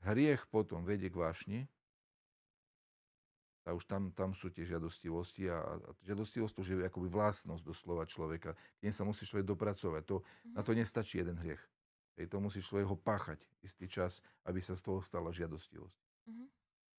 Hriech 0.00 0.48
potom 0.48 0.84
vedie 0.84 1.12
k 1.12 1.20
vášni, 1.20 1.60
a 3.68 3.76
už 3.76 3.84
tam, 3.84 4.10
tam 4.16 4.32
sú 4.32 4.48
tie 4.48 4.64
žiadostivosti 4.64 5.46
a, 5.46 5.60
a 5.60 5.92
žiadostivosť 6.02 6.52
to 6.56 6.60
už 6.64 6.68
je 6.74 6.76
akoby 6.80 7.08
vlastnosť 7.12 7.62
doslova 7.62 8.08
človeka. 8.08 8.56
K 8.80 8.88
sa 8.88 9.04
musí 9.04 9.28
človek 9.28 9.46
dopracovať. 9.46 10.02
To, 10.08 10.16
Mhm. 10.24 10.54
Na 10.56 10.60
to 10.64 10.72
nestačí 10.72 11.20
jeden 11.20 11.36
hriech. 11.36 11.60
Hej, 12.16 12.26
to 12.32 12.40
musí 12.40 12.60
človek 12.64 12.86
ho 12.88 12.96
páchať 12.96 13.38
istý 13.62 13.86
čas, 13.86 14.24
aby 14.48 14.58
sa 14.64 14.74
z 14.76 14.82
toho 14.82 15.00
stala 15.04 15.30
žiadostivosť. 15.30 15.98
Mhm. 16.26 16.44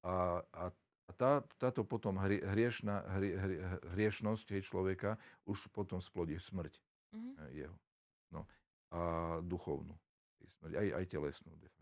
A, 0.05 0.15
a, 0.53 0.63
a 1.09 1.11
tá, 1.17 1.41
táto 1.57 1.81
potom 1.83 2.17
hrie, 2.21 2.39
hriešna, 2.41 3.05
hrie, 3.19 3.33
hrie, 3.37 3.59
hriešnosť 3.97 4.53
hej, 4.55 4.63
človeka 4.65 5.17
už 5.49 5.67
potom 5.73 5.97
splodí 5.99 6.37
smrť 6.37 6.77
Mhm. 7.11 7.31
e, 7.37 7.65
jeho. 7.65 7.77
No, 8.31 8.47
a 8.95 8.99
duchovnú 9.43 9.97
smrť, 10.61 10.73
aj, 10.77 10.87
aj 11.03 11.05
telesnú. 11.11 11.51
De 11.59 11.67
facto. 11.67 11.80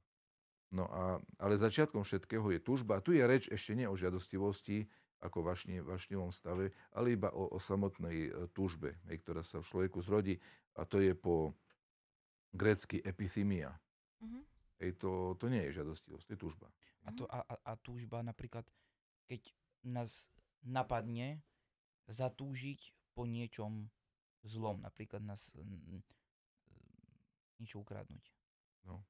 No 0.70 0.86
a, 0.86 1.18
ale 1.42 1.58
začiatkom 1.58 2.06
všetkého 2.06 2.46
je 2.54 2.60
túžba. 2.62 3.02
A 3.02 3.04
tu 3.04 3.10
je 3.14 3.26
reč 3.26 3.50
ešte 3.50 3.74
nie 3.74 3.90
o 3.90 3.98
žiadostivosti, 3.98 4.86
ako 5.20 5.44
vašni, 5.44 5.84
vašnivom 5.84 6.32
stave, 6.32 6.72
ale 6.96 7.18
iba 7.20 7.28
o, 7.36 7.52
o 7.52 7.60
samotnej 7.60 8.32
e, 8.32 8.48
túžbe, 8.56 8.96
hej, 9.12 9.20
ktorá 9.20 9.44
sa 9.44 9.60
v 9.60 9.68
človeku 9.68 10.00
zrodí. 10.00 10.40
A 10.80 10.88
to 10.88 11.04
je 11.04 11.12
po 11.12 11.52
grécky 12.56 13.04
epithymia. 13.04 13.76
Mhm. 14.24 14.40
Hej, 14.80 14.92
to, 14.96 15.36
to 15.36 15.52
nie 15.52 15.68
je 15.68 15.84
žiadostivosť, 15.84 16.24
to 16.24 16.34
je 16.34 16.40
túžba. 16.40 16.68
A, 17.04 17.12
to, 17.12 17.28
a, 17.28 17.44
a, 17.44 17.56
a 17.68 17.72
túžba 17.76 18.24
napríklad, 18.24 18.64
keď 19.28 19.52
nás 19.84 20.32
napadne 20.64 21.44
zatúžiť 22.08 22.96
po 23.12 23.28
niečom 23.28 23.92
zlom, 24.48 24.80
napríklad 24.80 25.20
nás 25.20 25.52
niečo 27.60 27.84
ukradnúť. 27.84 28.24
No. 28.88 29.04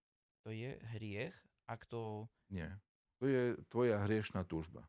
To 0.44 0.50
je 0.54 0.80
hriech, 0.96 1.36
ak 1.68 1.84
to... 1.86 2.26
Nie. 2.50 2.72
To 3.20 3.28
je 3.28 3.60
tvoja 3.68 4.00
hriešná 4.08 4.48
túžba. 4.48 4.88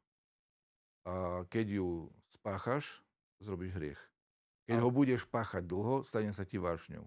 A 1.03 1.43
keď 1.51 1.83
ju 1.83 1.89
spáchaš, 2.31 3.03
zrobíš 3.43 3.75
hriech. 3.75 4.01
Keď 4.71 4.79
Ale- 4.79 4.85
ho 4.87 4.91
budeš 4.95 5.27
páchať 5.27 5.67
dlho, 5.67 6.07
stane 6.07 6.31
sa 6.31 6.47
ti 6.47 6.61
vášňou. 6.61 7.05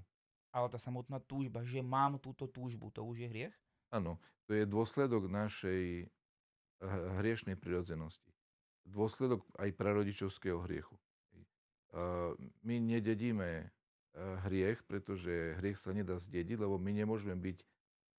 Ale 0.53 0.67
tá 0.69 0.77
samotná 0.77 1.17
túžba, 1.17 1.65
že 1.65 1.82
mám 1.82 2.19
túto 2.21 2.45
túžbu, 2.45 2.91
to 2.93 3.01
už 3.01 3.25
je 3.25 3.27
hriech? 3.32 3.56
Áno, 3.89 4.21
to 4.45 4.53
je 4.53 4.67
dôsledok 4.69 5.25
našej 5.25 6.12
h- 6.84 7.10
hriešnej 7.23 7.56
prirodzenosti. 7.58 8.29
Dôsledok 8.84 9.41
aj 9.58 9.71
prarodičovského 9.73 10.60
hriechu. 10.67 10.99
My 12.65 12.82
nededíme 12.82 13.49
e, 13.62 13.65
hriech, 14.49 14.82
pretože 14.89 15.56
hriech 15.62 15.77
sa 15.77 15.93
nedá 15.93 16.17
zdediť, 16.17 16.58
lebo 16.58 16.82
my 16.82 16.89
nemôžeme 16.89 17.38
byť 17.38 17.58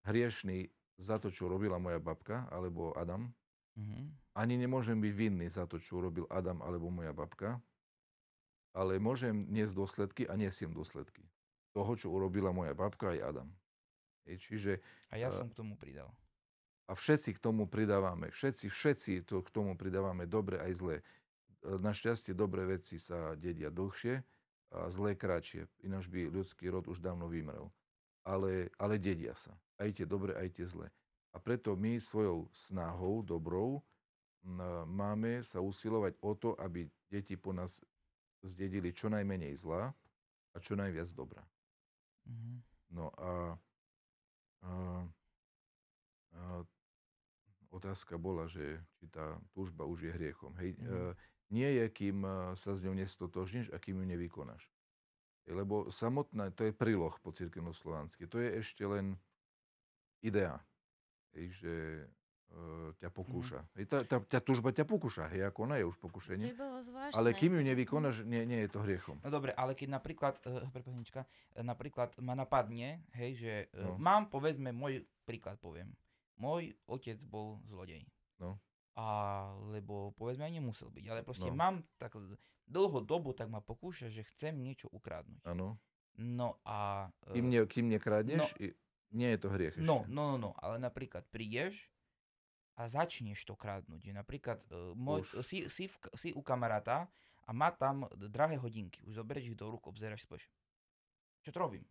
hriešní 0.05 0.69
za 0.97 1.19
to, 1.19 1.29
čo 1.29 1.49
robila 1.49 1.77
moja 1.77 1.99
babka 1.99 2.47
alebo 2.49 2.95
Adam. 2.95 3.35
Mhm. 3.75 4.15
Ani 4.35 4.55
nemôžem 4.55 4.99
byť 4.99 5.13
vinný 5.15 5.47
za 5.51 5.67
to, 5.67 5.79
čo 5.79 5.99
urobil 5.99 6.27
Adam 6.31 6.63
alebo 6.63 6.91
moja 6.91 7.11
babka, 7.11 7.59
ale 8.75 8.99
môžem 8.99 9.47
niesť 9.47 9.75
dôsledky 9.75 10.23
a 10.27 10.35
nesiem 10.35 10.71
dôsledky 10.71 11.23
toho, 11.71 11.95
čo 11.95 12.11
urobila 12.11 12.51
moja 12.51 12.75
babka 12.75 13.11
aj 13.15 13.35
Adam. 13.35 13.49
Hej, 14.27 14.37
čiže 14.41 14.73
A 15.11 15.19
ja 15.19 15.31
A- 15.31 15.35
som 15.35 15.51
k 15.51 15.55
tomu 15.55 15.75
pridal. 15.75 16.11
a 16.87 16.93
všetci 16.95 17.35
k 17.35 17.43
tomu 17.43 17.67
pridávame, 17.67 18.31
všetci, 18.31 18.67
všetci 18.69 19.13
to 19.27 19.43
k 19.43 19.49
tomu 19.51 19.75
pridávame 19.75 20.27
dobre 20.27 20.59
aj 20.61 20.73
zlé. 20.75 20.97
E, 20.99 21.03
Našťastie 21.79 22.35
dobré 22.35 22.67
veci 22.67 22.99
sa 22.99 23.35
dedia 23.35 23.71
dlhšie 23.71 24.23
a 24.75 24.91
zlé 24.91 25.15
kratšie, 25.15 25.67
ináč 25.83 26.07
by 26.11 26.29
ľudský 26.29 26.69
rod 26.69 26.87
už 26.91 26.99
dávno 27.01 27.27
vymrel. 27.27 27.71
Ale, 28.25 28.73
ale 28.81 28.97
dedia 28.97 29.37
sa, 29.37 29.53
aj 29.77 30.01
tie 30.01 30.07
dobré, 30.09 30.33
aj 30.33 30.49
tie 30.57 30.65
zlé. 30.65 30.89
A 31.35 31.39
preto 31.43 31.77
my 31.77 32.01
svojou 32.01 32.49
snahou, 32.53 33.21
dobrou, 33.21 33.85
máme 34.85 35.41
sa 35.45 35.61
usilovať 35.61 36.17
o 36.21 36.33
to, 36.37 36.51
aby 36.61 36.89
deti 37.09 37.37
po 37.37 37.53
nás 37.53 37.81
zdedili 38.45 38.93
čo 38.93 39.09
najmenej 39.09 39.57
zla 39.57 39.93
a 40.53 40.57
čo 40.61 40.77
najviac 40.77 41.09
dobra. 41.17 41.45
Mhm. 42.29 42.61
No 42.95 43.11
a, 43.19 43.59
a, 44.63 44.73
a 46.33 46.43
otázka 47.75 48.15
bola, 48.21 48.47
že 48.47 48.79
či 49.01 49.11
tá 49.11 49.35
túžba 49.51 49.83
už 49.89 50.07
je 50.07 50.13
hriechom. 50.15 50.55
Hej, 50.61 50.79
Mhm. 50.79 50.87
e, 50.87 51.15
nie 51.51 51.69
je, 51.83 51.85
kým 51.91 52.23
e, 52.23 52.31
sa 52.55 52.71
s 52.77 52.81
ňou 52.85 52.95
nestotožníš 52.95 53.75
a 53.75 53.81
kým 53.83 53.99
ju 53.99 54.07
nevykonáš. 54.07 54.71
Lebo 55.45 55.93
samotná, 55.93 56.49
to 56.57 56.65
je 56.65 56.73
príloh 56.73 57.13
po 57.21 57.29
cirkevno-slovansky, 57.29 58.25
to 58.25 58.41
je 58.41 58.65
ešte 58.65 58.81
len 58.89 59.21
idea, 60.25 60.57
hej, 61.37 61.47
že 61.61 61.75
e, 62.49 62.97
ťa 62.97 63.13
pokúša. 63.13 63.61
Hej, 63.77 63.85
tá, 63.93 63.99
tá, 64.09 64.17
tá 64.25 64.41
túžba 64.41 64.73
ťa 64.73 64.89
pokúša, 64.89 65.29
hej, 65.29 65.45
ako 65.45 65.69
ona 65.69 65.77
je 65.77 65.85
už 65.85 66.01
pokušenie. 66.01 66.57
Ale 67.13 67.37
kým 67.37 67.61
ju 67.61 67.63
nevykonáš, 67.63 68.25
nie, 68.25 68.49
nie 68.49 68.65
je 68.65 68.73
to 68.73 68.81
hriechom. 68.81 69.21
No 69.21 69.29
dobre, 69.29 69.53
ale 69.53 69.77
keď 69.77 70.01
napríklad, 70.01 70.41
uh, 70.49 70.65
prepáčnička, 70.75 71.29
eh, 71.29 71.61
napríklad 71.61 72.17
ma 72.25 72.33
napadne, 72.33 73.05
hej, 73.13 73.31
že 73.37 73.55
uh, 73.77 73.93
No. 73.93 74.01
mám, 74.01 74.33
povedzme, 74.33 74.73
môj 74.73 75.05
príklad 75.29 75.61
poviem. 75.61 75.93
Môj 76.41 76.73
otec 76.89 77.21
bol 77.29 77.61
zlodej. 77.69 78.09
No. 78.41 78.57
A, 78.95 79.07
lebo 79.75 80.15
povedzme 80.15 80.47
aj 80.47 80.55
nemusel 80.55 80.87
byť, 80.87 81.05
ale 81.11 81.27
proste 81.27 81.51
No. 81.51 81.59
mám 81.59 81.83
tak 81.99 82.15
dlho 82.65 83.03
dobu, 83.03 83.35
tak 83.35 83.51
ma 83.51 83.59
pokúša, 83.59 84.07
že 84.07 84.23
chcem 84.31 84.55
niečo 84.55 84.87
ukradnúť. 84.89 85.43
Áno. 85.45 85.83
No 86.15 86.63
a... 86.63 87.11
eh, 87.27 87.35
Kým, 87.35 87.51
ne, 87.51 87.61
kým 87.67 87.87
nekradneš, 87.91 88.55
i- 88.63 88.71
nie 89.11 89.35
je 89.35 89.39
to 89.43 89.49
hriech 89.51 89.75
ešte. 89.75 89.83
No, 89.83 90.07
no, 90.07 90.35
no, 90.35 90.39
no, 90.39 90.51
ale 90.63 90.79
napríklad 90.79 91.27
prídeš 91.27 91.91
a 92.79 92.87
začneš 92.87 93.43
to 93.43 93.59
kradnúť. 93.59 94.15
Napríklad 94.15 94.63
uh, 94.71 94.95
môj, 94.95 95.27
Už. 95.27 95.43
si, 95.47 95.67
si, 95.67 95.87
v, 95.87 95.95
si 96.15 96.31
u 96.31 96.43
kamaráta 96.43 97.07
a 97.47 97.51
má 97.51 97.71
tam 97.71 98.07
drahé 98.31 98.59
hodinky. 98.59 99.03
Už 99.07 99.19
zoberieš 99.19 99.55
ich 99.55 99.59
do 99.59 99.71
rúk, 99.71 99.87
obzeráš, 99.87 100.23
povieš, 100.27 100.47
čo 101.43 101.51
to 101.51 101.59
robím? 101.59 101.83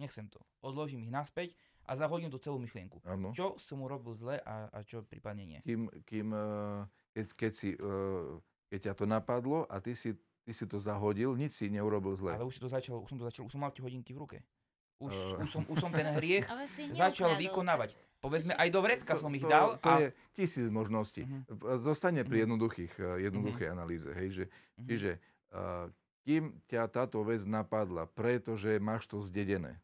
Nechcem 0.00 0.28
to. 0.28 0.40
Odložím 0.60 1.04
ich 1.04 1.12
naspäť 1.12 1.52
a 1.90 1.96
zahodím 1.96 2.28
tú 2.28 2.38
celú 2.38 2.56
myšlienku. 2.56 3.02
Áno. 3.02 3.32
Čo 3.32 3.58
som 3.58 3.80
urobil 3.80 4.14
zle 4.14 4.38
a, 4.38 4.70
a 4.70 4.78
čo 4.80 5.02
prípadne 5.02 5.42
nie. 5.44 5.58
kým, 5.60 5.90
kým 6.02 6.30
eh, 6.30 6.86
keď, 7.12 7.26
keď, 7.34 7.52
si, 7.52 7.68
eh, 7.72 8.30
keď 8.68 8.78
ťa 8.80 8.92
to 8.94 9.04
napadlo 9.04 9.66
a 9.66 9.76
ty 9.76 9.92
si, 9.92 10.14
ty 10.40 10.52
si 10.52 10.64
to 10.64 10.78
zahodil, 10.78 11.34
nič 11.34 11.50
si 11.52 11.66
neurobil 11.66 12.14
zle. 12.14 12.30
Ale 12.32 12.44
už 12.44 12.54
si 12.54 12.60
to 12.60 12.68
začal, 12.68 12.96
už 12.96 13.08
som 13.08 13.18
to 13.18 13.26
začal, 13.26 13.42
už 13.42 13.50
som 13.50 13.58
mal 13.58 13.68
tie 13.68 13.82
hodinky 13.82 14.10
v 14.10 14.18
ruke. 14.20 14.38
Už, 14.98 15.10
Eh. 15.10 15.42
už, 15.42 15.48
som, 15.50 15.62
už 15.64 15.78
som 15.78 15.90
ten 15.90 16.06
hriech 16.12 16.46
začal 16.94 17.34
vykonávať. 17.34 17.90
Povedzme, 18.18 18.52
aj 18.52 18.68
do 18.68 18.80
vrecka 18.80 19.16
To- 19.16 19.22
som 19.22 19.32
ich 19.32 19.40
to, 19.40 19.48
dal 19.48 19.74
To 19.76 19.88
a... 19.88 19.96
je 19.98 20.06
tisíc 20.30 20.68
možností. 20.68 21.24
V- 21.48 21.74
Zostane 21.76 22.20
pri 22.20 22.36
Mhm. 22.36 22.42
jednoduchých, 22.46 22.92
jednoduchej 23.18 23.66
analýze. 23.66 24.06
Hej, 24.08 24.28
že, 24.30 24.44
Mhm. 24.76 24.86
Čiže 24.86 25.10
eh, 25.50 25.86
kým 26.20 26.42
ťa 26.64 26.84
táto 26.86 27.18
vec 27.22 27.40
napadla, 27.42 28.04
pretože 28.06 28.76
máš 28.78 29.08
to 29.08 29.18
zdedené, 29.18 29.80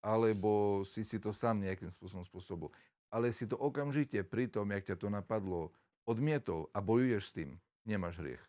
alebo 0.00 0.82
si 0.84 1.04
si 1.04 1.20
to 1.20 1.32
sám 1.32 1.60
nejakým 1.60 1.92
spôsobom 1.92 2.24
spôsobil, 2.24 2.68
ale 3.12 3.32
si 3.32 3.44
to 3.44 3.56
okamžite 3.56 4.20
pri 4.28 4.48
tom, 4.48 4.72
jak 4.72 4.88
ťa 4.92 4.96
to 4.96 5.08
napadlo, 5.12 5.72
odmietol 6.08 6.72
a 6.72 6.80
bojuješ 6.80 7.24
s 7.30 7.34
tým, 7.36 7.50
nemáš 7.84 8.20
hriech. 8.20 8.42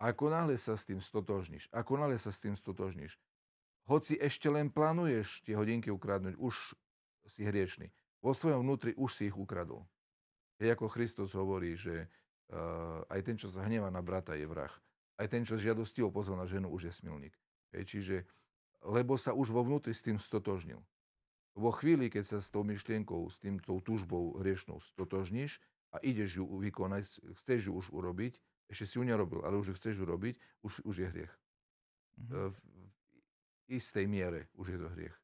Ako 0.00 0.32
náhle 0.32 0.56
sa 0.56 0.80
s 0.80 0.88
tým 0.88 1.02
stotožníš, 1.02 1.68
ako 1.74 2.00
náhle 2.00 2.16
sa 2.16 2.32
s 2.32 2.40
tým 2.40 2.56
stotožníš, 2.56 3.20
hoci 3.90 4.16
ešte 4.16 4.46
len 4.46 4.70
plánuješ 4.70 5.42
tie 5.44 5.58
hodinky 5.58 5.90
ukradnúť, 5.90 6.38
už 6.38 6.78
si 7.26 7.42
hriešný. 7.42 7.90
Vo 8.20 8.36
svojom 8.36 8.62
vnútri 8.62 8.92
už 8.94 9.10
si 9.16 9.22
ich 9.28 9.36
ukradol. 9.36 9.84
Je 10.60 10.68
ako 10.68 10.92
Kristus 10.92 11.32
hovorí, 11.32 11.72
že 11.74 12.04
uh, 12.52 13.02
aj 13.08 13.20
ten, 13.24 13.36
čo 13.40 13.48
sa 13.48 13.64
hneva 13.64 13.88
na 13.88 14.04
brata, 14.04 14.36
je 14.36 14.44
vrah. 14.44 14.70
Aj 15.16 15.26
ten, 15.28 15.44
čo 15.44 15.56
žiadostivo 15.56 16.12
pozval 16.12 16.44
na 16.44 16.46
ženu, 16.46 16.68
už 16.68 16.88
je 16.88 16.92
smilník. 17.00 17.34
Hej, 17.72 17.84
čiže 17.88 18.16
lebo 18.84 19.16
sa 19.20 19.36
už 19.36 19.52
vo 19.52 19.64
vnútri 19.64 19.92
s 19.92 20.04
tým 20.04 20.16
stotožnil. 20.16 20.80
Vo 21.58 21.70
chvíli, 21.74 22.08
keď 22.08 22.24
sa 22.24 22.38
s 22.38 22.48
tou 22.48 22.62
myšlienkou, 22.62 23.26
s 23.28 23.42
týmto 23.42 23.82
túžbou 23.82 24.38
hriešnou 24.40 24.80
stotožníš 24.80 25.60
a 25.90 25.98
ideš 26.00 26.40
ju 26.40 26.44
vykonať, 26.46 27.34
chceš 27.42 27.68
ju 27.68 27.72
už 27.74 27.90
urobiť, 27.90 28.38
ešte 28.70 28.86
si 28.86 28.94
ju 28.96 29.04
nerobil, 29.04 29.42
ale 29.42 29.58
už 29.58 29.74
ju 29.74 29.74
chceš 29.74 29.98
urobiť, 30.06 30.38
už, 30.62 30.86
už 30.86 30.94
je 31.02 31.06
hriech. 31.10 31.34
Mhm. 32.16 32.54
V, 32.54 32.58
v 33.68 33.76
istej 33.76 34.06
miere 34.06 34.46
už 34.54 34.74
je 34.74 34.78
to 34.78 34.88
hriech. 34.94 35.16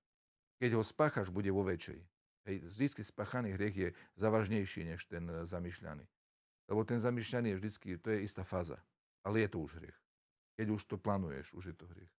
Keď 0.58 0.70
ho 0.74 0.82
spáchaš, 0.82 1.28
bude 1.28 1.52
vo 1.52 1.62
väčšej. 1.62 2.00
Hej, 2.46 2.56
vždycky 2.62 3.02
spáchaný 3.02 3.58
hriech 3.58 3.76
je 3.76 3.88
závažnejší 4.14 4.86
než 4.86 5.04
ten 5.10 5.26
e, 5.26 5.44
zamýšľaný. 5.44 6.06
Lebo 6.70 6.80
ten 6.86 6.98
zamýšľaný 7.02 7.54
je 7.54 7.58
vždycky, 7.58 7.88
to 7.98 8.14
je 8.14 8.22
istá 8.22 8.46
fáza. 8.46 8.78
Ale 9.26 9.42
je 9.42 9.48
to 9.50 9.58
už 9.58 9.82
hriech. 9.82 9.98
Keď 10.54 10.66
už 10.70 10.82
to 10.86 10.96
plánuješ, 10.96 11.52
už 11.58 11.74
je 11.74 11.76
to 11.76 11.86
hriech. 11.90 12.12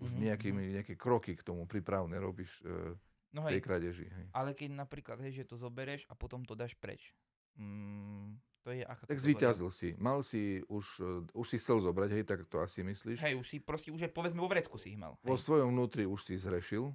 Už 0.00 0.16
Mhm, 0.16 0.20
nejakými, 0.32 0.62
nejaké 0.80 0.94
kroky 0.96 1.36
k 1.36 1.44
tomu 1.44 1.68
prípravné 1.68 2.16
robíš 2.16 2.64
e, 2.64 2.96
No 3.30 3.44
v 3.46 3.52
tej 3.52 3.60
hej, 3.60 3.64
krádeži. 3.64 4.06
Hej. 4.08 4.26
ale 4.32 4.50
keď 4.56 4.70
napríklad, 4.74 5.20
hej, 5.22 5.44
že 5.44 5.44
to 5.44 5.60
zobereš 5.60 6.08
a 6.08 6.16
potom 6.16 6.42
to 6.42 6.56
dáš 6.56 6.72
preč. 6.74 7.12
Mm, 7.60 8.40
to 8.64 8.72
je 8.72 8.82
aká 8.82 9.04
Tak 9.06 9.20
zvíťazil 9.20 9.70
si. 9.70 9.92
Mal 10.00 10.24
si 10.24 10.64
už, 10.66 10.86
e, 10.98 11.12
už 11.36 11.46
si 11.46 11.56
chcel 11.60 11.84
zobrať, 11.84 12.10
hej, 12.16 12.24
tak 12.24 12.48
to 12.48 12.64
asi 12.64 12.80
myslíš. 12.80 13.20
Hej, 13.20 13.36
už 13.36 13.46
si 13.46 13.56
proste, 13.60 13.92
už 13.92 14.00
je, 14.02 14.10
povedzme 14.10 14.40
vo 14.40 14.48
vrecku 14.48 14.80
si 14.80 14.96
ich 14.96 14.98
mal. 14.98 15.20
Vo 15.20 15.36
Hej. 15.36 15.44
svojom 15.44 15.68
vnútri 15.72 16.08
už 16.08 16.20
si 16.26 16.34
zrešil. 16.40 16.90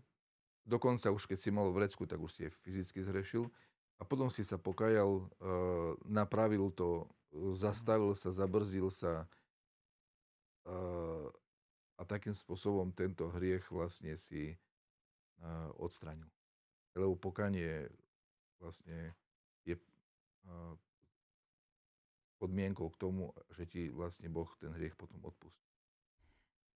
Dokonca 0.66 1.14
už 1.14 1.30
keď 1.30 1.38
si 1.39 1.49
mal 1.53 1.70
vrecku, 1.70 2.10
tak 2.10 2.18
už 2.18 2.32
si 2.34 2.41
je 2.45 2.49
fyzicky 2.66 3.06
zrešil. 3.06 3.53
A 3.95 4.03
potom 4.03 4.28
si 4.34 4.41
sa 4.43 4.58
pokajal, 4.58 5.30
e, 5.39 5.53
napravil 6.03 6.74
to, 6.74 7.06
e, 7.32 7.53
zastavil 7.53 8.12
sa, 8.18 8.34
zabrzdil 8.34 8.89
sa 8.91 9.30
e, 10.66 10.76
a 11.96 12.04
takým 12.04 12.34
spôsobom 12.34 12.91
tento 12.91 13.28
hriech 13.30 13.68
vlastne 13.70 14.16
si 14.16 14.52
e, 14.52 14.56
odstranil. 15.76 16.28
Lebo 16.91 17.16
pokanie 17.16 17.88
vlastne 18.58 19.16
je 19.64 19.76
e, 19.76 19.82
podmienkou 22.38 22.91
k 22.91 23.00
tomu, 23.00 23.24
že 23.52 23.64
ti 23.66 23.88
vlastne 23.89 24.28
Boh 24.28 24.48
ten 24.58 24.72
hriech 24.72 24.93
potom 24.93 25.24
odpustí. 25.24 25.64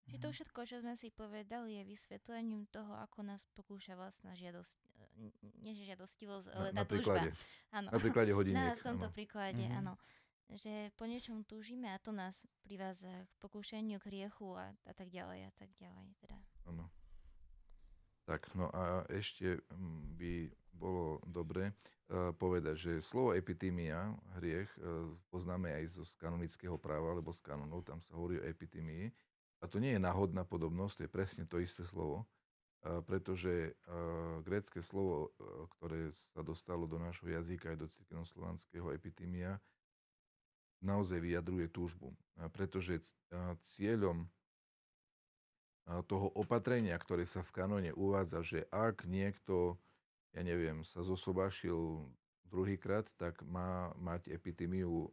Či 0.09 0.17
to 0.17 0.33
všetko, 0.33 0.59
čo 0.65 0.81
sme 0.81 0.97
si 0.97 1.13
povedali, 1.13 1.77
je 1.77 1.83
vysvetlením 1.85 2.65
toho, 2.65 2.97
ako 2.97 3.21
nás 3.21 3.45
pokúša 3.53 3.93
vlastná 3.93 4.33
žiadosť, 4.33 4.73
e, 4.73 5.29
n- 5.29 5.35
nie 5.61 5.77
že 5.77 5.85
žiadostivosť, 5.85 6.47
ale 6.49 6.67
Na, 6.71 6.73
na 6.73 6.81
tá 6.81 6.89
túžba. 6.89 7.13
príklade, 7.13 7.29
Áno. 7.69 7.87
na 7.91 7.99
príklade 7.99 8.31
Na 8.33 8.37
hodiniek. 8.39 8.79
tomto 8.81 9.05
áno. 9.05 9.13
príklade, 9.13 9.63
Mhm. 9.63 9.75
áno. 9.75 9.93
Že 10.49 10.89
po 10.97 11.05
niečom 11.05 11.45
túžime 11.45 11.93
a 11.93 12.01
to 12.01 12.09
nás 12.09 12.49
privádza 12.65 13.09
k 13.29 13.33
pokúšaniu, 13.37 14.01
k 14.01 14.09
riechu 14.09 14.57
a, 14.57 14.73
a 14.89 14.93
tak 14.97 15.13
ďalej 15.13 15.45
a 15.45 15.51
tak 15.53 15.69
ďalej. 15.77 16.07
Teda. 16.17 16.37
Áno. 16.65 16.89
Tak, 18.29 18.53
no 18.53 18.69
a 18.69 19.09
ešte 19.09 19.57
mm, 19.73 20.17
by 20.17 20.33
bolo 20.69 21.17
dobre 21.25 21.73
uh, 21.73 22.29
povedať, 22.37 22.77
že 22.77 22.93
slovo 23.01 23.33
epitímia, 23.33 24.13
hriech, 24.37 24.69
uh, 24.77 25.09
poznáme 25.33 25.73
aj 25.73 25.97
zo 25.97 26.03
kanonického 26.21 26.77
práva, 26.77 27.09
alebo 27.13 27.33
z 27.33 27.41
kanonov, 27.41 27.89
tam 27.89 27.97
sa 27.97 28.13
hovorí 28.13 28.37
o 28.37 28.45
epitímii. 28.45 29.09
A 29.59 29.67
to 29.67 29.81
nie 29.81 29.97
je 29.97 30.01
náhodná 30.01 30.47
podobnosť, 30.47 30.93
to 30.93 31.03
je 31.03 31.11
presne 31.11 31.43
to 31.49 31.57
isté 31.57 31.81
slovo, 31.83 32.23
uh, 32.85 33.01
pretože 33.01 33.73
grécke 34.45 34.79
slovo, 34.79 35.33
ktoré 35.77 36.13
sa 36.31 36.45
dostalo 36.45 36.85
do 36.85 36.95
nášho 37.01 37.27
jazyka 37.27 37.73
aj 37.73 37.77
do 37.81 37.87
cirkevnoslovanského 37.89 38.93
epitímia, 38.93 39.57
naozaj 40.79 41.19
vyjadruje 41.19 41.67
túžbu. 41.71 42.15
Pretože 42.55 43.03
cieľom 43.75 44.27
toho 46.05 46.29
opatrenia, 46.37 46.95
ktoré 46.95 47.25
sa 47.25 47.41
v 47.41 47.53
kanóne 47.55 47.91
uvádza, 47.91 48.45
že 48.45 48.59
ak 48.69 49.09
niekto, 49.09 49.75
ja 50.37 50.45
neviem, 50.45 50.85
sa 50.85 51.01
zosobášil 51.01 52.05
druhýkrát, 52.45 53.09
tak 53.17 53.41
má 53.45 53.93
mať 53.97 54.29
epidémiu, 54.33 55.09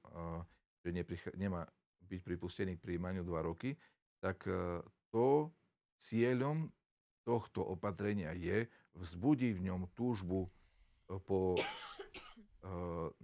že 0.84 0.90
nemá 1.36 1.64
byť 2.06 2.20
pripustený 2.22 2.78
k 2.78 2.84
príjmaniu 2.84 3.26
dva 3.26 3.42
roky, 3.42 3.74
tak 4.22 4.46
e, 4.46 4.80
to 5.10 5.50
cieľom 5.98 6.70
tohto 7.26 7.66
opatrenia 7.66 8.30
je 8.32 8.70
vzbudiť 8.94 9.52
v 9.58 9.64
ňom 9.66 9.90
túžbu 9.92 10.46
po 11.26 11.38
e, 11.58 11.62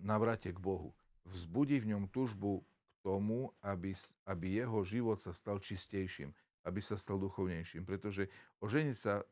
navrate 0.02 0.50
k 0.50 0.58
Bohu. 0.58 0.90
Vzbudí 1.28 1.78
v 1.78 1.96
ňom 1.96 2.04
túžbu 2.10 2.62
k 2.62 2.94
tomu, 3.02 3.54
aby, 3.62 3.94
aby 4.26 4.46
jeho 4.62 4.82
život 4.82 5.18
sa 5.18 5.34
stal 5.34 5.58
čistejším, 5.62 6.34
aby 6.66 6.80
sa 6.82 6.98
stal 6.98 7.18
duchovnejším. 7.18 7.86
Pretože 7.86 8.30
oženiť 8.62 8.96
sa 8.96 9.22
e, 9.22 9.24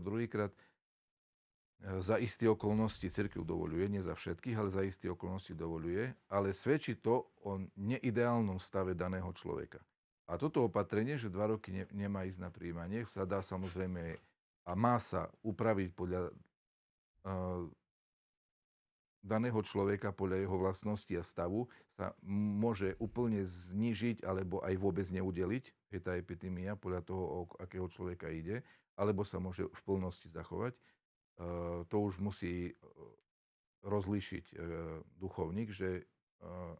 druhýkrát 0.00 0.52
e, 0.52 0.58
za 2.00 2.20
isté 2.20 2.48
okolnosti 2.48 3.08
cirkev 3.08 3.44
dovoluje, 3.44 3.88
nie 3.88 4.04
za 4.04 4.16
všetkých, 4.16 4.56
ale 4.56 4.70
za 4.72 4.82
isté 4.84 5.08
okolnosti 5.08 5.52
dovoluje, 5.56 6.12
ale 6.28 6.56
svedčí 6.56 7.00
to 7.00 7.28
o 7.44 7.60
neideálnom 7.76 8.60
stave 8.60 8.96
daného 8.96 9.32
človeka. 9.32 9.80
A 10.28 10.36
toto 10.36 10.68
opatrenie, 10.68 11.16
že 11.16 11.32
dva 11.32 11.48
roky 11.48 11.72
ne, 11.72 11.84
nemá 11.88 12.28
ísť 12.28 12.44
na 12.44 12.50
príjmanie, 12.52 13.08
sa 13.08 13.24
dá 13.24 13.40
samozrejme 13.40 14.20
a 14.68 14.72
má 14.76 15.00
sa 15.00 15.32
upraviť 15.40 15.96
podľa 15.96 16.28
uh, 16.28 17.64
daného 19.22 19.60
človeka, 19.62 20.14
podľa 20.14 20.46
jeho 20.46 20.56
vlastnosti 20.56 21.12
a 21.14 21.22
stavu, 21.26 21.66
sa 21.98 22.14
môže 22.24 22.94
úplne 23.02 23.42
znižiť 23.42 24.22
alebo 24.22 24.62
aj 24.62 24.74
vôbec 24.78 25.06
neudeliť, 25.10 25.64
je 25.90 26.00
tá 26.00 26.14
epidémia, 26.14 26.78
podľa 26.78 27.02
toho, 27.02 27.24
o 27.24 27.40
akého 27.58 27.90
človeka 27.90 28.30
ide, 28.30 28.62
alebo 28.94 29.26
sa 29.26 29.42
môže 29.42 29.66
v 29.66 29.80
plnosti 29.82 30.30
zachovať. 30.30 30.74
Uh, 31.38 31.86
to 31.86 32.02
už 32.02 32.18
musí 32.18 32.70
uh, 32.70 32.76
rozlíšiť 33.86 34.44
uh, 34.54 35.02
duchovník, 35.18 35.70
že 35.70 36.06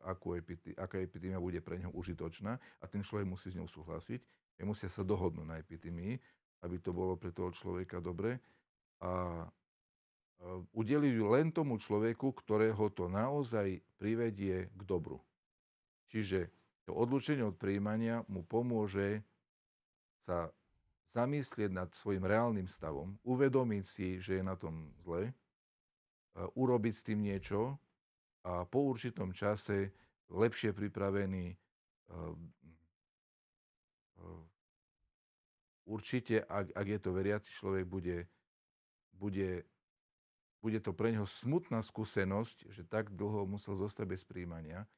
akú 0.07 0.39
epidé- 0.39 0.79
aká 0.79 1.03
epidémia 1.03 1.43
bude 1.43 1.59
pre 1.59 1.83
neho 1.83 1.91
užitočná 1.91 2.63
a 2.79 2.85
ten 2.87 3.03
človek 3.03 3.27
musí 3.27 3.51
s 3.51 3.59
ňou 3.59 3.67
súhlasiť. 3.67 4.23
Musia 4.63 4.87
sa 4.87 5.03
dohodnúť 5.03 5.47
na 5.47 5.59
epidémii, 5.59 6.15
aby 6.63 6.77
to 6.79 6.95
bolo 6.95 7.19
pre 7.19 7.35
toho 7.35 7.51
človeka 7.51 7.99
dobre. 7.99 8.39
A 9.03 9.43
uh, 10.43 10.63
udeliť 10.75 11.17
len 11.25 11.51
tomu 11.55 11.79
človeku, 11.79 12.35
ktorého 12.35 12.91
to 12.95 13.11
naozaj 13.11 13.81
privedie 13.99 14.71
k 14.73 14.81
dobru. 14.87 15.19
Čiže 16.09 16.49
to 16.89 16.97
odlúčenie 16.97 17.45
od 17.45 17.59
príjmania 17.61 18.25
mu 18.31 18.43
pomôže 18.43 19.21
sa 20.25 20.49
zamyslieť 21.09 21.71
nad 21.73 21.89
svojim 21.93 22.25
reálnym 22.25 22.69
stavom, 22.69 23.17
uvedomiť 23.25 23.85
si, 23.85 24.09
že 24.21 24.41
je 24.41 24.45
na 24.45 24.57
tom 24.57 24.93
zle, 25.05 25.33
uh, 25.33 26.49
urobiť 26.57 26.95
s 26.95 27.07
tým 27.07 27.21
niečo 27.23 27.77
a 28.45 28.65
po 28.65 28.89
určitom 28.89 29.35
čase 29.35 29.93
lepšie 30.29 30.73
pripravený 30.77 31.53
uh, 31.53 32.37
určite, 35.89 36.45
ak, 36.45 36.77
ak 36.77 36.87
je 36.87 36.99
to 37.01 37.11
veriaci 37.17 37.49
človek, 37.49 37.89
bude, 37.89 38.29
bude, 39.17 39.65
bude 40.59 40.83
to 40.83 40.91
pre 40.91 41.15
neho 41.15 41.27
smutná 41.27 41.81
skúsenosť, 41.81 42.71
že 42.71 42.83
tak 42.83 43.15
dlho 43.15 43.47
musel 43.47 43.79
zostať 43.79 44.07
bez 44.11 44.23
príjmania 44.27 44.89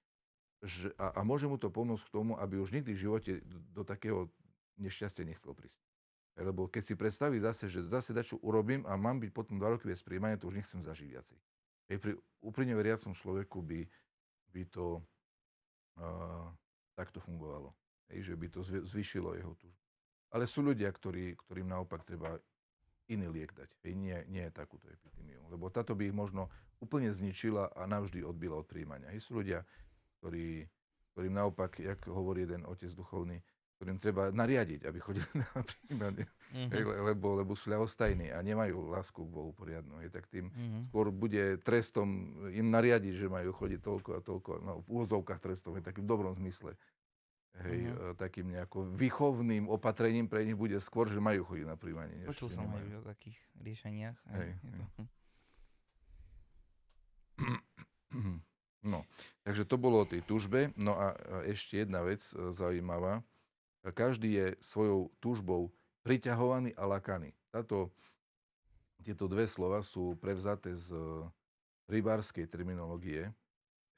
že, 0.60 0.92
a, 1.00 1.16
a 1.16 1.20
môže 1.24 1.48
mu 1.48 1.56
to 1.56 1.72
pomôcť 1.72 2.04
k 2.04 2.12
tomu, 2.12 2.36
aby 2.36 2.60
už 2.60 2.76
nikdy 2.76 2.92
v 2.92 3.02
živote 3.08 3.32
do, 3.48 3.58
do 3.80 3.82
takého 3.82 4.28
nešťastia 4.76 5.24
nechcel 5.24 5.56
prísť. 5.56 5.80
Lebo 6.40 6.68
keď 6.68 6.82
si 6.84 6.94
predstaví 6.96 7.40
zase, 7.40 7.68
že 7.68 7.84
zase 7.84 8.12
dačo 8.12 8.40
urobím 8.44 8.84
a 8.88 8.96
mám 8.96 9.20
byť 9.20 9.30
potom 9.32 9.56
dva 9.56 9.76
roky 9.76 9.88
bez 9.88 10.04
príjmania, 10.04 10.40
to 10.40 10.48
už 10.48 10.60
nechcem 10.60 10.80
zažiť 10.84 11.08
viacej. 11.08 11.38
Hej, 11.90 11.98
pri 12.00 12.12
úprimne 12.44 12.76
veriacom 12.76 13.12
človeku 13.12 13.60
by, 13.60 13.80
by 14.52 14.62
to 14.68 15.00
uh, 16.00 16.48
takto 16.96 17.18
fungovalo. 17.20 17.72
Hej, 18.12 18.32
že 18.32 18.34
by 18.36 18.46
to 18.52 18.60
zvýšilo 18.64 19.36
jeho 19.36 19.52
túžbu. 19.56 19.80
Ale 20.30 20.46
sú 20.46 20.62
ľudia, 20.62 20.88
ktorí, 20.92 21.34
ktorým 21.34 21.66
naopak 21.66 22.06
treba 22.06 22.38
iný 23.10 23.26
liek 23.28 23.50
dať. 23.50 23.70
Hej, 23.82 23.92
nie, 23.92 24.16
nie 24.26 24.42
je 24.42 24.52
takúto 24.52 24.86
epidémiu. 24.86 25.42
Lebo 25.48 25.66
táto 25.66 25.92
by 25.92 26.06
ich 26.06 26.14
možno 26.14 26.46
úplne 26.78 27.10
zničila 27.10 27.68
a 27.70 27.84
navždy 27.84 28.22
odbila 28.22 28.56
od 28.56 28.64
príjmania. 28.64 29.10
Hej, 29.10 29.26
sú 29.26 29.36
ľudia, 29.36 29.66
ktorí, 30.16 30.64
ktorým 31.12 31.34
naopak, 31.34 31.76
jak 31.76 32.00
hovorí 32.06 32.44
jeden 32.44 32.62
otec 32.64 32.88
duchovný, 32.90 33.42
ktorým 33.76 33.96
treba 33.96 34.28
nariadiť, 34.28 34.84
aby 34.84 34.98
chodili 34.98 35.24
na 35.42 35.60
príjmanie. 35.60 36.24
Mhm. 36.52 36.68
Hej, 36.68 36.82
le- 36.84 37.00
lebo, 37.06 37.26
lebo 37.34 37.52
sú 37.52 37.68
ľahostajní 37.68 38.28
a 38.28 38.38
nemajú 38.40 38.92
lásku 38.92 39.18
k 39.18 39.30
Bohu 39.30 39.50
poriadnu. 39.50 40.00
Hej, 40.00 40.10
tak 40.10 40.28
tým 40.28 40.48
Mhm. 40.48 40.80
skôr 40.88 41.08
bude 41.10 41.56
trestom 41.58 42.08
im 42.48 42.68
nariadiť, 42.68 43.14
že 43.16 43.26
majú 43.26 43.50
chodiť 43.50 43.80
toľko 43.80 44.10
a 44.14 44.20
toľko, 44.20 44.50
no 44.60 44.72
v 44.78 44.88
úvozovkách 44.88 45.40
trestom, 45.40 45.74
je 45.74 45.82
takým 45.82 46.04
dobrom 46.04 46.32
zmysle. 46.32 46.76
Hej, 47.60 47.80
e, 47.90 48.14
takým 48.14 48.46
nejako 48.48 48.88
výchovným 48.94 49.68
opatrením 49.68 50.30
pre 50.30 50.46
nich 50.46 50.56
bude 50.56 50.78
skôr, 50.80 51.10
že 51.10 51.20
majú 51.20 51.44
chodiť 51.44 51.66
na 51.66 51.76
príjmanie. 51.76 52.24
Počul 52.24 52.48
som 52.48 52.64
aj 52.64 52.86
nemajú. 52.86 53.02
o 53.02 53.08
takých 53.10 53.38
riešeniach. 53.60 54.16
aj 54.16 54.36
Hej, 54.38 54.50
hej. 54.54 54.80
to- 54.96 55.08
No, 58.80 59.04
takže 59.44 59.68
to 59.68 59.76
bolo 59.76 60.02
o 60.02 60.08
tej 60.08 60.24
tužbe. 60.24 60.72
No 60.72 60.96
a 60.96 61.12
ešte 61.44 61.84
jedna 61.84 62.00
vec 62.00 62.24
e, 62.32 62.48
zaujímavá. 62.48 63.20
Každý 63.84 64.28
je 64.32 64.46
svojou 64.60 65.12
túžbou 65.20 65.68
priťahovaný 66.00 66.72
a 66.76 66.88
lakaný. 66.88 67.36
Táto, 67.52 67.92
tieto 69.04 69.28
dve 69.28 69.44
slova 69.44 69.84
sú 69.84 70.16
prevzaté 70.16 70.76
z 70.76 70.96
rybárskej 71.92 72.48
terminológie. 72.48 73.32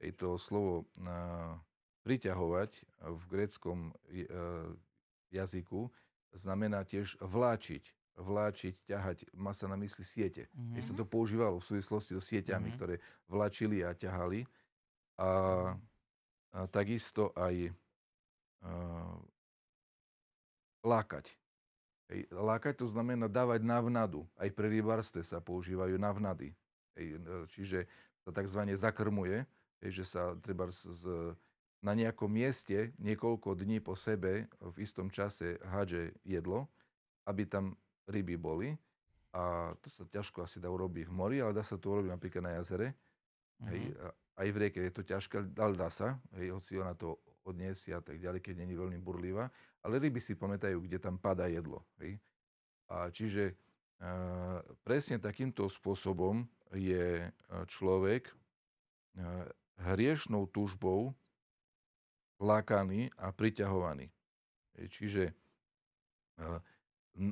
Je 0.03 0.11
to 0.11 0.34
slovo 0.34 0.90
na 0.98 1.55
priťahovať 2.03 2.70
v 3.03 3.22
gréckom 3.30 3.78
jazyku 5.30 5.88
znamená 6.34 6.84
tiež 6.84 7.16
vláčiť. 7.20 7.84
Vláčiť, 8.12 8.92
ťahať, 8.92 9.32
má 9.32 9.57
sa 9.57 9.72
na 9.72 9.76
mysli 9.80 10.05
siete. 10.05 10.44
Mm-hmm. 10.53 10.84
sa 10.84 10.92
to 10.92 11.09
používalo 11.09 11.57
v 11.57 11.64
súvislosti 11.64 12.12
so 12.12 12.20
sieťami, 12.20 12.68
mm-hmm. 12.68 12.76
ktoré 12.76 12.94
vlačili 13.24 13.80
a 13.80 13.96
ťahali. 13.96 14.44
A, 15.16 15.28
a 16.53 16.59
takisto 16.68 17.32
aj 17.32 17.72
a, 17.72 17.72
lákať. 20.84 21.32
Hej, 22.12 22.28
lákať 22.36 22.84
to 22.84 22.86
znamená 22.92 23.32
dávať 23.32 23.64
navnadu. 23.64 24.28
Aj 24.36 24.53
pre 24.53 24.68
rybárstve 24.68 25.24
sa 25.24 25.40
používajú 25.40 25.96
navnady. 25.96 26.53
Hej, 27.00 27.16
čiže 27.48 27.78
sa 28.20 28.30
tzv. 28.36 28.61
zakrmuje, 28.76 29.48
hej, 29.80 29.90
že 29.90 30.05
sa 30.05 30.36
treba 30.36 30.68
z, 30.68 30.84
na 31.83 31.99
nejakom 31.99 32.30
mieste 32.30 32.95
niekoľko 33.03 33.59
dní 33.59 33.83
po 33.83 33.99
sebe 33.99 34.47
v 34.62 34.76
istom 34.78 35.11
čase 35.11 35.59
hádže 35.66 36.14
jedlo, 36.22 36.70
aby 37.26 37.43
tam 37.45 37.74
ryby 38.07 38.39
boli. 38.39 38.70
A 39.35 39.74
to 39.83 39.89
sa 39.91 40.07
ťažko 40.07 40.47
asi 40.47 40.62
dá 40.62 40.70
urobiť 40.70 41.11
v 41.11 41.12
mori, 41.12 41.37
ale 41.43 41.57
dá 41.57 41.64
sa 41.66 41.74
to 41.74 41.91
urobiť 41.91 42.11
napríklad 42.14 42.43
na 42.45 42.53
jazere. 42.61 42.95
Mm-hmm. 42.95 43.68
Hej, 43.68 43.83
aj 44.39 44.49
v 44.49 44.57
rieke 44.61 44.80
je 44.80 44.93
to 44.95 45.03
ťažké, 45.03 45.37
ale 45.59 45.74
dá 45.74 45.89
sa, 45.89 46.20
hej, 46.39 46.55
hoci 46.55 46.78
ona 46.78 46.95
to 46.95 47.18
odniesie 47.43 47.91
a 47.97 48.03
tak 48.05 48.22
ďalej, 48.22 48.41
keď 48.45 48.62
není 48.62 48.78
veľmi 48.78 48.99
burlivá. 49.03 49.51
Ale 49.83 49.99
ryby 49.99 50.22
si 50.22 50.39
pamätajú, 50.39 50.78
kde 50.87 50.99
tam 51.03 51.18
padá 51.18 51.51
jedlo. 51.51 51.83
Hej. 51.99 52.22
A 52.87 53.11
čiže 53.11 53.51
e, 53.51 53.55
presne 54.87 55.18
takýmto 55.18 55.66
spôsobom 55.66 56.47
je 56.70 57.26
človek 57.66 58.30
e, 58.30 58.35
hriešnou 59.83 60.47
túžbou 60.53 61.16
lákaný 62.43 63.14
a 63.16 63.30
priťahovaný. 63.30 64.11
Čiže 64.76 65.30
e, 65.30 65.32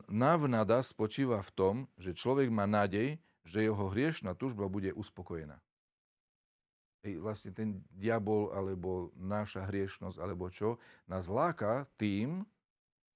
návnada 0.08 0.84
spočíva 0.84 1.40
v 1.42 1.50
tom, 1.52 1.74
že 1.96 2.14
človek 2.14 2.48
má 2.52 2.68
nádej, 2.68 3.18
že 3.44 3.64
jeho 3.64 3.90
hriešná 3.90 4.36
túžba 4.36 4.68
bude 4.68 4.92
uspokojená. 4.92 5.58
Hej, 7.00 7.16
vlastne 7.24 7.50
ten 7.56 7.80
diabol, 7.88 8.52
alebo 8.52 9.08
naša 9.16 9.64
hriešnosť, 9.72 10.20
alebo 10.20 10.52
čo, 10.52 10.76
nás 11.08 11.32
láka 11.32 11.88
tým, 11.96 12.44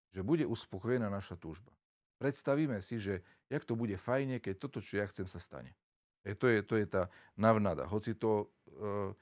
že 0.08 0.24
bude 0.24 0.48
uspokojená 0.48 1.12
naša 1.12 1.36
túžba. 1.36 1.68
Predstavíme 2.16 2.80
si, 2.80 2.96
že 2.96 3.20
jak 3.52 3.68
to 3.68 3.76
bude 3.76 4.00
fajne, 4.00 4.40
keď 4.40 4.56
toto, 4.56 4.80
čo 4.80 5.04
ja 5.04 5.06
chcem, 5.12 5.28
sa 5.28 5.36
stane. 5.36 5.76
Hej, 6.24 6.40
to, 6.40 6.46
je, 6.48 6.58
to 6.64 6.74
je 6.80 6.86
tá 6.88 7.12
navnada. 7.36 7.84
Hoci 7.84 8.16
to 8.16 8.48
e, 8.72 9.12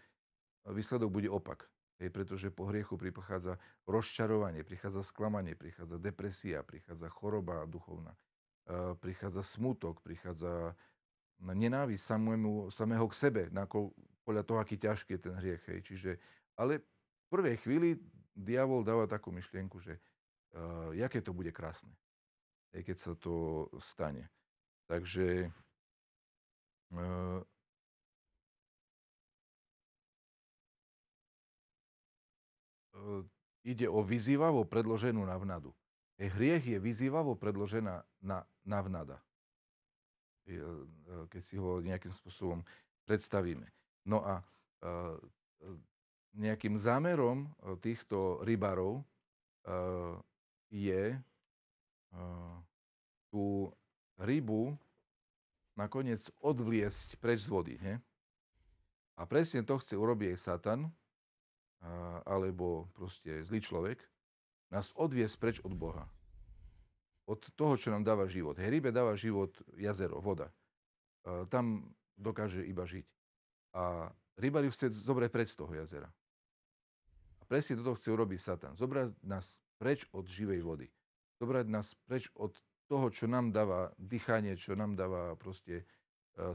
výsledok 0.71 1.11
bude 1.11 1.27
opak. 1.27 1.67
Hej, 2.03 2.11
pretože 2.11 2.51
po 2.51 2.67
hriechu 2.67 2.99
prichádza 2.99 3.63
rozčarovanie, 3.87 4.67
prichádza 4.67 5.07
sklamanie, 5.07 5.55
prichádza 5.55 6.03
depresia, 6.03 6.67
prichádza 6.67 7.07
choroba 7.07 7.63
duchovná, 7.63 8.19
e, 8.67 8.99
prichádza 8.99 9.47
smutok, 9.47 10.03
prichádza 10.03 10.75
nenávisť 11.39 12.03
samému, 12.03 12.75
samého 12.75 13.07
k 13.07 13.15
sebe, 13.15 13.43
nako, 13.55 13.95
podľa 14.27 14.43
toho, 14.43 14.59
aký 14.59 14.83
ťažký 14.83 15.15
je 15.15 15.21
ten 15.23 15.35
hriech. 15.39 15.63
Hej. 15.71 15.79
Čiže, 15.87 16.11
ale 16.59 16.83
v 16.83 17.27
prvej 17.31 17.57
chvíli 17.63 17.89
diabol 18.35 18.83
dáva 18.83 19.07
takú 19.07 19.31
myšlienku, 19.31 19.79
že 19.79 19.99
uh, 20.55 20.91
jaké 20.95 21.23
to 21.23 21.31
bude 21.31 21.55
krásne, 21.55 21.95
hej, 22.75 22.83
keď 22.83 22.97
sa 22.99 23.13
to 23.15 23.67
stane. 23.79 24.27
Takže 24.87 25.51
E, 26.93 27.43
ide 33.63 33.87
o 33.87 34.03
vyzývavo 34.03 34.67
predloženú 34.67 35.23
navnadu. 35.23 35.71
E, 36.19 36.29
hriech 36.29 36.67
je 36.67 36.79
vyzývavo 36.79 37.39
predložená 37.39 38.03
na, 38.23 38.39
navnada. 38.67 39.23
E, 40.47 40.59
e, 40.59 40.63
keď 41.31 41.43
si 41.43 41.57
ho 41.59 41.79
nejakým 41.83 42.13
spôsobom 42.15 42.63
predstavíme. 43.07 43.67
No 44.07 44.23
a 44.23 44.43
nejakým 46.35 46.75
zámerom 46.75 47.47
týchto 47.79 48.43
rybarov 48.43 49.07
je 50.71 51.15
tú 53.31 53.71
rybu 54.19 54.75
nakoniec 55.79 56.19
odvliesť 56.43 57.15
preč 57.23 57.47
z 57.47 57.51
vody. 57.51 57.75
Nie? 57.79 58.03
A 59.15 59.23
presne 59.23 59.63
to 59.63 59.79
chce 59.79 59.95
urobiť 59.95 60.35
aj 60.35 60.39
Satan, 60.39 60.91
alebo 62.23 62.87
proste 62.95 63.43
zlý 63.43 63.59
človek, 63.59 63.99
nás 64.71 64.95
odviesť 64.95 65.37
preč 65.37 65.57
od 65.67 65.75
Boha. 65.75 66.07
Od 67.27 67.39
toho, 67.55 67.79
čo 67.79 67.95
nám 67.95 68.03
dáva 68.03 68.27
život. 68.27 68.59
Rybe 68.59 68.91
dáva 68.91 69.15
život 69.15 69.55
jazero, 69.79 70.19
voda. 70.19 70.51
Tam 71.51 71.95
dokáže 72.19 72.67
iba 72.67 72.83
žiť. 72.83 73.07
A 73.79 74.11
ryba 74.39 74.63
ju 74.67 74.71
chce 74.75 74.91
zobrať 75.07 75.31
preč 75.31 75.55
z 75.55 75.59
toho 75.63 75.73
jazera. 75.75 76.11
A 77.39 77.43
presne 77.47 77.79
toto 77.79 77.95
chce 77.95 78.11
urobiť 78.11 78.41
Satan. 78.43 78.75
Zobrať 78.75 79.23
nás 79.23 79.63
preč 79.79 80.07
od 80.15 80.27
živej 80.27 80.63
vody. 80.63 80.87
Zobrať 81.39 81.67
nás 81.71 81.95
preč 82.07 82.31
od 82.39 82.55
toho, 82.91 83.07
čo 83.11 83.31
nám 83.31 83.55
dáva 83.55 83.95
dýchanie, 83.99 84.59
čo 84.59 84.75
nám 84.79 84.99
dáva 84.99 85.35
proste 85.39 85.87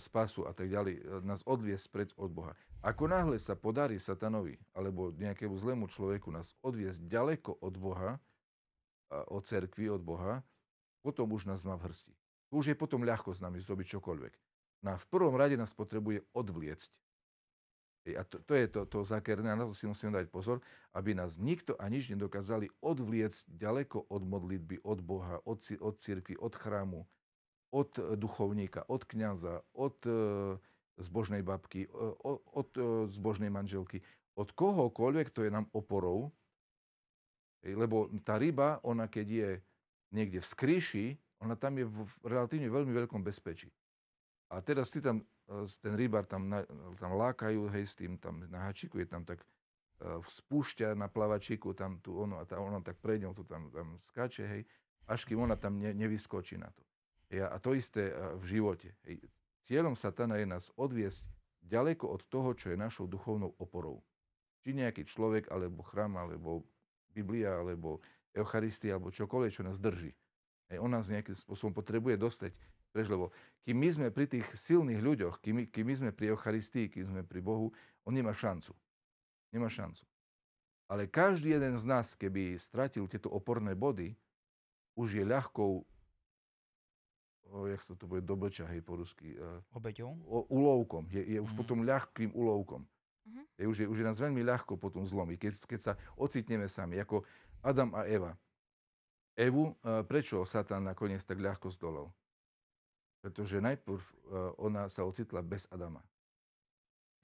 spasu 0.02 0.50
a 0.50 0.52
tak 0.54 0.74
ďalej, 0.74 0.96
e, 0.98 1.02
nás 1.22 1.46
odviesť 1.46 1.86
pred 1.94 2.10
od 2.18 2.34
Boha. 2.34 2.54
Ako 2.82 3.10
náhle 3.10 3.38
sa 3.42 3.58
podarí 3.58 3.98
satanovi 3.98 4.58
alebo 4.74 5.14
nejakému 5.14 5.58
zlému 5.58 5.86
človeku 5.90 6.30
nás 6.30 6.54
odviesť 6.62 7.06
ďaleko 7.06 7.58
od 7.62 7.76
Boha, 7.78 8.12
od 9.08 9.44
cerkvy, 9.48 9.88
od 9.88 10.04
Boha, 10.04 10.44
potom 11.00 11.32
už 11.32 11.48
nás 11.48 11.64
má 11.64 11.80
v 11.80 11.90
hrsti. 11.90 12.14
Už 12.52 12.72
je 12.72 12.76
potom 12.76 13.04
ľahko 13.04 13.32
s 13.32 13.40
nami 13.40 13.64
zrobiť 13.64 13.98
čokoľvek. 13.98 14.34
No 14.84 14.94
a 14.94 14.98
v 15.00 15.10
prvom 15.10 15.36
rade 15.36 15.56
nás 15.56 15.74
potrebuje 15.74 16.24
odvliecť. 16.36 16.92
A 18.16 18.24
to, 18.24 18.40
to 18.40 18.54
je 18.56 18.66
to, 18.72 18.88
to 18.88 19.04
zákerné, 19.04 19.52
na 19.52 19.68
to 19.68 19.76
si 19.76 19.84
musíme 19.84 20.16
dať 20.16 20.32
pozor, 20.32 20.64
aby 20.96 21.12
nás 21.12 21.36
nikto 21.36 21.76
a 21.76 21.92
nič 21.92 22.08
nedokázali 22.08 22.72
odvliecť 22.80 23.52
ďaleko 23.52 24.08
od 24.08 24.22
modlitby, 24.24 24.80
od 24.88 25.04
Boha, 25.04 25.44
od, 25.44 25.60
od 25.84 25.96
cirkvi, 26.00 26.40
od 26.40 26.56
chrámu, 26.56 27.04
od 27.72 28.00
e, 28.00 28.16
duchovníka, 28.16 28.84
od 28.88 29.06
kňaza, 29.06 29.62
od 29.76 29.98
e, 30.08 30.12
zbožnej 30.98 31.44
babky, 31.44 31.86
e, 31.86 31.90
od 32.54 32.70
zbožnej 33.12 33.52
manželky, 33.52 34.02
od 34.38 34.54
kohokoľvek, 34.54 35.34
to 35.34 35.44
je 35.44 35.52
nám 35.52 35.68
oporou. 35.74 36.32
Lebo 37.66 38.08
tá 38.22 38.38
ryba, 38.38 38.80
ona 38.86 39.10
keď 39.10 39.28
je 39.28 39.50
niekde 40.14 40.40
v 40.40 40.48
skríši, 40.48 41.06
ona 41.42 41.58
tam 41.58 41.78
je 41.82 41.86
v 41.90 42.06
relatívne 42.24 42.70
veľmi 42.70 42.94
veľkom 42.94 43.26
bezpečí. 43.26 43.68
A 44.54 44.64
teraz 44.64 44.94
ty 44.94 45.04
tam, 45.04 45.26
ten 45.82 45.94
rybar 45.98 46.24
tam, 46.24 46.48
tam 46.96 47.12
lákajú, 47.18 47.68
hej, 47.76 47.84
s 47.92 47.94
tým 47.98 48.16
tam 48.16 48.40
na 48.48 48.70
hačiku 48.70 49.02
je 49.04 49.08
tam 49.10 49.28
tak 49.28 49.44
spúšťa 50.24 50.94
na 50.94 51.10
plavačiku, 51.10 51.74
tam 51.74 51.98
tu 52.00 52.14
ono, 52.14 52.40
a 52.40 52.46
tá, 52.46 52.62
ono 52.62 52.80
tak 52.86 53.02
pred 53.02 53.26
ňou 53.26 53.34
tu 53.34 53.44
tam, 53.44 53.74
tam 53.74 53.98
skáče, 54.14 54.46
hej, 54.46 54.62
až 55.10 55.26
kým 55.26 55.42
ona 55.42 55.58
tam 55.58 55.82
ne, 55.82 55.92
nevyskočí 55.92 56.62
na 56.62 56.70
to. 56.70 56.87
A 57.32 57.60
to 57.60 57.76
isté 57.76 58.16
v 58.40 58.44
živote. 58.48 58.96
Cieľom 59.68 60.00
satana 60.00 60.40
je 60.40 60.48
nás 60.48 60.72
odviesť 60.80 61.28
ďaleko 61.60 62.08
od 62.08 62.22
toho, 62.32 62.56
čo 62.56 62.72
je 62.72 62.80
našou 62.80 63.04
duchovnou 63.12 63.52
oporou. 63.60 64.00
Či 64.64 64.72
nejaký 64.72 65.04
človek, 65.04 65.52
alebo 65.52 65.84
chrám, 65.84 66.16
alebo 66.16 66.64
Biblia, 67.12 67.60
alebo 67.60 68.00
Eucharistia, 68.32 68.96
alebo 68.96 69.12
čokoľvek, 69.12 69.52
čo 69.52 69.68
nás 69.68 69.76
drží. 69.76 70.16
On 70.80 70.88
nás 70.88 71.12
nejakým 71.12 71.36
spôsobom 71.36 71.76
potrebuje 71.76 72.16
dostať 72.16 72.52
preč, 72.96 73.08
lebo 73.12 73.36
kým 73.68 73.76
my 73.76 73.90
sme 73.92 74.08
pri 74.12 74.32
tých 74.32 74.48
silných 74.56 75.04
ľuďoch, 75.04 75.44
kým 75.44 75.60
my, 75.60 75.64
kým 75.68 75.86
my 75.88 75.96
sme 76.00 76.12
pri 76.16 76.32
Eucharistii, 76.32 76.88
kým 76.88 77.12
sme 77.12 77.22
pri 77.28 77.44
Bohu, 77.44 77.76
on 78.08 78.16
nemá 78.16 78.32
šancu. 78.32 78.72
Nemá 79.52 79.68
šancu. 79.68 80.08
Ale 80.88 81.12
každý 81.12 81.60
jeden 81.60 81.76
z 81.76 81.84
nás, 81.84 82.16
keby 82.16 82.56
stratil 82.56 83.08
tieto 83.12 83.28
oporné 83.28 83.76
body, 83.76 84.16
už 84.96 85.20
je 85.20 85.24
ľahkou 85.28 85.84
jak 87.72 87.82
sa 87.84 87.94
to 87.96 88.06
bude, 88.08 88.24
doboča, 88.24 88.68
hej, 88.70 88.84
po 88.84 89.00
rusky. 89.00 89.36
Uh, 89.36 89.64
Obeťou? 89.76 90.12
Ulovkom. 90.52 91.08
Je, 91.12 91.38
je 91.38 91.40
už 91.40 91.52
mm. 91.54 91.58
potom 91.58 91.84
ľahkým 91.88 92.32
ulovkom. 92.36 92.84
Mm-hmm. 92.84 93.46
Je, 93.60 93.66
už, 93.68 93.78
je, 93.84 93.88
už 93.88 93.98
je 94.04 94.08
nás 94.08 94.20
veľmi 94.20 94.44
ľahko 94.44 94.80
potom 94.80 95.04
zlomiť, 95.04 95.38
keď, 95.38 95.54
keď 95.68 95.80
sa 95.80 95.94
ocitneme 96.16 96.68
sami, 96.68 97.00
ako 97.00 97.24
Adam 97.64 97.92
a 97.96 98.08
Eva. 98.08 98.36
Evu, 99.38 99.76
uh, 99.84 100.02
prečo 100.04 100.44
Satan 100.44 100.88
nakoniec 100.88 101.22
tak 101.22 101.38
ľahko 101.38 101.70
zdolal? 101.70 102.10
Pretože 103.22 103.62
najprv 103.62 104.00
uh, 104.00 104.56
ona 104.62 104.88
sa 104.88 105.06
ocitla 105.06 105.44
bez 105.44 105.70
Adama. 105.70 106.02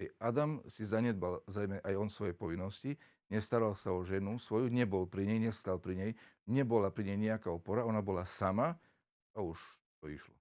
Hej, 0.02 0.10
Adam 0.18 0.62
si 0.66 0.82
zanedbal 0.84 1.46
zrejme 1.46 1.78
aj 1.86 1.94
on 1.94 2.10
svoje 2.10 2.34
povinnosti, 2.34 2.98
nestaral 3.30 3.78
sa 3.78 3.94
o 3.94 4.02
ženu 4.02 4.42
svoju, 4.42 4.70
nebol 4.74 5.06
pri 5.06 5.26
nej, 5.30 5.40
nestal 5.50 5.78
pri 5.78 5.94
nej, 5.94 6.12
nebola 6.50 6.90
pri 6.90 7.14
nej 7.14 7.18
nejaká 7.30 7.54
opora, 7.54 7.86
ona 7.86 8.02
bola 8.02 8.26
sama 8.26 8.78
a 9.34 9.40
už 9.42 9.58
to 10.04 10.12
išlo. 10.12 10.36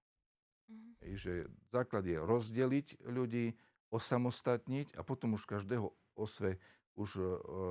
Mhm. 0.67 0.89
Hej, 1.07 1.13
že 1.15 1.33
základ 1.71 2.03
je 2.03 2.19
rozdeliť 2.19 3.07
ľudí, 3.07 3.55
osamostatniť 3.93 4.97
a 4.97 5.05
potom 5.05 5.37
už 5.37 5.47
každého 5.47 5.87
osve 6.19 6.59
už 6.97 7.09
uh, 7.17 7.25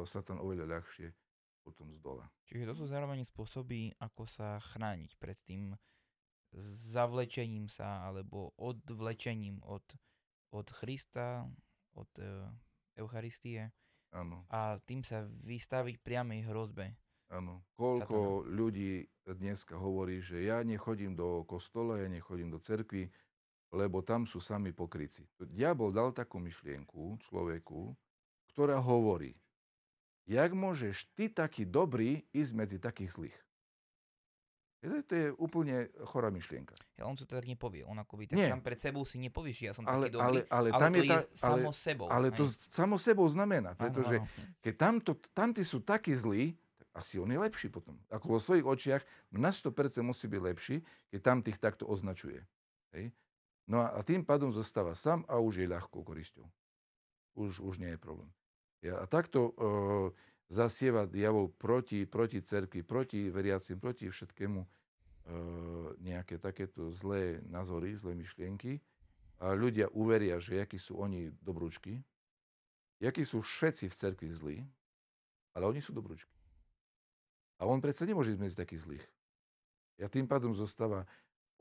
Satan 0.07 0.39
oveľa 0.39 0.79
ľahšie 0.79 1.11
potom 1.63 1.95
z 1.95 1.99
dola. 2.03 2.27
Čiže 2.47 2.75
to 2.75 2.75
sú 2.75 2.85
zároveň 2.91 3.23
spôsoby, 3.23 3.95
ako 4.03 4.27
sa 4.27 4.59
chrániť 4.59 5.15
pred 5.19 5.39
tým 5.47 5.75
zavlečením 6.93 7.71
sa 7.71 8.03
alebo 8.07 8.51
odvlečením 8.59 9.63
od, 9.63 9.87
od 10.53 10.67
Krista, 10.75 11.47
od 11.95 12.11
uh, 12.19 12.51
Eucharistie 12.99 13.73
Áno, 14.13 14.45
a 14.53 14.77
tým 14.85 15.01
sa 15.01 15.25
vystaviť 15.25 16.05
priamej 16.05 16.45
hrozbe. 16.51 16.93
Áno. 17.33 17.65
Koľko 17.81 18.45
ľudí 18.45 19.09
dneska 19.25 19.81
hovorí, 19.81 20.21
že 20.21 20.45
ja 20.45 20.61
nechodím 20.61 21.17
do 21.17 21.43
kostola, 21.49 21.99
ja 21.99 22.09
nechodím 22.13 22.53
do 22.53 22.61
cerkvy, 22.61 23.09
lebo 23.73 24.05
tam 24.05 24.29
sú 24.29 24.39
sami 24.39 24.71
pokryci. 24.77 25.25
Diabol 25.41 25.97
dal 25.97 26.13
takú 26.13 26.37
myšlienku 26.37 27.17
človeku, 27.25 27.97
ktorá 28.53 28.77
hovorí, 28.85 29.33
jak 30.29 30.53
môžeš 30.53 31.09
ty 31.17 31.33
taký 31.33 31.65
dobrý 31.65 32.29
ísť 32.37 32.53
medzi 32.53 32.77
takých 32.77 33.11
zlých? 33.17 33.39
To 34.83 34.99
je, 34.99 35.03
to 35.07 35.15
je 35.15 35.27
úplne 35.39 35.87
chorá 36.11 36.27
myšlienka. 36.35 36.75
Ja, 36.99 37.07
on 37.07 37.15
to 37.15 37.23
tak 37.23 37.47
nepovie. 37.47 37.87
On 37.87 37.95
akoby 37.95 38.27
tak 38.27 38.43
Nie. 38.43 38.51
sám 38.51 38.67
pred 38.67 38.83
sebou 38.83 39.07
si 39.07 39.23
nepovieš, 39.23 39.55
že 39.55 39.65
ja 39.71 39.75
som 39.79 39.87
Ale, 39.87 40.11
taký 40.11 40.19
dobrý, 40.19 40.27
ale, 40.27 40.39
ale, 40.51 40.69
ale 40.75 40.83
tam 40.83 40.91
to 40.91 40.99
je, 40.99 41.03
je, 41.07 41.07
tá, 41.07 41.19
ale, 41.23 41.31
samo 41.39 41.71
sebou. 41.71 42.09
ale 42.11 42.27
to 42.35 42.45
hej. 42.51 42.55
samo 42.67 42.97
sebou 42.99 43.27
znamená, 43.31 43.79
Áno, 43.79 43.79
pretože 43.79 44.19
áno. 44.19 44.27
keď 44.59 44.75
tamto, 44.75 45.13
tamtí 45.31 45.63
sú 45.63 45.79
takí 45.87 46.11
zlí, 46.19 46.59
asi 46.93 47.17
on 47.17 47.33
je 47.33 47.41
lepší 47.41 47.73
potom. 47.73 47.97
Ako 48.13 48.37
vo 48.37 48.41
svojich 48.41 48.65
očiach 48.65 49.03
na 49.33 49.49
100% 49.49 50.05
musí 50.05 50.29
byť 50.29 50.43
lepší, 50.45 50.77
keď 51.09 51.21
tam 51.25 51.39
tých 51.41 51.57
takto 51.57 51.89
označuje. 51.89 52.45
Hej? 52.93 53.17
No 53.65 53.81
a, 53.81 53.97
a 53.97 54.01
tým 54.05 54.25
pádom 54.25 54.53
zostáva 54.53 54.93
sám 54.93 55.25
a 55.25 55.41
už 55.41 55.65
je 55.65 55.73
ľahkou 55.73 56.05
korisťou. 56.05 56.45
Už, 57.33 57.65
už 57.65 57.81
nie 57.81 57.97
je 57.97 58.01
problém. 58.01 58.29
Ja, 58.85 59.01
a 59.01 59.09
takto 59.09 59.41
e, 59.41 59.53
zasieva 60.53 61.09
diabol 61.09 61.49
proti, 61.57 62.05
proti 62.05 62.45
cerkvi, 62.45 62.85
proti 62.85 63.33
veriacim, 63.33 63.81
proti 63.81 64.13
všetkému 64.13 64.61
e, 64.61 64.69
nejaké 66.03 66.37
takéto 66.37 66.93
zlé 66.93 67.41
názory, 67.49 67.97
zlé 67.97 68.13
myšlienky. 68.19 68.83
A 69.41 69.57
ľudia 69.57 69.89
uveria, 69.97 70.37
že 70.39 70.61
akí 70.61 70.77
sú 70.77 71.01
oni 71.01 71.33
dobrúčky, 71.43 71.99
akí 73.03 73.27
sú 73.27 73.43
všetci 73.43 73.91
v 73.91 73.99
cerkvi 73.99 74.31
zlí, 74.31 74.59
ale 75.59 75.67
oni 75.67 75.83
sú 75.83 75.91
dobrúčky. 75.91 76.31
A 77.63 77.67
on 77.71 77.79
predsa 77.79 78.03
nemôže 78.03 78.35
ísť 78.35 78.43
medzi 78.43 78.59
takých 78.59 78.83
zlých. 78.83 79.07
A 80.03 80.11
tým 80.11 80.27
pádom 80.27 80.51
zostáva 80.51 81.07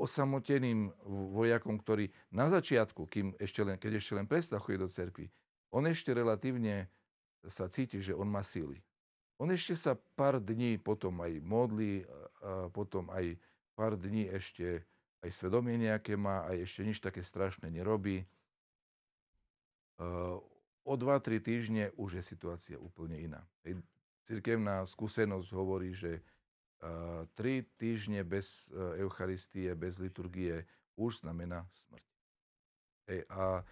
osamoteným 0.02 0.90
vojakom, 1.38 1.78
ktorý 1.78 2.10
na 2.34 2.50
začiatku, 2.50 3.06
kým 3.06 3.38
ešte 3.38 3.62
len, 3.62 3.78
keď 3.78 4.02
ešte 4.02 4.18
len 4.18 4.26
prestal 4.26 4.58
do 4.58 4.90
cerkvy, 4.90 5.30
on 5.70 5.86
ešte 5.86 6.10
relatívne 6.10 6.90
sa 7.46 7.70
cíti, 7.70 8.02
že 8.02 8.18
on 8.18 8.26
má 8.26 8.42
síly. 8.42 8.82
On 9.38 9.46
ešte 9.54 9.78
sa 9.78 9.94
pár 10.18 10.42
dní 10.42 10.82
potom 10.82 11.22
aj 11.22 11.38
modlí, 11.46 12.02
a- 12.42 12.70
potom 12.74 13.14
aj 13.14 13.38
pár 13.78 13.94
dní 13.94 14.26
ešte 14.26 14.82
aj 15.22 15.30
svedomie 15.30 15.78
nejaké 15.78 16.18
má, 16.18 16.50
aj 16.50 16.66
ešte 16.66 16.82
nič 16.82 16.98
také 16.98 17.22
strašné 17.22 17.70
nerobí. 17.70 18.26
O 20.82 20.94
2-3 20.98 21.38
týždne 21.38 21.94
už 21.94 22.22
je 22.22 22.24
situácia 22.26 22.78
úplne 22.82 23.22
iná. 23.22 23.46
Cirkevná 24.30 24.86
skúsenosť 24.86 25.50
hovorí, 25.54 25.92
že 25.92 26.22
uh, 26.82 27.26
3 27.36 27.66
týždne 27.78 28.22
bez 28.22 28.70
uh, 28.70 28.96
Eucharistie, 29.02 29.74
bez 29.74 29.98
liturgie 29.98 30.66
už 30.96 31.26
znamená 31.26 31.66
smrť. 31.74 32.06
Hej, 33.10 33.20
a 33.34 33.66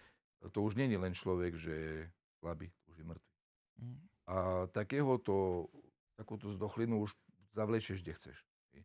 to 0.52 0.64
už 0.64 0.80
nie 0.80 0.88
je 0.88 1.00
len 1.00 1.14
človek, 1.14 1.54
že 1.60 1.74
je 1.74 1.96
slabý, 2.40 2.72
už 2.88 2.96
je 2.98 3.06
mŕtvy. 3.06 3.32
Mm. 3.80 4.00
A 4.30 4.36
takéhoto, 4.72 5.68
takúto 6.16 6.48
zdochlinu 6.54 7.04
už 7.04 7.14
zavlečieš, 7.54 8.02
kde 8.02 8.14
chceš. 8.16 8.38
Hej. 8.72 8.82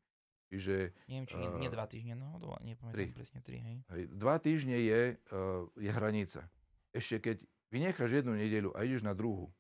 Čiže 0.51 0.75
Neviem, 1.07 1.27
či 1.31 1.37
nie, 1.39 1.49
nie 1.67 1.71
Eh, 1.71 1.75
dva 1.75 1.87
týždne, 1.87 2.15
no, 2.19 2.37
dva, 2.43 2.59
nepamätám 2.61 2.95
tri. 2.95 3.07
presne 3.15 3.41
tri, 3.41 3.57
hej. 3.63 3.77
hej, 3.91 4.03
dva 4.13 4.37
týždne 4.39 4.77
je, 4.79 5.01
uh, 5.17 5.67
je 5.79 5.91
hranica. 5.91 6.51
Ešte 6.95 7.19
keď 7.23 7.37
vynecháš 7.75 8.23
jednu 8.23 8.35
nedeľu 8.39 8.71
a 8.75 8.87
ideš 8.87 9.03
na 9.03 9.15
druhú, 9.15 9.51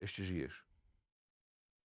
ešte 0.00 0.24
žiješ. 0.24 0.64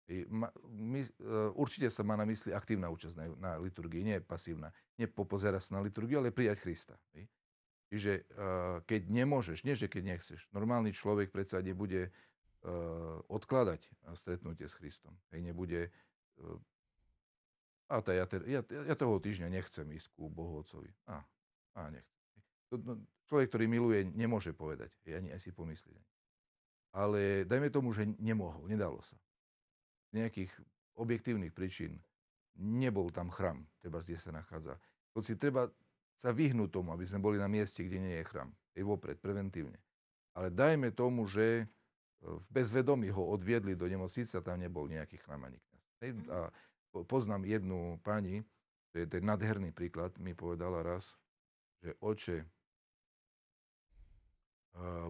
My, 0.04 1.00
uh, 1.00 1.48
určite 1.56 1.88
sa 1.88 2.04
má 2.04 2.12
na 2.12 2.28
mysli 2.28 2.52
aktívna 2.52 2.92
účasť 2.92 3.16
na, 3.16 3.24
na 3.40 3.52
liturgii, 3.56 4.04
nie 4.04 4.20
pasívna. 4.20 4.68
Nie 5.00 5.08
popozerať 5.08 5.64
sa 5.64 5.80
na 5.80 5.80
liturgiu, 5.80 6.20
ale 6.20 6.28
prijať 6.28 6.60
Krista. 6.60 6.94
Hej. 7.16 7.24
Čiže 7.88 8.12
uh, 8.36 8.84
keď 8.84 9.08
nemôžeš, 9.08 9.64
nie 9.64 9.72
že 9.72 9.88
keď 9.88 10.16
nechceš, 10.16 10.44
normálny 10.52 10.92
človek 10.92 11.32
predsa 11.32 11.64
nebude 11.64 12.12
uh, 12.12 13.16
odkladať 13.32 13.88
stretnutie 14.12 14.68
s 14.68 14.76
Kristom. 14.76 15.16
Hej, 15.32 15.40
nebude... 15.40 15.88
A 17.88 18.00
tá, 18.04 18.12
ja, 18.12 18.28
ja, 18.44 18.60
ja 18.64 18.94
toho 18.96 19.16
týždňa 19.20 19.48
nechcem 19.48 19.88
ísť 19.88 20.12
ku 20.16 20.28
Bohu 20.28 20.60
Otcovi. 20.60 20.92
A, 21.08 21.24
a 21.80 21.80
nechcem. 21.88 22.20
Človek, 23.24 23.48
ktorý 23.48 23.64
miluje, 23.72 24.04
nemôže 24.12 24.52
povedať. 24.52 24.92
Hej, 25.08 25.24
ani, 25.24 25.28
ani 25.32 25.40
si 25.40 25.48
pomyslieť. 25.48 26.04
Ale 26.92 27.48
dajme 27.48 27.72
tomu, 27.72 27.96
že 27.96 28.04
nemohol, 28.20 28.68
nedalo 28.68 29.00
sa. 29.00 29.16
Nejakých 30.14 30.50
objektívnych 30.94 31.50
príčin 31.50 31.98
nebol 32.54 33.10
tam 33.10 33.34
chrám, 33.34 33.66
treba 33.82 33.98
kde 33.98 34.14
sa 34.14 34.30
nachádza. 34.30 34.78
Hoci 35.10 35.34
treba 35.34 35.66
sa 36.14 36.30
vyhnúť 36.30 36.70
tomu, 36.70 36.94
aby 36.94 37.02
sme 37.02 37.18
boli 37.18 37.36
na 37.36 37.50
mieste, 37.50 37.82
kde 37.82 37.98
nie 37.98 38.14
je 38.22 38.28
chrám. 38.30 38.54
Aj 38.54 38.82
vopred, 38.86 39.18
preventívne. 39.18 39.78
Ale 40.34 40.54
dajme 40.54 40.94
tomu, 40.94 41.26
že 41.26 41.62
e, 41.62 41.64
v 42.22 42.46
bezvedomí 42.50 43.10
ho 43.10 43.22
odviedli 43.34 43.74
do 43.74 43.90
nemocnice 43.90 44.38
a 44.38 44.46
tam 44.46 44.62
nebol 44.62 44.86
nejaký 44.86 45.18
chrám 45.18 45.50
ani 45.50 45.58
kniaz. 45.58 45.86
Hej, 46.02 46.10
A 46.30 46.50
po- 46.94 47.02
poznám 47.02 47.42
jednu 47.46 47.98
pani, 48.06 48.46
to 48.94 49.02
je 49.02 49.06
ten 49.10 49.26
nádherný 49.26 49.74
príklad, 49.74 50.14
mi 50.22 50.38
povedala 50.38 50.86
raz, 50.86 51.18
že 51.82 51.98
oče, 51.98 52.46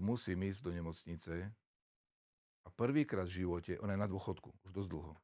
musím 0.01 0.45
ísť 0.45 0.61
do 0.61 0.71
nemocnice 0.73 1.49
a 2.65 2.69
prvýkrát 2.73 3.29
v 3.29 3.45
živote, 3.45 3.77
ona 3.81 3.95
je 3.95 4.03
na 4.05 4.09
dôchodku, 4.09 4.51
už 4.65 4.73
dosť 4.73 4.89
dlho, 4.89 5.15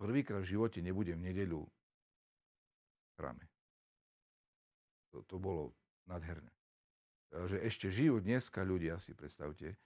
prvýkrát 0.00 0.40
v 0.40 0.50
živote 0.56 0.80
nebudem 0.80 1.20
v 1.20 1.26
nedeľu 1.32 1.62
v. 3.18 3.46
To, 5.12 5.24
to 5.26 5.36
bolo 5.40 5.74
nádherné. 6.06 6.52
A 7.34 7.44
Že 7.44 7.58
ešte 7.64 7.86
žijú 7.92 8.24
dneska 8.24 8.64
ľudia, 8.64 8.96
si 9.02 9.12
predstavte, 9.12 9.76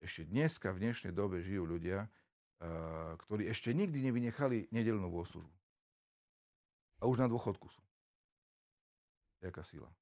ešte 0.00 0.28
dneska 0.28 0.72
v 0.72 0.88
dnešnej 0.88 1.12
dobe 1.12 1.44
žijú 1.44 1.66
ľudia, 1.66 2.08
ktorí 3.26 3.48
ešte 3.52 3.76
nikdy 3.76 4.00
nevynechali 4.08 4.72
nedelnú 4.72 5.12
bohoslužbu. 5.12 5.52
A 7.00 7.02
už 7.04 7.20
na 7.20 7.28
dôchodku 7.28 7.68
sú. 7.68 7.84
Jaká 9.44 9.60
sila. 9.60 9.92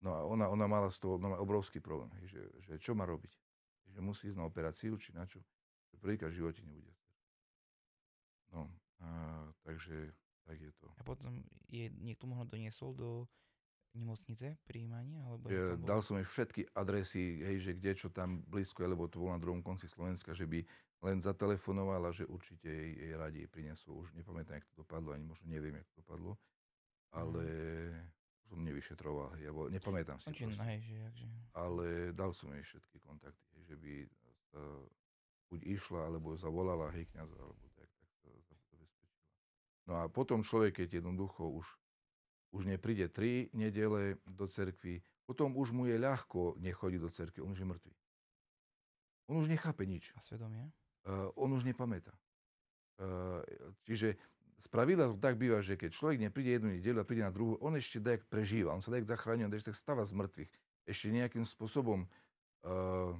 No 0.00 0.10
a 0.16 0.20
ona, 0.24 0.48
ona 0.48 0.64
mala 0.64 0.88
z 0.88 1.00
toho 1.00 1.20
ona 1.20 1.36
obrovský 1.36 1.80
problém, 1.80 2.08
že, 2.24 2.40
že 2.64 2.80
čo 2.80 2.96
má 2.96 3.04
robiť. 3.04 3.32
Že 3.94 4.00
musí 4.02 4.22
ísť 4.28 4.38
na 4.38 4.46
operáciu, 4.50 4.98
či 4.98 5.14
na 5.14 5.24
čo. 5.24 5.38
Že 5.94 5.96
prvýkrát 6.02 6.30
v 6.34 6.38
živote 6.42 6.60
nebude. 6.66 6.90
No, 8.50 8.66
a, 9.02 9.08
takže 9.62 10.10
tak 10.44 10.58
je 10.60 10.72
to. 10.76 10.90
A 10.98 11.02
potom 11.06 11.46
je 11.70 11.88
niekto 12.02 12.26
možno 12.26 12.44
doniesol 12.50 12.92
do 12.92 13.10
nemocnice 13.94 14.58
prijímanie? 14.66 15.22
Alebo 15.22 15.48
bolo? 15.48 15.78
dal 15.78 16.00
som 16.02 16.18
jej 16.18 16.26
všetky 16.26 16.74
adresy, 16.74 17.40
hej, 17.40 17.56
že 17.62 17.72
kde 17.78 17.92
čo 17.94 18.08
tam 18.10 18.42
blízko 18.50 18.82
je, 18.82 18.88
lebo 18.90 19.06
to 19.06 19.22
bolo 19.22 19.32
na 19.32 19.42
druhom 19.42 19.62
konci 19.62 19.86
Slovenska, 19.86 20.34
že 20.34 20.44
by 20.44 20.66
len 21.04 21.22
zatelefonovala, 21.22 22.10
že 22.10 22.26
určite 22.26 22.66
jej, 22.66 22.90
jej 22.96 23.14
radi 23.14 23.46
prinesú. 23.46 24.02
Už 24.02 24.16
nepamätám, 24.16 24.58
jak 24.58 24.66
to 24.72 24.82
dopadlo, 24.82 25.12
ani 25.14 25.24
možno 25.24 25.46
neviem, 25.46 25.76
jak 25.78 25.86
to 25.94 26.00
dopadlo. 26.02 26.40
Ale 27.14 27.44
už 28.44 28.46
som 28.50 28.60
nevyšetroval, 28.66 29.38
hej, 29.38 29.46
alebo 29.52 29.70
nepamätám 29.70 30.18
si. 30.18 30.32
Či, 30.34 30.50
proste. 30.50 30.64
hej, 30.66 30.80
že, 30.82 30.94
jakže. 30.98 31.26
ale 31.54 31.86
dal 32.10 32.34
som 32.34 32.50
jej 32.52 32.64
všetky 32.66 32.96
kontakty, 32.98 33.53
že 33.64 33.74
by 33.80 33.92
sa 34.52 34.60
buď 35.50 35.60
išla, 35.70 36.10
alebo 36.10 36.34
zavolala 36.34 36.90
hej 36.94 37.06
kniaza, 37.14 37.36
alebo 37.38 37.64
tak, 37.78 37.86
tak 37.86 38.10
sa 38.18 38.28
zabezpečila. 38.32 38.86
No 39.86 39.92
a 40.00 40.02
potom 40.08 40.42
človek, 40.42 40.82
keď 40.82 41.04
jednoducho 41.04 41.46
už, 41.46 41.66
už 42.54 42.62
nepríde 42.66 43.06
tri 43.12 43.52
nedele 43.54 44.18
do 44.26 44.46
cerkvy, 44.46 45.02
potom 45.24 45.56
už 45.56 45.72
mu 45.72 45.86
je 45.88 45.96
ľahko 45.96 46.58
nechodiť 46.60 47.00
do 47.00 47.10
cerkvy, 47.10 47.40
on 47.44 47.52
už 47.52 47.60
je 47.62 47.68
mŕtvý. 47.68 47.92
On 49.32 49.40
už 49.40 49.48
nechápe 49.48 49.88
nič. 49.88 50.12
A 50.16 50.20
svedomie? 50.20 50.68
Uh, 51.04 51.32
on 51.36 51.52
už 51.52 51.64
nepamätá. 51.64 52.12
Uh, 53.00 53.40
čiže 53.88 54.20
z 54.60 54.66
pravidla 54.70 55.10
to 55.10 55.18
tak 55.18 55.40
býva, 55.40 55.64
že 55.64 55.74
keď 55.74 55.90
človek 55.96 56.18
nepríde 56.20 56.60
jednu 56.60 56.76
nedelu 56.76 57.00
a 57.02 57.08
príde 57.08 57.24
na 57.24 57.32
druhú, 57.32 57.56
on 57.58 57.74
ešte 57.74 57.98
dajak 58.00 58.28
prežíva, 58.28 58.76
on 58.76 58.84
sa 58.84 58.92
dajak 58.92 59.10
zachráni, 59.10 59.48
on 59.48 59.52
ešte 59.52 59.72
tak 59.72 59.80
stáva 59.80 60.04
z 60.04 60.14
mŕtvych. 60.14 60.52
Ešte 60.84 61.06
nejakým 61.10 61.44
spôsobom 61.48 62.04
uh, 62.04 63.16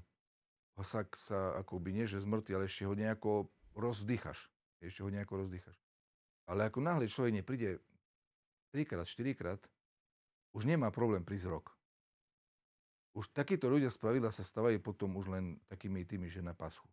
sa, 0.83 1.07
sa 1.15 1.55
akoby 1.63 1.95
nie, 1.95 2.07
že 2.09 2.19
zmrtvý, 2.19 2.59
ale 2.59 2.67
ešte 2.67 2.89
ho 2.89 2.95
nejako 2.99 3.47
rozdýchaš. 3.79 4.51
Ešte 4.83 5.07
ho 5.07 5.11
nejako 5.13 5.47
rozdýchaš. 5.47 5.79
Ale 6.51 6.67
ako 6.67 6.83
náhle 6.83 7.07
človek 7.07 7.39
nepríde 7.41 7.79
3 8.75 8.91
krát, 8.91 9.07
4 9.07 9.39
krát, 9.39 9.63
už 10.51 10.67
nemá 10.67 10.91
problém 10.91 11.23
prísť 11.23 11.47
rok. 11.51 11.67
Už 13.15 13.31
takíto 13.31 13.71
ľudia 13.71 13.95
z 13.95 13.99
pravidla 14.03 14.35
sa 14.35 14.43
stávajú 14.43 14.83
potom 14.83 15.15
už 15.15 15.31
len 15.31 15.63
takými 15.71 16.03
tými, 16.03 16.27
že 16.27 16.43
na 16.43 16.51
paschu. 16.51 16.91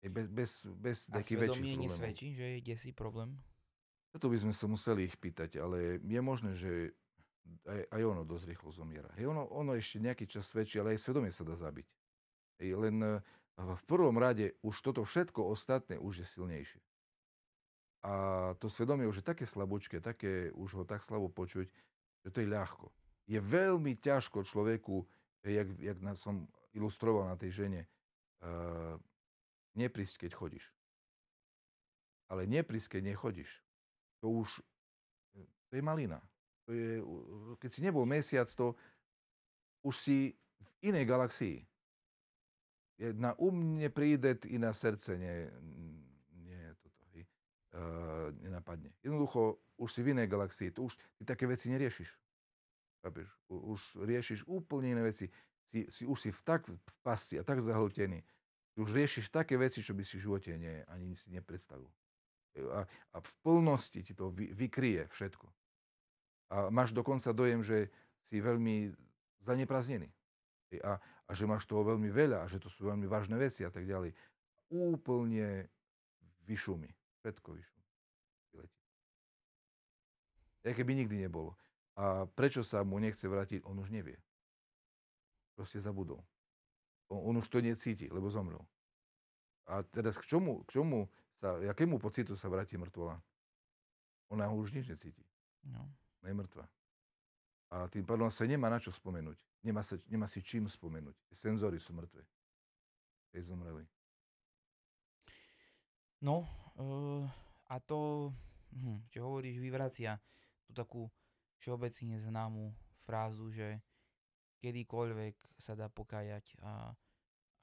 Bez, 0.00 0.32
bez, 0.32 0.50
bez 0.80 0.98
A 1.12 1.20
svedomie 1.20 1.76
nesvedčí, 1.76 2.32
že 2.32 2.56
je 2.56 2.58
desi 2.64 2.88
problém? 2.96 3.36
Toto 4.08 4.32
by 4.32 4.40
sme 4.40 4.52
sa 4.56 4.64
museli 4.64 5.04
ich 5.04 5.20
pýtať, 5.20 5.60
ale 5.60 6.00
je 6.00 6.20
možné, 6.24 6.56
že 6.56 6.96
aj, 7.68 7.80
aj 7.92 8.02
ono 8.08 8.22
dosť 8.24 8.56
rýchlo 8.56 8.72
zomiera. 8.72 9.12
Hej, 9.20 9.28
ono, 9.28 9.44
ono 9.52 9.76
ešte 9.76 10.00
nejaký 10.00 10.24
čas 10.24 10.48
svedčí, 10.48 10.80
ale 10.80 10.96
aj 10.96 11.04
svedomie 11.04 11.28
sa 11.28 11.44
dá 11.44 11.52
zabiť. 11.52 11.99
Len 12.60 12.96
eh, 13.00 13.18
v 13.56 13.82
prvom 13.88 14.16
rade 14.20 14.56
už 14.60 14.76
toto 14.84 15.04
všetko 15.04 15.48
ostatné 15.48 15.96
už 15.96 16.24
je 16.24 16.26
silnejšie. 16.28 16.80
A 18.00 18.12
to 18.56 18.72
svedomie 18.72 19.04
už 19.04 19.20
je 19.20 19.28
také 19.28 19.44
slabúčke, 19.44 20.00
také 20.00 20.48
už 20.56 20.80
ho 20.80 20.84
tak 20.88 21.04
slabo 21.04 21.28
počuť, 21.28 21.68
že 22.24 22.28
to 22.32 22.40
je 22.40 22.48
ľahko. 22.48 22.88
Je 23.28 23.36
veľmi 23.36 24.00
ťažko 24.00 24.40
človeku, 24.40 25.04
jak, 25.44 25.68
jak 25.76 25.96
som 26.16 26.48
ilustroval 26.72 27.28
na 27.28 27.36
tej 27.36 27.52
žene, 27.52 27.84
uh, 28.40 28.96
neprísť, 29.76 30.24
keď 30.26 30.30
chodíš. 30.32 30.66
Ale 32.32 32.48
neprísť, 32.48 32.96
keď 32.96 33.12
nechodíš. 33.12 33.60
To 34.24 34.32
už, 34.32 34.64
to 35.68 35.72
je 35.76 35.84
malina. 35.84 36.24
To 36.64 36.72
je, 36.72 37.04
keď 37.60 37.70
si 37.70 37.80
nebol 37.84 38.08
mesiac, 38.08 38.48
to 38.48 38.72
už 39.84 39.94
si 39.96 40.16
v 40.56 40.70
inej 40.88 41.04
galaxii. 41.04 41.68
Na 43.00 43.32
um 43.40 43.80
nepríde 43.80 44.36
i 44.44 44.60
na 44.60 44.76
srdce 44.76 45.16
nie, 45.16 45.48
nie 46.44 46.60
toto, 46.84 47.04
uh, 47.08 48.28
nenapadne. 48.44 48.92
Jednoducho, 49.00 49.56
už 49.80 49.88
si 49.88 50.04
v 50.04 50.12
inej 50.12 50.28
galaxii. 50.28 50.68
To 50.76 50.84
už 50.84 51.00
ty 51.16 51.24
také 51.24 51.48
veci 51.48 51.72
neriešiš. 51.72 52.12
Už 53.48 54.04
riešiš 54.04 54.44
úplne 54.44 54.92
iné 54.92 55.00
veci. 55.00 55.32
Si, 55.72 55.88
si, 55.88 56.02
už 56.04 56.18
si 56.20 56.30
v 56.34 56.40
tak 56.44 56.68
v 56.68 56.94
pasci 57.00 57.40
a 57.40 57.46
tak 57.46 57.64
zahltený, 57.64 58.20
už 58.76 58.90
riešiš 58.90 59.30
také 59.30 59.56
veci, 59.56 59.80
čo 59.80 59.94
by 59.94 60.02
si 60.02 60.18
v 60.18 60.24
živote 60.26 60.50
nie, 60.58 60.82
ani 60.90 61.16
si 61.16 61.30
nepredstavil. 61.30 61.88
A, 62.74 62.84
a 63.14 63.16
v 63.22 63.32
plnosti 63.46 64.02
ti 64.02 64.12
to 64.12 64.34
vy, 64.34 64.50
vykrie 64.50 65.06
všetko. 65.08 65.46
A 66.50 66.56
máš 66.74 66.90
dokonca 66.90 67.30
dojem, 67.30 67.62
že 67.62 67.88
si 68.26 68.42
veľmi 68.42 68.90
zanepraznený. 69.46 70.10
A, 70.78 71.02
a 71.02 71.30
že 71.34 71.50
máš 71.50 71.66
toho 71.66 71.82
veľmi 71.82 72.06
veľa 72.14 72.46
a 72.46 72.50
že 72.50 72.62
to 72.62 72.70
sú 72.70 72.86
veľmi 72.86 73.10
vážne 73.10 73.34
veci 73.34 73.66
a 73.66 73.70
tak 73.74 73.82
ďalej. 73.82 74.14
Úplne 74.70 75.66
vyšumi. 76.46 76.86
Všetko 77.18 77.48
vyšumi. 77.58 77.86
Vyletí. 78.54 78.82
Ja 80.62 80.70
keby 80.70 80.92
nikdy 80.94 81.26
nebolo. 81.26 81.58
A 81.98 82.30
prečo 82.30 82.62
sa 82.62 82.86
mu 82.86 83.02
nechce 83.02 83.26
vrátiť, 83.26 83.66
on 83.66 83.82
už 83.82 83.90
nevie. 83.90 84.16
Proste 85.58 85.82
zabudol. 85.82 86.22
On, 87.10 87.18
on 87.18 87.42
už 87.42 87.50
to 87.50 87.58
necíti, 87.58 88.06
lebo 88.06 88.30
zomrel. 88.30 88.62
A 89.66 89.82
teraz 89.82 90.16
k 90.16 90.24
čomu, 90.24 90.62
k 90.64 90.80
čomu 90.80 91.10
sa, 91.42 91.58
jakému 91.58 91.98
pocitu 91.98 92.38
sa 92.38 92.46
vráti 92.46 92.78
mŕtvola? 92.78 93.18
Ona 94.30 94.46
už 94.54 94.72
nič 94.78 94.86
necíti. 94.86 95.26
No. 95.66 95.82
Je 96.22 96.32
mŕtva. 96.32 96.68
A 97.70 97.86
tým 97.86 98.02
pádom 98.02 98.26
sa 98.26 98.42
nemá 98.46 98.66
na 98.66 98.82
čo 98.82 98.90
spomenúť. 98.90 99.38
Nemá, 99.62 99.86
sa, 99.86 99.94
nemá 100.10 100.26
si 100.26 100.42
čím 100.42 100.66
spomenúť. 100.66 101.14
Senzory 101.30 101.78
sú 101.78 101.94
mŕtve. 101.94 102.26
Keď 103.30 103.42
zomreli. 103.46 103.86
No, 106.20 106.44
uh, 106.76 107.24
a 107.70 107.78
to, 107.78 108.30
hm, 108.74 109.06
čo 109.08 109.30
hovoríš, 109.30 109.62
vyvracia 109.62 110.18
tú 110.66 110.74
takú 110.74 111.02
všeobecne 111.62 112.18
známu 112.18 112.74
frázu, 113.06 113.54
že 113.54 113.78
kedykoľvek 114.60 115.56
sa 115.56 115.78
dá 115.78 115.88
pokájať 115.88 116.58
a, 116.60 116.92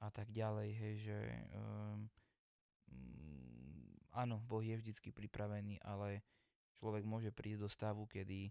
a 0.02 0.08
tak 0.10 0.32
ďalej, 0.34 0.68
hej, 0.74 0.94
že 1.06 1.18
um, 1.54 2.10
áno, 4.18 4.42
Boh 4.42 4.62
je 4.64 4.74
vždycky 4.74 5.14
pripravený, 5.14 5.78
ale 5.86 6.26
človek 6.78 7.06
môže 7.06 7.30
prísť 7.30 7.60
do 7.62 7.70
stavu, 7.70 8.10
kedy 8.10 8.50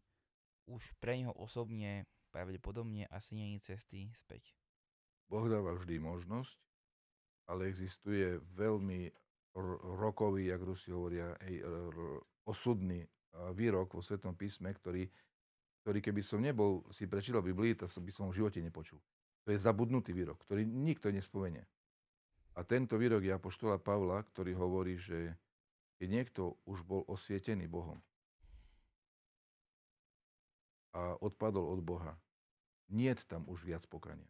už 0.68 0.94
pre 1.00 1.18
neho 1.18 1.34
osobne 1.34 2.06
pravdepodobne 2.30 3.08
asi 3.10 3.40
je 3.40 3.74
cesty 3.74 4.12
späť. 4.14 4.54
Boh 5.28 5.48
dáva 5.48 5.76
vždy 5.76 6.00
možnosť, 6.00 6.56
ale 7.48 7.72
existuje 7.72 8.40
veľmi 8.56 9.12
rokový, 9.98 10.54
jak 10.54 10.62
Rusi 10.62 10.94
hovoria, 10.94 11.34
hej, 11.48 11.66
osudný 12.46 13.04
výrok 13.58 13.98
vo 13.98 14.06
Svetom 14.06 14.38
písme, 14.38 14.70
ktorý 14.72 15.10
ktorý 15.88 16.04
keby 16.04 16.20
som 16.20 16.44
nebol, 16.44 16.84
si 16.92 17.08
prečítal 17.08 17.40
Biblii, 17.40 17.72
to 17.72 17.88
by 17.88 18.12
som 18.12 18.28
v 18.28 18.44
živote 18.44 18.60
nepočul. 18.60 19.00
To 19.48 19.56
je 19.56 19.64
zabudnutý 19.64 20.12
výrok, 20.12 20.44
ktorý 20.44 20.68
nikto 20.68 21.08
nespomenie. 21.16 21.64
A 22.60 22.68
tento 22.68 23.00
výrok 23.00 23.24
je 23.24 23.32
Apoštola 23.32 23.80
Pavla, 23.80 24.20
ktorý 24.20 24.52
hovorí, 24.60 25.00
že 25.00 25.40
keď 25.96 26.08
niekto 26.12 26.60
už 26.68 26.84
bol 26.84 27.08
osvietený 27.08 27.72
Bohom 27.72 28.04
a 30.98 31.14
odpadol 31.22 31.70
od 31.70 31.86
Boha, 31.86 32.18
nie 32.90 33.14
tam 33.30 33.46
už 33.46 33.62
viac 33.62 33.86
pokania. 33.86 34.26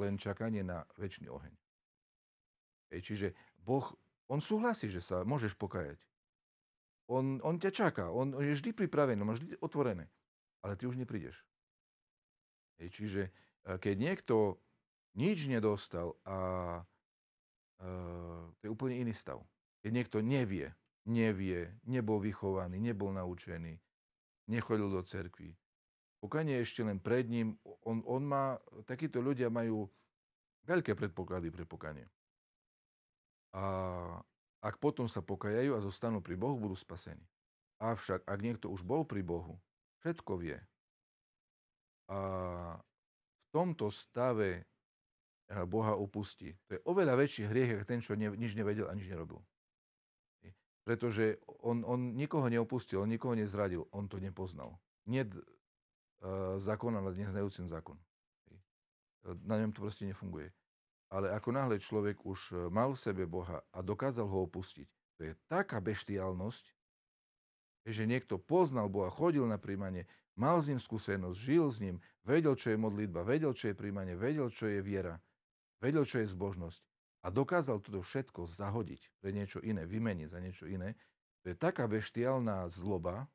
Len 0.00 0.16
čakanie 0.16 0.64
na 0.64 0.88
väčší 0.96 1.28
oheň. 1.28 1.52
Ej, 2.96 3.00
čiže 3.04 3.28
Boh, 3.60 3.84
on 4.32 4.40
súhlasí, 4.40 4.88
že 4.88 5.04
sa 5.04 5.20
môžeš 5.28 5.52
pokajať. 5.60 6.00
On, 7.12 7.42
on 7.44 7.60
ťa 7.60 7.70
čaká, 7.74 8.08
on, 8.08 8.32
on 8.32 8.42
je 8.46 8.56
vždy 8.56 8.72
pripravený, 8.72 9.20
on 9.20 9.28
má 9.28 9.36
vždy 9.36 9.60
otvorené 9.60 10.08
ale 10.62 10.76
ty 10.76 10.86
už 10.86 10.96
neprídeš. 10.96 11.44
Hej, 12.80 12.88
čiže 12.96 13.22
e, 13.28 13.30
keď 13.80 13.94
niekto 13.96 14.60
nič 15.18 15.50
nedostal 15.50 16.14
a 16.22 16.38
uh, 17.82 18.46
to 18.62 18.62
je 18.62 18.70
úplne 18.70 18.94
iný 18.94 19.10
stav. 19.10 19.42
Keď 19.82 19.90
niekto 19.90 20.22
nevie, 20.22 20.70
nevie, 21.02 21.66
nebol 21.82 22.22
vychovaný, 22.22 22.78
nebol 22.78 23.10
naučený, 23.10 23.74
nechodil 24.50 24.90
do 24.90 25.00
cerkvy, 25.06 25.54
pokanie 26.20 26.60
ešte 26.60 26.84
len 26.84 26.98
pred 26.98 27.30
ním, 27.30 27.56
on, 27.86 28.04
on 28.04 28.22
má, 28.26 28.58
takíto 28.84 29.22
ľudia 29.22 29.48
majú 29.48 29.88
veľké 30.68 30.92
predpoklady 30.92 31.48
pre 31.48 31.64
pokanie. 31.64 32.06
A 33.56 33.64
ak 34.60 34.76
potom 34.76 35.08
sa 35.08 35.24
pokajajú 35.24 35.72
a 35.74 35.84
zostanú 35.84 36.20
pri 36.20 36.36
Bohu, 36.36 36.60
budú 36.60 36.76
spasení. 36.76 37.24
Avšak, 37.80 38.28
ak 38.28 38.38
niekto 38.44 38.68
už 38.68 38.84
bol 38.84 39.08
pri 39.08 39.24
Bohu, 39.24 39.56
všetko 40.04 40.32
vie. 40.36 40.60
A 42.12 42.18
v 42.76 43.46
tomto 43.50 43.88
stave 43.88 44.68
eh, 45.48 45.64
Boha 45.64 45.96
opustí. 45.96 46.52
To 46.68 46.76
je 46.76 46.80
oveľa 46.84 47.16
väčší 47.16 47.48
hriech, 47.48 47.70
ako 47.80 47.84
ten, 47.88 48.00
čo 48.04 48.12
ne, 48.14 48.28
nič 48.36 48.52
nevedel 48.52 48.86
a 48.86 48.92
nič 48.92 49.08
nerobil. 49.08 49.40
Pretože 50.90 51.38
on, 51.62 51.86
on 51.86 52.18
nikoho 52.18 52.50
neopustil, 52.50 52.98
on 52.98 53.14
nikoho 53.14 53.38
nezradil, 53.38 53.86
on 53.94 54.10
to 54.10 54.18
nepoznal. 54.18 54.74
Nie 55.06 55.22
uh, 55.22 56.58
zákona 56.58 56.98
nad 56.98 57.14
neznajúcim 57.14 57.70
zákon. 57.70 57.94
Na 59.46 59.62
ňom 59.62 59.70
to 59.70 59.86
proste 59.86 60.10
nefunguje. 60.10 60.50
Ale 61.14 61.30
ako 61.30 61.54
náhle 61.54 61.78
človek 61.78 62.26
už 62.26 62.40
eh, 62.50 62.56
mal 62.74 62.90
v 62.90 63.02
sebe 63.06 63.22
Boha 63.22 63.62
a 63.70 63.78
dokázal 63.86 64.26
ho 64.26 64.42
opustiť, 64.50 64.90
to 65.14 65.30
je 65.30 65.32
taká 65.46 65.78
beštiálnosť, 65.78 66.66
že 67.86 68.02
niekto 68.10 68.42
poznal 68.42 68.90
Boha, 68.90 69.14
chodil 69.14 69.46
na 69.46 69.62
príjmanie, 69.62 70.10
mal 70.34 70.58
s 70.58 70.66
ním 70.66 70.82
skúsenosť, 70.82 71.38
žil 71.38 71.70
s 71.70 71.78
ním, 71.78 72.02
vedel, 72.26 72.58
čo 72.58 72.74
je 72.74 72.82
modlitba, 72.82 73.22
vedel, 73.22 73.54
čo 73.54 73.70
je 73.70 73.78
príjmanie, 73.78 74.18
vedel, 74.18 74.50
čo 74.50 74.66
je 74.66 74.82
viera, 74.82 75.22
vedel, 75.78 76.02
čo 76.02 76.18
je 76.18 76.26
zbožnosť 76.34 76.89
a 77.20 77.28
dokázal 77.28 77.84
toto 77.84 78.00
všetko 78.00 78.48
zahodiť 78.48 79.00
pre 79.20 79.30
niečo 79.36 79.60
iné, 79.60 79.84
vymeniť 79.84 80.28
za 80.28 80.40
niečo 80.40 80.64
iné, 80.64 80.96
to 81.40 81.52
je 81.52 81.56
taká 81.56 81.88
beštiálna 81.88 82.68
zloba, 82.68 83.28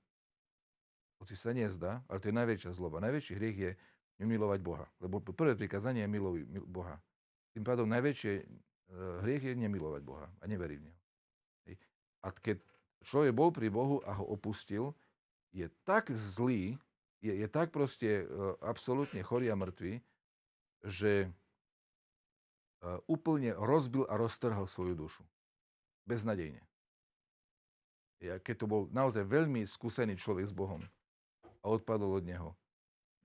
hoci 1.17 1.33
sa 1.33 1.55
nezdá, 1.55 2.05
ale 2.05 2.21
to 2.21 2.29
je 2.29 2.35
najväčšia 2.37 2.71
zloba. 2.75 3.01
Najväčší 3.01 3.33
hriech 3.33 3.57
je 3.57 3.71
nemilovať 4.21 4.59
Boha. 4.61 4.85
Lebo 5.01 5.23
prvé 5.23 5.57
prikázanie 5.57 6.05
je 6.05 6.11
miluj 6.11 6.45
Boha. 6.69 7.01
Tým 7.55 7.63
pádom 7.65 7.87
najväčšie 7.89 8.33
e, 8.35 8.43
hriech 9.25 9.43
je 9.47 9.53
nemilovať 9.57 10.01
Boha 10.05 10.27
a 10.27 10.43
neveriť 10.45 10.77
v 10.77 10.85
Neho. 10.85 10.99
A 12.25 12.33
keď 12.33 12.57
človek 13.05 13.31
bol 13.37 13.53
pri 13.53 13.69
Bohu 13.69 14.01
a 14.01 14.17
ho 14.17 14.25
opustil, 14.25 14.97
je 15.53 15.69
tak 15.85 16.09
zlý, 16.09 16.75
je, 17.21 17.31
je 17.31 17.47
tak 17.47 17.69
proste 17.69 18.25
uh, 18.25 18.57
absolútne 18.65 19.21
chorý 19.21 19.53
a 19.53 19.55
mŕtvý, 19.55 20.01
že 20.83 21.29
úplne 23.09 23.57
rozbil 23.57 24.05
a 24.05 24.17
roztrhal 24.17 24.69
svoju 24.69 24.93
dušu. 24.93 25.23
Beznadejne. 26.05 26.61
Ja, 28.21 28.37
keď 28.39 28.55
to 28.61 28.65
bol 28.69 28.81
naozaj 28.93 29.25
veľmi 29.25 29.65
skúsený 29.67 30.15
človek 30.15 30.47
s 30.49 30.53
Bohom 30.55 30.81
a 31.43 31.65
odpadol 31.65 32.21
od 32.21 32.23
neho, 32.25 32.49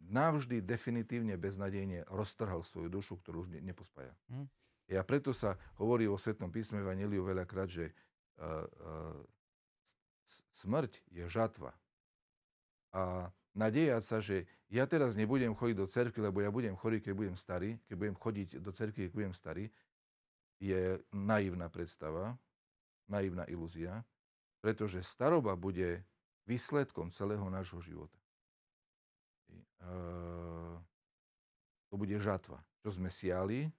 navždy 0.01 0.65
definitívne 0.65 1.37
beznadejne 1.37 2.09
roztrhal 2.09 2.65
svoju 2.65 2.89
dušu, 2.89 3.21
ktorú 3.21 3.47
už 3.47 3.49
ne, 3.53 3.61
nepospája. 3.61 4.17
Hm. 4.33 4.49
A 4.91 5.03
preto 5.07 5.31
sa 5.31 5.55
hovorí 5.79 6.11
o 6.11 6.19
Svetom 6.19 6.51
písme 6.51 6.83
Vaniliu 6.83 7.23
veľakrát, 7.23 7.71
že 7.71 7.95
uh, 8.43 8.67
uh, 8.67 9.23
smrť 10.57 10.99
je 11.15 11.25
žatva. 11.31 11.71
A 12.91 13.31
nadejať 13.55 14.03
sa, 14.03 14.19
že 14.23 14.47
ja 14.71 14.87
teraz 14.87 15.19
nebudem 15.19 15.55
chodiť 15.55 15.77
do 15.77 15.87
cerky, 15.91 16.23
lebo 16.23 16.39
ja 16.41 16.51
budem 16.55 16.79
chorý, 16.79 17.03
keď 17.03 17.13
budem 17.15 17.37
starý, 17.37 17.79
keď 17.91 17.97
budem 17.99 18.17
chodiť 18.17 18.49
do 18.63 18.71
cerky, 18.71 19.07
keď 19.07 19.13
budem 19.13 19.35
starý, 19.35 19.65
je 20.61 21.01
naivná 21.11 21.67
predstava, 21.73 22.39
naivná 23.11 23.49
ilúzia, 23.51 24.05
pretože 24.61 25.03
staroba 25.03 25.57
bude 25.57 26.05
výsledkom 26.47 27.11
celého 27.11 27.49
nášho 27.51 27.81
života. 27.81 28.21
To 31.91 31.95
bude 31.97 32.15
žatva. 32.21 32.63
Čo 32.85 33.01
sme 33.01 33.11
siali, 33.11 33.73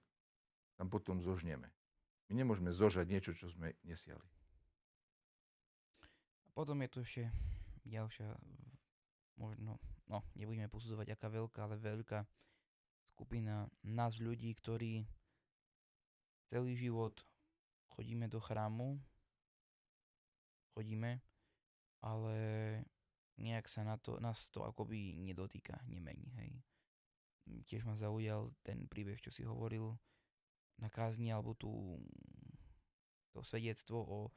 tam 0.76 0.90
potom 0.90 1.22
zožneme. 1.22 1.70
My 2.28 2.32
nemôžeme 2.36 2.74
zožať 2.74 3.06
niečo, 3.08 3.32
čo 3.32 3.48
sme 3.48 3.72
nesiali. 3.86 4.26
A 6.44 6.48
potom 6.52 6.76
je 6.82 6.88
tu 6.90 6.98
ešte 7.00 7.22
ďalšia, 7.86 8.28
možno, 9.42 9.82
no, 10.06 10.22
nebudeme 10.38 10.70
posudzovať 10.70 11.18
aká 11.18 11.26
veľká, 11.26 11.66
ale 11.66 11.82
veľká 11.82 12.22
skupina 13.10 13.66
nás 13.82 14.22
ľudí, 14.22 14.54
ktorí 14.54 15.02
celý 16.46 16.78
život 16.78 17.18
chodíme 17.90 18.30
do 18.30 18.38
chrámu, 18.38 19.02
chodíme, 20.78 21.18
ale 22.00 22.36
nejak 23.42 23.66
sa 23.66 23.82
na 23.82 23.98
to, 23.98 24.22
nás 24.22 24.46
to 24.54 24.62
akoby 24.62 25.18
nedotýka, 25.18 25.82
nemení, 25.90 26.30
hej. 26.38 26.52
Tiež 27.66 27.82
ma 27.82 27.98
zaujal 27.98 28.54
ten 28.62 28.86
príbeh, 28.86 29.18
čo 29.18 29.34
si 29.34 29.42
hovoril 29.42 29.98
na 30.78 30.86
kázni, 30.86 31.34
alebo 31.34 31.58
tú, 31.58 31.98
to 33.34 33.42
svedectvo 33.42 33.98
o 33.98 34.20
e, 34.28 34.30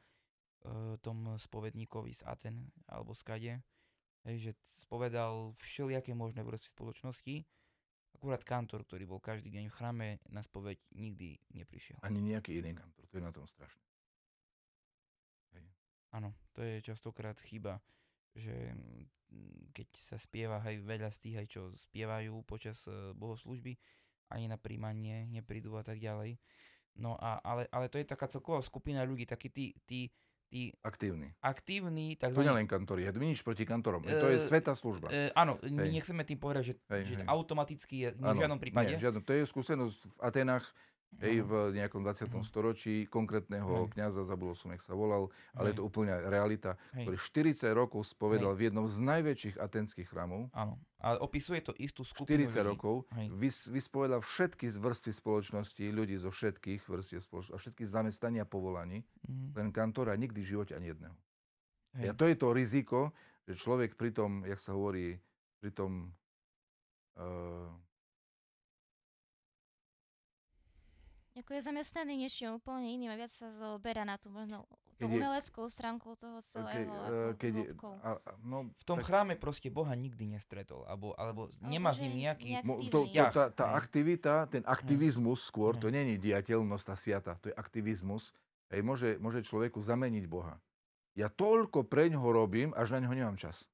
tom 1.00 1.38
spovedníkovi 1.38 2.12
z 2.18 2.26
Aten, 2.26 2.74
alebo 2.90 3.14
z 3.14 3.22
Kade, 3.22 3.54
hej, 4.26 4.38
že 4.50 4.52
spovedal 4.86 5.54
všelijaké 5.62 6.12
možné 6.18 6.42
vrstvy 6.42 6.70
spoločnosti, 6.70 7.36
akurát 8.18 8.42
kantor, 8.42 8.84
ktorý 8.88 9.04
bol 9.06 9.20
každý 9.22 9.54
deň 9.54 9.70
v 9.70 9.76
chráme, 9.76 10.08
na 10.30 10.42
spoveď 10.42 10.82
nikdy 10.98 11.38
neprišiel. 11.54 12.02
Ani 12.02 12.22
nejaký 12.22 12.58
iný 12.58 12.74
kantor, 12.74 13.06
to 13.06 13.14
je 13.18 13.24
na 13.24 13.34
tom 13.34 13.46
strašné. 13.46 13.86
Áno, 16.16 16.32
to 16.56 16.64
je 16.64 16.80
častokrát 16.80 17.36
chyba, 17.44 17.84
že 18.32 18.72
mm, 18.72 19.76
keď 19.76 19.88
sa 20.00 20.16
spieva 20.16 20.64
aj 20.64 20.80
veľa 20.80 21.12
z 21.12 21.18
tých, 21.20 21.38
aj 21.44 21.48
čo 21.52 21.62
spievajú 21.76 22.40
počas 22.48 22.88
e, 22.88 23.12
bohoslužby, 23.12 23.76
ani 24.32 24.48
na 24.48 24.56
príjmanie 24.56 25.28
neprídu 25.28 25.76
a 25.76 25.84
tak 25.84 26.00
ďalej. 26.00 26.40
No 26.96 27.20
a, 27.20 27.44
ale, 27.44 27.68
ale 27.68 27.92
to 27.92 28.00
je 28.00 28.08
taká 28.08 28.32
celková 28.32 28.64
skupina 28.64 29.04
ľudí, 29.04 29.28
takí 29.28 29.52
tí, 29.52 29.76
tí, 29.84 30.08
tí 30.48 30.72
Aktívni. 30.82 31.34
aktívni, 31.42 32.16
To 32.16 32.42
nie 32.42 32.54
len 32.54 32.68
kantori, 32.70 33.04
ja 33.04 33.12
nič 33.12 33.42
proti 33.42 33.66
kantorom, 33.66 34.06
to 34.06 34.28
je 34.30 34.38
E, 34.38 34.46
sveta 34.46 34.72
služba. 34.78 35.10
E, 35.12 35.34
áno, 35.34 35.58
Hej. 35.60 35.92
nechceme 35.92 36.22
tým 36.24 36.40
povedať, 36.40 36.64
že, 36.64 36.74
Hej, 36.90 37.02
že 37.06 37.16
hej. 37.22 37.28
automaticky 37.28 37.96
je 38.06 38.10
nie 38.16 38.32
v 38.32 38.40
žiadnom 38.40 38.60
prípade. 38.62 38.94
Nie, 38.94 39.02
žiadno. 39.02 39.20
To 39.26 39.32
je 39.34 39.44
skúsenosť 39.44 40.00
v 40.06 40.16
Atenách, 40.22 40.66
hej, 41.18 41.40
v 41.40 41.52
nejakom 41.74 42.00
20. 42.00 42.28
Mhm. 42.34 42.44
storočí, 42.44 42.96
konkrétneho 43.06 43.68
Hej. 43.86 43.92
kňaza, 43.92 44.22
zabudol 44.22 44.54
som, 44.54 44.70
jak 44.70 44.80
sa 44.80 44.92
volal, 44.92 45.28
ale 45.52 45.70
je 45.70 45.74
Hej. 45.74 45.80
to 45.80 45.84
úplne 45.84 46.14
realita, 46.22 46.72
Hej. 46.92 47.04
ktorý 47.04 47.18
40 47.18 47.72
rokov 47.72 48.04
spovedal 48.06 48.52
v 48.52 48.62
jednom 48.66 48.86
z 48.86 48.98
najväčších 49.00 49.56
atenských 49.56 50.06
chrámov, 50.06 50.50
Áno. 50.52 50.76
A 50.98 51.14
opisuje 51.16 51.62
to 51.62 51.70
istú 51.76 52.02
skupinu 52.02 52.44
40 52.44 52.56
ľudí. 52.58 52.66
rokov, 52.68 52.96
Hej. 53.12 53.28
vys, 53.32 53.58
vyspovedal 53.68 54.20
všetky 54.20 54.66
z 54.66 54.78
vrstvy 54.78 55.12
spoločnosti, 55.14 55.84
ľudí 55.86 56.16
zo 56.16 56.30
všetkých 56.30 56.82
vrstiev 56.84 57.22
spoločnosti 57.22 57.54
a 57.54 57.62
všetky 57.62 57.84
zamestnania 57.86 58.42
a 58.42 58.48
povolaní, 58.48 59.06
Mhm. 59.24 59.54
len 59.54 59.68
kantora 59.70 60.14
nikdy 60.14 60.40
v 60.40 60.50
živote 60.50 60.74
ani 60.74 60.90
jedného. 60.90 61.14
Hej. 61.94 62.08
A 62.08 62.14
to 62.14 62.26
je 62.26 62.36
to 62.36 62.48
riziko, 62.50 63.00
že 63.44 63.54
človek 63.56 63.94
pri 63.94 64.12
tom, 64.12 64.42
jak 64.42 64.58
sa 64.58 64.72
hovorí, 64.72 65.16
pri 65.58 65.72
tom 65.72 66.12
uh, 67.16 67.70
Ako 71.36 71.52
je 71.52 71.62
zamestnaný 71.68 72.16
niečím 72.16 72.56
úplne 72.56 72.88
iným 72.96 73.12
a 73.12 73.20
viac 73.20 73.28
sa 73.28 73.52
zoberá 73.52 74.08
na 74.08 74.16
tú 74.16 74.32
možno 74.32 74.64
tú 74.96 75.12
je- 75.12 75.20
stránku 75.68 76.16
toho 76.16 76.40
ke, 76.40 76.48
celého. 76.48 76.88
ako 76.88 77.36
keď 77.36 77.52
je, 77.52 77.64
hĺbkou. 77.76 77.94
a, 78.00 78.10
a, 78.16 78.32
no, 78.40 78.72
V 78.72 78.84
tom 78.88 79.04
tak- 79.04 79.12
chráme 79.12 79.36
proste 79.36 79.68
Boha 79.68 79.92
nikdy 79.92 80.32
nestretol, 80.32 80.88
alebo, 80.88 81.12
alebo 81.20 81.52
nemá 81.60 81.92
s 81.92 82.00
ním 82.00 82.16
nejaký... 82.16 82.64
to, 82.88 83.04
to, 83.12 83.12
tá, 83.36 83.52
tá 83.52 83.66
aktivita, 83.76 84.48
ten 84.48 84.64
aktivizmus 84.64 85.44
skôr, 85.44 85.76
to 85.76 85.92
Hej. 85.92 85.96
není 86.00 86.14
diateľnosť 86.16 86.86
tá 86.88 86.96
sviata, 86.96 87.32
to 87.44 87.52
je 87.52 87.56
aktivizmus. 87.60 88.32
Hej, 88.72 88.82
môže, 88.88 89.10
môže 89.20 89.44
človeku 89.44 89.84
zameniť 89.84 90.26
Boha. 90.32 90.56
Ja 91.20 91.28
toľko 91.28 91.84
pre 91.84 92.08
ňoho 92.08 92.32
robím, 92.32 92.72
až 92.72 92.96
na 92.96 93.04
ňoho 93.04 93.16
nemám 93.16 93.36
čas. 93.36 93.68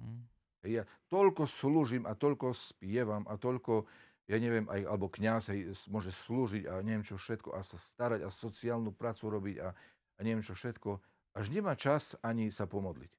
Hm. 0.00 0.24
Hej, 0.64 0.72
ja 0.80 0.82
toľko 1.12 1.44
slúžim 1.44 2.08
a 2.08 2.16
toľko 2.16 2.56
spievam 2.56 3.28
a 3.28 3.36
toľko, 3.36 3.84
ja 4.26 4.36
neviem, 4.42 4.66
aj, 4.66 4.82
alebo 4.90 5.06
kňaz 5.06 5.54
hej, 5.54 5.70
môže 5.86 6.10
slúžiť 6.10 6.66
a 6.66 6.82
neviem 6.82 7.06
čo 7.06 7.14
všetko 7.14 7.54
a 7.54 7.62
sa 7.62 7.78
starať 7.78 8.26
a 8.26 8.30
sociálnu 8.30 8.90
prácu 8.90 9.30
robiť 9.30 9.56
a, 9.62 9.70
a 10.18 10.20
neviem 10.26 10.42
čo 10.42 10.58
všetko, 10.58 10.98
až 11.38 11.46
nemá 11.54 11.78
čas 11.78 12.18
ani 12.24 12.50
sa 12.50 12.66
pomodliť. 12.66 13.12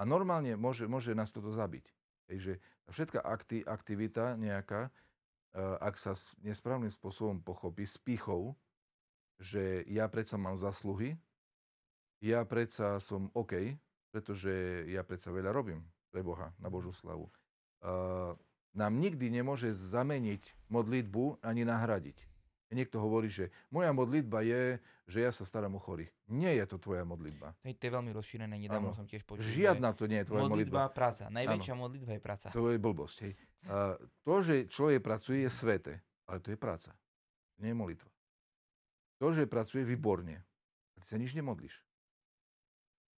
A 0.00 0.02
normálne 0.08 0.56
môže, 0.56 0.88
môže 0.88 1.12
nás 1.12 1.30
toto 1.30 1.52
zabiť. 1.52 1.86
Hej, 2.32 2.58
všetká 2.88 3.20
akti, 3.20 3.60
aktivita 3.62 4.34
nejaká, 4.40 4.88
eh, 4.88 5.76
ak 5.78 6.00
sa 6.00 6.16
nesprávnym 6.40 6.90
spôsobom 6.90 7.44
pochopí, 7.44 7.84
s 7.84 8.00
pichou, 8.00 8.56
že 9.36 9.84
ja 9.90 10.08
predsa 10.08 10.40
mám 10.40 10.56
zasluhy, 10.56 11.20
ja 12.24 12.40
predsa 12.48 12.96
som 13.02 13.28
OK, 13.36 13.76
pretože 14.08 14.86
ja 14.88 15.04
predsa 15.04 15.28
veľa 15.34 15.52
robím 15.52 15.84
pre 16.08 16.24
Boha, 16.24 16.54
na 16.62 16.70
Božú 16.70 16.94
slavu. 16.94 17.28
Uh, 17.82 18.32
nám 18.74 18.98
nikdy 18.98 19.30
nemôže 19.30 19.70
zameniť 19.70 20.42
modlitbu 20.68 21.40
ani 21.46 21.62
nahradiť. 21.62 22.18
Niekto 22.74 22.98
hovorí, 22.98 23.30
že 23.30 23.54
moja 23.70 23.94
modlitba 23.94 24.42
je, 24.42 24.82
že 25.06 25.22
ja 25.22 25.30
sa 25.30 25.46
starám 25.46 25.78
o 25.78 25.80
chorých. 25.80 26.10
Nie 26.26 26.58
je 26.58 26.74
to 26.74 26.82
tvoja 26.82 27.06
modlitba. 27.06 27.54
To 27.62 27.70
je 27.70 27.92
veľmi 27.92 28.10
rozšírené, 28.10 28.58
nedávno 28.58 28.90
Áno. 28.90 28.98
som 28.98 29.06
tiež 29.06 29.22
počul, 29.22 29.46
Žiadna 29.46 29.94
to 29.94 30.10
nie 30.10 30.18
je 30.18 30.26
tvoja 30.26 30.50
modlitba, 30.50 30.90
modlitba. 30.90 30.96
práca. 30.96 31.30
Najväčšia 31.30 31.74
modlitba 31.78 32.12
je 32.18 32.22
práca. 32.24 32.46
To 32.50 32.74
je 32.74 32.78
blbosť. 32.82 33.16
Hej. 33.22 33.32
Uh, 33.64 33.94
to, 34.26 34.34
že 34.42 34.54
človek 34.66 35.06
pracuje, 35.06 35.46
je 35.46 35.50
sveté, 35.54 35.94
ale 36.26 36.42
to 36.42 36.50
je 36.50 36.58
práca. 36.58 36.90
Nie 37.62 37.70
je 37.70 37.78
molitva. 37.78 38.10
To, 39.22 39.30
že 39.30 39.46
pracuje 39.46 39.86
výborne, 39.86 40.42
a 40.92 40.96
ty 40.98 41.06
sa 41.06 41.14
nič 41.14 41.30
nemodlíš. 41.38 41.78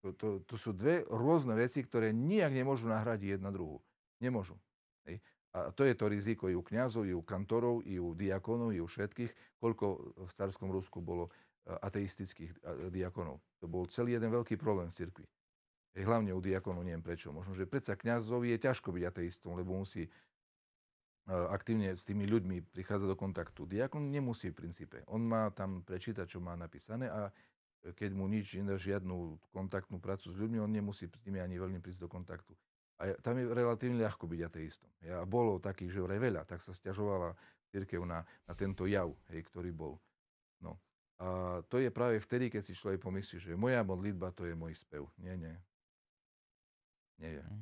To, 0.05 0.13
to, 0.13 0.29
to 0.45 0.55
sú 0.61 0.77
dve 0.77 1.03
rôzne 1.09 1.57
veci, 1.57 1.81
ktoré 1.81 2.13
nijak 2.13 2.53
nemôžu 2.53 2.93
nahradiť 2.93 3.41
jedna 3.41 3.49
druhú. 3.49 3.81
Nemôžu. 4.21 4.61
Hej. 5.09 5.25
A 5.57 5.73
to 5.73 5.89
je 5.89 5.97
to 5.97 6.13
riziko 6.13 6.53
i 6.53 6.55
u 6.55 6.61
kňazov, 6.61 7.09
i 7.09 7.17
u 7.17 7.25
kantorov, 7.25 7.81
i 7.89 7.97
u 7.97 8.13
diakonov, 8.13 8.77
i 8.77 8.81
u 8.85 8.85
všetkých, 8.85 9.57
koľko 9.57 9.87
v 10.29 10.33
carskom 10.37 10.69
Rusku 10.69 11.01
bolo 11.01 11.33
e, 11.65 11.73
ateistických 11.73 12.53
e, 12.53 12.57
diakonov. 12.93 13.41
To 13.65 13.67
bol 13.67 13.89
celý 13.89 14.21
jeden 14.21 14.29
veľký 14.29 14.61
problém 14.61 14.93
v 14.93 14.97
cirkvi. 15.01 15.27
Hlavne 15.97 16.37
u 16.37 16.45
diakonov, 16.45 16.85
neviem 16.85 17.01
prečo. 17.01 17.33
Možno, 17.33 17.57
že 17.57 17.65
predsa 17.65 17.97
kňazovi 17.97 18.53
je 18.53 18.69
ťažko 18.69 18.93
byť 18.93 19.05
ateistom, 19.09 19.57
lebo 19.57 19.81
musí 19.81 20.05
e, 20.05 20.11
aktívne 21.33 21.97
s 21.97 22.05
tými 22.05 22.29
ľuďmi 22.29 22.77
prichádzať 22.77 23.09
do 23.09 23.17
kontaktu. 23.17 23.65
Diakon 23.65 24.13
nemusí 24.13 24.53
v 24.53 24.61
princípe. 24.61 25.09
On 25.09 25.25
má 25.25 25.49
tam 25.57 25.81
prečítať, 25.81 26.29
čo 26.29 26.37
má 26.37 26.53
napísané 26.53 27.09
a 27.09 27.33
keď 27.95 28.13
mu 28.13 28.27
nič 28.27 28.59
iné, 28.59 28.75
žiadnu 28.75 29.39
kontaktnú 29.55 30.03
prácu 30.03 30.35
s 30.35 30.37
ľuďmi, 30.37 30.59
on 30.59 30.73
nemusí 30.75 31.07
s 31.07 31.23
nimi 31.23 31.39
ani 31.39 31.57
veľmi 31.57 31.79
prísť 31.79 32.03
do 32.03 32.09
kontaktu. 32.11 32.53
A 32.97 33.13
tam 33.21 33.37
je 33.37 33.45
relatívne 33.53 34.01
ľahko 34.01 34.25
byť 34.25 34.41
ateistom. 34.41 34.89
Ja, 35.05 35.21
bolo 35.29 35.61
takých, 35.61 36.01
že 36.01 36.05
vraj 36.05 36.17
veľa, 36.17 36.49
tak 36.49 36.65
sa 36.65 36.73
stiažovala 36.73 37.37
církev 37.69 38.01
na, 38.09 38.25
na 38.49 38.55
tento 38.57 38.89
jav, 38.89 39.13
hej, 39.29 39.45
ktorý 39.53 39.69
bol. 39.69 40.01
No. 40.65 40.81
A 41.21 41.61
to 41.69 41.77
je 41.77 41.93
práve 41.93 42.17
vtedy, 42.21 42.49
keď 42.49 42.63
si 42.65 42.73
človek 42.73 43.01
pomyslí, 43.01 43.37
že 43.37 43.53
moja 43.53 43.85
modlitba 43.85 44.33
to 44.33 44.49
je 44.49 44.57
môj 44.57 44.73
spev. 44.77 45.05
Nie, 45.21 45.37
nie. 45.37 45.53
Nie 47.21 47.41
je. 47.41 47.45
E, 47.45 47.53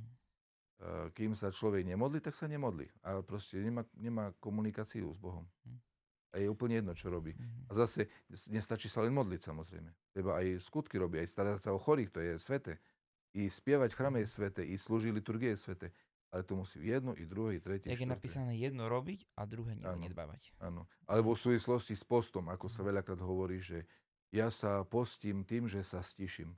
Kým 1.15 1.35
sa 1.35 1.51
človek 1.51 1.87
nemodlí, 1.87 2.23
tak 2.23 2.35
sa 2.35 2.47
nemodlí. 2.47 2.87
A 3.07 3.23
proste 3.23 3.59
nemá, 3.59 3.83
nemá 3.95 4.35
komunikáciu 4.39 5.11
s 5.11 5.19
Bohom. 5.19 5.47
Hm. 5.67 5.79
A 6.35 6.43
je 6.43 6.51
úplne 6.51 6.83
jedno, 6.83 6.99
čo 6.99 7.15
robí. 7.15 7.31
Mhm. 7.31 7.71
A 7.71 7.87
zase 7.87 8.11
nestačí 8.51 8.91
sa 8.91 9.07
len 9.07 9.15
modliť 9.15 9.41
samozrejme. 9.51 9.91
Treba 10.11 10.43
aj 10.43 10.59
skutky 10.67 10.99
robiť, 10.99 11.23
aj 11.23 11.29
starať 11.31 11.59
sa 11.63 11.71
o 11.71 11.79
chorých, 11.79 12.11
to 12.11 12.19
je 12.19 12.33
svete. 12.43 12.75
I 13.35 13.51
spievať 13.51 13.93
v 13.93 13.99
chrame 13.99 14.19
je 14.23 14.29
svete, 14.31 14.63
i 14.63 14.79
slúžiť 14.79 15.11
liturgie 15.11 15.51
je 15.55 15.59
svete. 15.59 15.89
Ale 16.35 16.43
to 16.43 16.59
musí 16.59 16.83
jedno, 16.83 17.15
i 17.15 17.23
druhé, 17.23 17.59
i 17.59 17.61
tretie, 17.63 17.95
Jak 17.95 18.03
je 18.03 18.11
napísané 18.11 18.59
jedno 18.59 18.91
robiť 18.91 19.23
a 19.39 19.47
druhé 19.47 19.79
Áno. 19.87 20.03
nedbávať. 20.03 20.51
Áno. 20.59 20.83
Alebo 21.07 21.39
v 21.39 21.43
súvislosti 21.47 21.95
s 21.95 22.03
postom, 22.03 22.51
ako 22.51 22.67
sa 22.67 22.83
veľakrát 22.83 23.23
hovorí, 23.23 23.63
že 23.63 23.87
ja 24.35 24.51
sa 24.51 24.83
postím 24.83 25.47
tým, 25.47 25.71
že 25.71 25.87
sa 25.87 26.03
stiším. 26.03 26.51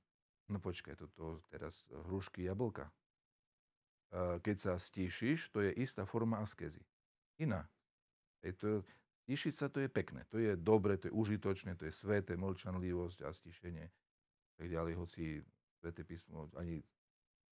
No 0.48 0.56
počkaj, 0.64 0.96
toto 0.96 1.44
teraz 1.52 1.84
hrušky, 1.92 2.48
jablka. 2.48 2.88
keď 4.16 4.56
sa 4.56 4.72
stíšiš, 4.80 5.52
to 5.52 5.60
je 5.60 5.76
istá 5.76 6.08
forma 6.08 6.40
askezy. 6.40 6.80
Iná. 7.36 7.68
Hej, 8.40 8.56
to, 8.56 8.68
Tišiť 9.26 9.54
sa 9.58 9.66
to 9.66 9.82
je 9.82 9.90
pekné, 9.90 10.22
to 10.30 10.38
je 10.38 10.54
dobre, 10.54 10.94
to 11.02 11.10
je 11.10 11.14
užitočné, 11.18 11.74
to 11.74 11.90
je 11.90 11.90
sveté, 11.90 12.38
mlčanlivosť 12.38 13.26
a 13.26 13.34
stišenie. 13.34 13.90
Tak 14.54 14.66
ďalej, 14.70 14.94
hoci 14.94 15.42
sveté 15.78 16.04
písmo, 16.04 16.48
ani 16.56 16.82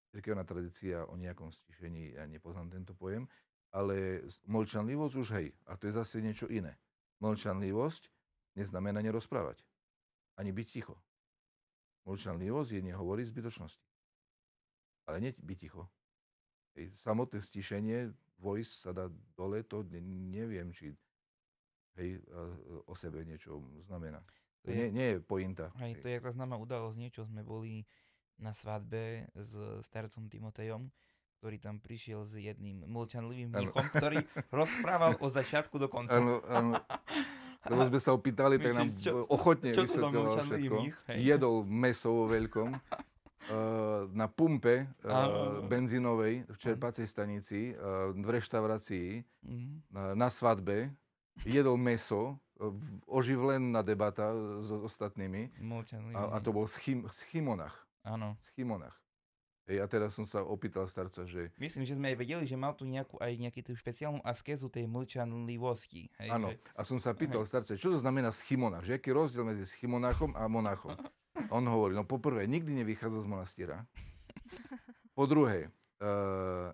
cirkevná 0.09 0.47
tradícia 0.47 1.03
o 1.05 1.19
nejakom 1.19 1.51
stišení, 1.51 2.15
ja 2.15 2.23
nepoznám 2.25 2.71
tento 2.71 2.95
pojem, 2.95 3.27
ale 3.75 4.23
mlčanlivosť 4.47 5.13
už 5.19 5.27
hej, 5.35 5.51
a 5.67 5.75
to 5.75 5.91
je 5.91 5.93
zase 5.99 6.23
niečo 6.23 6.47
iné. 6.47 6.79
Mlčanlivosť 7.19 8.07
neznamená 8.55 9.03
nerozprávať, 9.03 9.59
ani 10.39 10.55
byť 10.55 10.67
ticho. 10.71 10.95
Mlčanlivosť 12.07 12.69
je 12.71 12.81
nehovoriť 12.93 13.25
zbytočnosti. 13.27 13.87
Ale 15.05 15.19
nie 15.21 15.31
byť 15.35 15.57
ticho. 15.59 15.83
Hej, 16.79 16.95
samotné 17.03 17.43
stišenie, 17.43 18.15
voice 18.39 18.71
sa 18.83 18.95
dá 18.95 19.11
dole, 19.35 19.63
to 19.67 19.83
neviem, 19.91 20.71
či 20.71 20.95
hej, 21.99 22.19
o 22.87 22.93
sebe 22.95 23.23
niečo 23.23 23.63
znamená. 23.87 24.23
To 24.65 24.71
je, 24.71 24.75
nie, 24.75 24.87
nie 24.91 25.07
je 25.15 25.17
pointa. 25.21 25.69
Hej, 25.77 25.99
hej. 25.99 26.01
to 26.01 26.07
je 26.09 26.17
tá 26.23 26.31
známa 26.33 26.57
udalosť, 26.57 26.97
niečo 26.97 27.21
sme 27.27 27.45
boli 27.45 27.85
na 28.39 28.51
svadbe 28.51 29.29
s 29.35 29.55
starcom 29.85 30.27
Timotejom, 30.27 30.91
ktorý 31.39 31.57
tam 31.61 31.77
prišiel 31.77 32.25
s 32.25 32.41
jedným 32.41 32.83
mlčanlivým 32.89 33.53
mnichom, 33.53 33.85
ktorý 33.95 34.17
rozprával 34.59 35.19
od 35.21 35.31
začiatku 35.31 35.77
do 35.77 35.87
konca. 35.87 36.17
Áno, 36.17 36.41
áno. 36.49 36.73
Lebo 37.65 37.81
sme 37.89 37.99
sa 38.01 38.13
opýtali, 38.13 38.61
tak 38.61 38.77
nám 38.77 38.89
čo, 38.93 39.25
ochotne 39.25 39.73
čo 39.73 39.89
vysvetľoval 39.89 40.35
všetko. 40.37 40.75
Mních, 40.77 40.97
Jedol 41.17 41.65
meso 41.65 42.13
vo 42.13 42.25
veľkom 42.29 42.69
uh, 42.69 42.79
na 44.21 44.29
pumpe 44.29 44.85
uh, 45.01 45.65
benzínovej 45.65 46.45
v 46.45 46.57
čerpacej 46.61 47.09
stanici, 47.09 47.73
uh, 47.73 48.13
v 48.13 48.29
reštaurácii, 48.29 49.09
mm. 49.41 49.97
uh, 49.97 50.13
na 50.13 50.29
svadbe 50.29 50.93
jedol 51.43 51.75
meso, 51.75 52.39
oživlená 53.05 53.83
debata 53.83 54.31
s 54.63 54.71
ostatnými. 54.71 55.51
A, 56.15 56.21
a 56.33 56.37
to 56.39 56.55
bol 56.55 56.63
schim, 56.71 57.03
schimonach. 57.11 57.84
Áno. 58.05 58.37
Schimonach. 58.53 59.01
Hej, 59.65 59.81
a 59.81 59.85
teraz 59.89 60.13
som 60.13 60.29
sa 60.29 60.45
opýtal 60.45 60.85
starca, 60.85 61.25
že... 61.25 61.49
Myslím, 61.57 61.89
že 61.89 61.97
sme 61.97 62.13
aj 62.13 62.17
vedeli, 62.21 62.45
že 62.45 62.53
mal 62.53 62.77
tu 62.77 62.85
nejakú, 62.85 63.17
aj 63.17 63.33
nejakú 63.33 63.65
tú 63.65 63.73
špeciálnu 63.73 64.21
askezu 64.21 64.69
tej 64.69 64.85
mlčanlivosti. 64.85 66.13
Áno, 66.29 66.53
že... 66.53 66.61
a 66.77 66.81
som 66.85 67.01
sa 67.01 67.17
pýtal 67.17 67.41
hej. 67.41 67.49
starca, 67.49 67.73
čo 67.73 67.89
to 67.89 67.97
znamená 67.97 68.29
schimonach? 68.29 68.85
Že 68.85 69.01
aký 69.01 69.09
je 69.09 69.17
rozdiel 69.17 69.41
medzi 69.41 69.65
schimonachom 69.65 70.37
a 70.37 70.45
monachom? 70.45 70.93
On 71.49 71.65
hovorí, 71.65 71.97
no 71.97 72.05
poprvé, 72.05 72.45
nikdy 72.45 72.77
nevychádza 72.85 73.25
z 73.25 73.27
monastiera. 73.27 73.89
Po 75.17 75.25
druhé, 75.25 75.73
uh, 75.97 76.69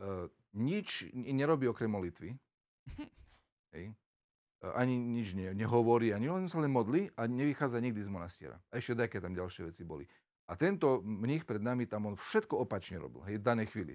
uh, 0.00 0.26
nič 0.56 1.12
nerobí 1.12 1.68
okrem 1.68 1.92
molitvy. 1.92 2.40
Hej. 3.76 3.92
Ani 4.60 4.96
nič 4.96 5.36
ne, 5.36 5.52
nehovorí, 5.52 6.12
ani 6.16 6.28
len 6.28 6.48
sa 6.48 6.60
len 6.60 6.72
modlí 6.72 7.12
a 7.20 7.28
nevychádza 7.28 7.80
nikdy 7.84 8.00
z 8.00 8.10
monastiera. 8.12 8.56
A 8.72 8.80
ešte 8.80 8.96
také 8.96 9.20
tam 9.20 9.36
ďalšie 9.36 9.68
veci 9.68 9.84
boli. 9.84 10.08
A 10.50 10.58
tento 10.58 10.98
mních 11.06 11.46
pred 11.46 11.62
nami 11.62 11.86
tam 11.86 12.10
on 12.10 12.18
všetko 12.18 12.66
opačne 12.66 12.98
robil, 12.98 13.22
hej, 13.30 13.38
v 13.38 13.46
danej 13.46 13.70
chvíli. 13.70 13.94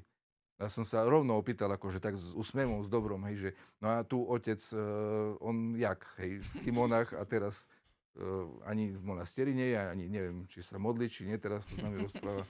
Ja 0.55 0.71
som 0.71 0.87
sa 0.87 1.03
rovno 1.03 1.35
opýtal, 1.35 1.67
akože 1.75 1.99
tak 1.99 2.15
s 2.15 2.31
úsmevom, 2.31 2.79
s 2.79 2.87
dobrom, 2.87 3.19
hej, 3.27 3.35
že 3.35 3.49
no 3.83 3.91
a 3.91 4.07
tu 4.07 4.23
otec, 4.23 4.63
uh, 4.71 5.35
on 5.43 5.75
jak, 5.75 5.99
hej, 6.23 6.39
v 6.39 6.51
Chimonách 6.63 7.11
a 7.11 7.27
teraz 7.27 7.67
uh, 8.15 8.47
ani 8.63 8.95
v 8.95 9.03
monastieri 9.03 9.51
nie 9.51 9.75
je, 9.75 9.79
ani 9.83 10.05
neviem, 10.07 10.47
či 10.47 10.63
sa 10.63 10.79
modlí, 10.79 11.11
či 11.11 11.27
nie, 11.27 11.35
teraz 11.35 11.67
to 11.67 11.75
s 11.75 11.83
nami 11.83 11.99
rozpráva. 11.99 12.47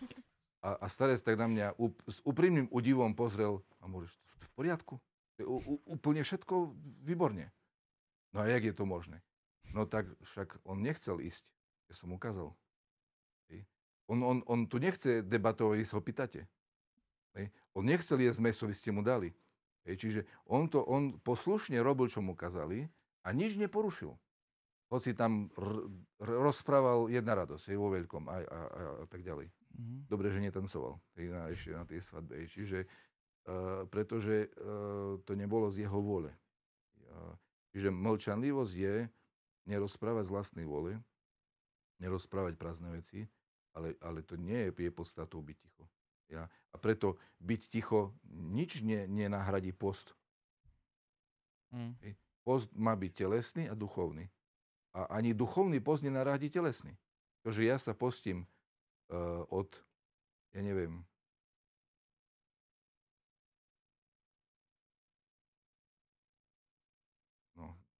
A, 0.62 0.78
a 0.82 0.86
starec 0.86 1.18
tak 1.26 1.41
na 1.41 1.49
mňa 1.49 1.68
up, 1.82 1.97
s 2.06 2.22
úprimným 2.22 2.70
udivom 2.70 3.18
pozrel 3.18 3.66
a 3.82 3.89
hovorí, 3.89 4.06
v 4.38 4.49
poriadku, 4.53 5.01
úplne 5.89 6.22
všetko 6.22 6.78
výborne. 7.01 7.49
No 8.38 8.45
a 8.45 8.53
jak 8.53 8.70
je 8.70 8.74
to 8.78 8.86
možné? 8.86 9.26
No 9.74 9.89
tak 9.89 10.06
však 10.22 10.62
on 10.62 10.86
nechcel 10.86 11.18
ísť. 11.20 11.41
Ja 11.89 11.97
som 11.97 12.14
ukázal. 12.14 12.53
On, 14.08 14.20
on, 14.22 14.41
on 14.45 14.70
tu 14.70 14.78
nechce 14.78 15.26
debatovať, 15.26 15.76
vy 15.82 15.86
sa 15.86 15.97
ho 15.97 16.03
pýtate. 16.03 16.45
On 17.76 17.84
nechcel 17.84 18.22
jesť 18.22 18.39
meso, 18.39 18.64
vy 18.70 18.76
ste 18.76 18.93
mu 18.93 19.03
dali. 19.03 19.34
Čiže 19.86 20.26
on, 20.49 20.70
to, 20.70 20.82
on 20.82 21.18
poslušne 21.20 21.78
robil, 21.84 22.10
čo 22.10 22.24
mu 22.24 22.34
kazali 22.34 22.88
a 23.26 23.34
nič 23.34 23.58
neporušil. 23.58 24.14
Hoci 24.93 25.18
tam 25.18 25.49
r- 25.58 25.89
r- 26.22 26.38
rozprával 26.45 27.10
jedna 27.10 27.34
radosť, 27.34 27.74
vo 27.74 27.89
veľkom 27.93 28.24
a, 28.30 28.36
a, 28.38 28.39
a, 28.39 28.60
a 29.01 29.06
tak 29.10 29.26
ďalej. 29.26 29.49
Mm-hmm. 29.49 29.99
Dobre, 30.08 30.30
že 30.30 30.39
netancoval 30.45 31.01
hej, 31.18 31.28
na, 31.34 31.41
ešte 31.49 31.70
na 31.74 31.84
tej 31.86 31.99
svadbe. 32.01 32.45
Čiže 32.49 32.89
Uh, 33.45 33.86
pretože 33.93 34.49
uh, 34.58 35.22
to 35.22 35.38
nebolo 35.38 35.70
z 35.70 35.86
jeho 35.86 36.01
vôle. 36.01 36.34
Uh, 37.14 37.38
čiže 37.70 37.93
mlčanlivosť 37.93 38.74
je 38.74 39.06
nerozprávať 39.70 40.26
z 40.26 40.34
vlastnej 40.34 40.66
vôle, 40.66 40.97
nerozprávať 42.01 42.58
prázdne 42.58 42.89
veci, 42.89 43.30
ale, 43.76 43.99
ale 43.99 44.23
to 44.23 44.39
nie 44.39 44.55
je, 44.55 44.69
je 44.71 44.91
podstatou 44.91 45.43
byť 45.43 45.57
ticho. 45.59 45.84
Ja? 46.32 46.47
A 46.71 46.76
preto 46.80 47.19
byť 47.43 47.61
ticho 47.67 48.15
nič 48.32 48.82
ne, 48.82 49.05
nenahradí 49.05 49.76
post. 49.76 50.15
Mm. 51.76 51.99
Post 52.47 52.71
má 52.71 52.95
byť 52.95 53.11
telesný 53.11 53.63
a 53.67 53.76
duchovný. 53.76 54.32
A 54.95 55.19
ani 55.19 55.36
duchovný 55.36 55.84
post 55.84 56.07
nenahradí 56.07 56.47
telesný. 56.47 56.95
Takže 57.43 57.67
ja 57.67 57.76
sa 57.76 57.91
postím 57.91 58.47
uh, 59.11 59.43
od, 59.51 59.69
ja 60.55 60.63
neviem, 60.63 61.03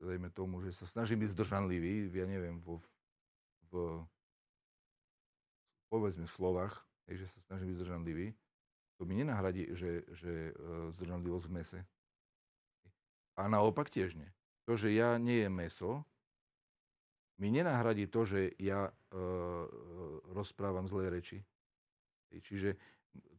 dajme 0.06 0.30
tomu, 0.32 0.62
že 0.62 0.72
sa 0.72 0.86
snažím 0.86 1.26
byť 1.26 1.34
zdržanlivý, 1.34 2.14
ja 2.14 2.30
neviem, 2.30 2.62
vo, 2.62 2.80
v, 3.74 4.06
povedzme 5.88 6.26
v 6.26 6.36
slovách, 6.36 6.84
hej, 7.10 7.26
že 7.26 7.28
sa 7.32 7.40
snažím 7.46 7.74
byť 7.74 7.78
zdržanlivý, 7.82 8.28
to 8.96 9.04
mi 9.04 9.20
nenahradí, 9.20 9.76
že, 9.76 10.08
že 10.16 10.56
uh, 10.56 10.90
zdržanlivosť 10.96 11.46
v 11.48 11.54
mese. 11.54 11.80
A 13.36 13.52
naopak 13.52 13.92
tiež 13.92 14.16
nie. 14.16 14.32
To, 14.64 14.80
že 14.80 14.96
ja 14.96 15.20
nie 15.20 15.44
jem 15.44 15.52
meso, 15.52 16.08
mi 17.36 17.52
nenahradí 17.52 18.08
to, 18.08 18.24
že 18.24 18.56
ja 18.56 18.88
uh, 18.88 18.96
rozprávam 20.32 20.88
zlé 20.88 21.12
reči. 21.12 21.44
Čiže 22.32 22.80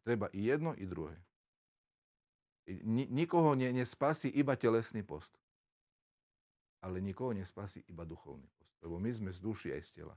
treba 0.04 0.28
i 0.36 0.44
jedno, 0.44 0.76
i 0.76 0.84
druhé. 0.84 1.16
Nikoho 2.86 3.56
ne, 3.56 3.72
nespasí 3.72 4.28
iba 4.28 4.56
telesný 4.56 5.00
post 5.00 5.36
ale 6.86 7.02
nikoho 7.02 7.34
nespasí 7.34 7.82
iba 7.90 8.06
duchovný 8.06 8.46
post. 8.54 8.78
Lebo 8.86 9.02
my 9.02 9.10
sme 9.10 9.30
z 9.34 9.42
duši 9.42 9.68
aj 9.74 9.82
z 9.82 9.90
tela. 9.90 10.14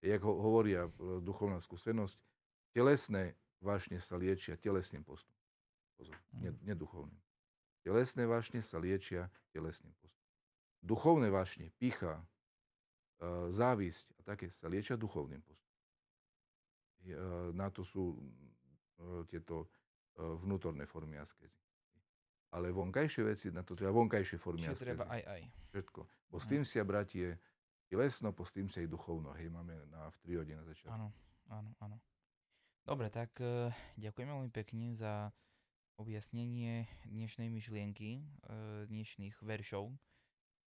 Jak 0.00 0.20
ho, 0.24 0.32
hovoria 0.32 0.88
e, 0.88 0.90
duchovná 1.20 1.60
skúsenosť, 1.60 2.16
telesné 2.72 3.36
vášne 3.60 4.00
sa 4.00 4.16
liečia 4.16 4.56
telesným 4.56 5.04
postom. 5.04 5.36
Pozor, 6.00 6.16
mm. 6.32 6.64
neduchovným. 6.64 7.20
Telesné 7.84 8.24
vášne 8.24 8.64
sa 8.64 8.80
liečia 8.80 9.28
telesným 9.52 9.92
postom. 10.00 10.24
Duchovné 10.80 11.28
vášne, 11.28 11.68
picha, 11.76 12.16
e, 12.16 12.24
závisť 13.52 14.16
a 14.16 14.20
také 14.24 14.48
sa 14.48 14.72
liečia 14.72 14.96
duchovným 14.96 15.44
postom. 15.44 15.74
E, 17.04 17.16
na 17.52 17.68
to 17.68 17.84
sú 17.84 18.16
tieto 19.32 19.64
vnútorné 20.44 20.84
formy 20.84 21.16
askezy 21.16 21.56
ale 22.50 22.74
vonkajšie 22.74 23.22
veci, 23.22 23.46
na 23.54 23.62
to 23.62 23.78
treba 23.78 23.94
vonkajšie 23.94 24.38
formy 24.38 24.66
Čiže 24.66 24.82
treba 24.82 25.06
aj 25.06 25.22
aj. 25.22 25.42
Všetko. 25.70 26.00
Bo 26.30 26.36
s 26.42 26.46
tým 26.50 26.62
si, 26.66 26.82
bratie, 26.82 27.38
i 27.90 27.94
lesno, 27.98 28.30
po 28.30 28.46
s 28.46 28.54
tým 28.54 28.70
si 28.70 28.86
aj 28.86 28.88
duchovno. 28.88 29.34
Hej, 29.34 29.50
máme 29.50 29.74
na, 29.90 30.06
v 30.14 30.16
triode 30.22 30.54
na 30.54 30.62
začiatku. 30.62 30.94
Áno, 30.94 31.10
áno, 31.50 31.70
áno. 31.82 31.96
Dobre, 32.86 33.10
tak 33.10 33.34
uh, 33.42 33.74
ďakujem 33.98 34.30
veľmi 34.30 34.50
pekne 34.54 34.94
za 34.94 35.34
objasnenie 35.98 36.88
dnešnej 37.10 37.50
myšlienky, 37.50 38.24
uh, 38.46 38.86
dnešných 38.86 39.36
veršov. 39.42 39.90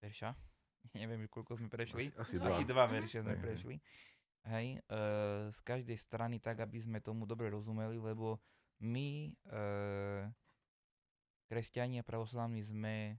Verša? 0.04 0.36
Neviem, 1.00 1.32
koľko 1.32 1.58
sme 1.58 1.72
prešli. 1.72 2.12
Asi, 2.20 2.36
asi 2.36 2.36
dva. 2.44 2.52
Asi 2.52 2.64
dva 2.68 2.86
verše 2.92 3.24
sme 3.24 3.40
hej, 3.40 3.42
prešli. 3.42 3.76
Hej, 4.44 4.68
uh, 4.92 5.48
z 5.48 5.60
každej 5.64 5.96
strany 5.96 6.44
tak, 6.44 6.60
aby 6.60 6.76
sme 6.76 7.00
tomu 7.00 7.24
dobre 7.24 7.48
rozumeli, 7.48 8.04
lebo 8.04 8.44
my 8.84 9.32
uh, 9.48 10.28
kresťania 11.48 12.04
pravoslavní 12.04 12.60
sme, 12.60 13.16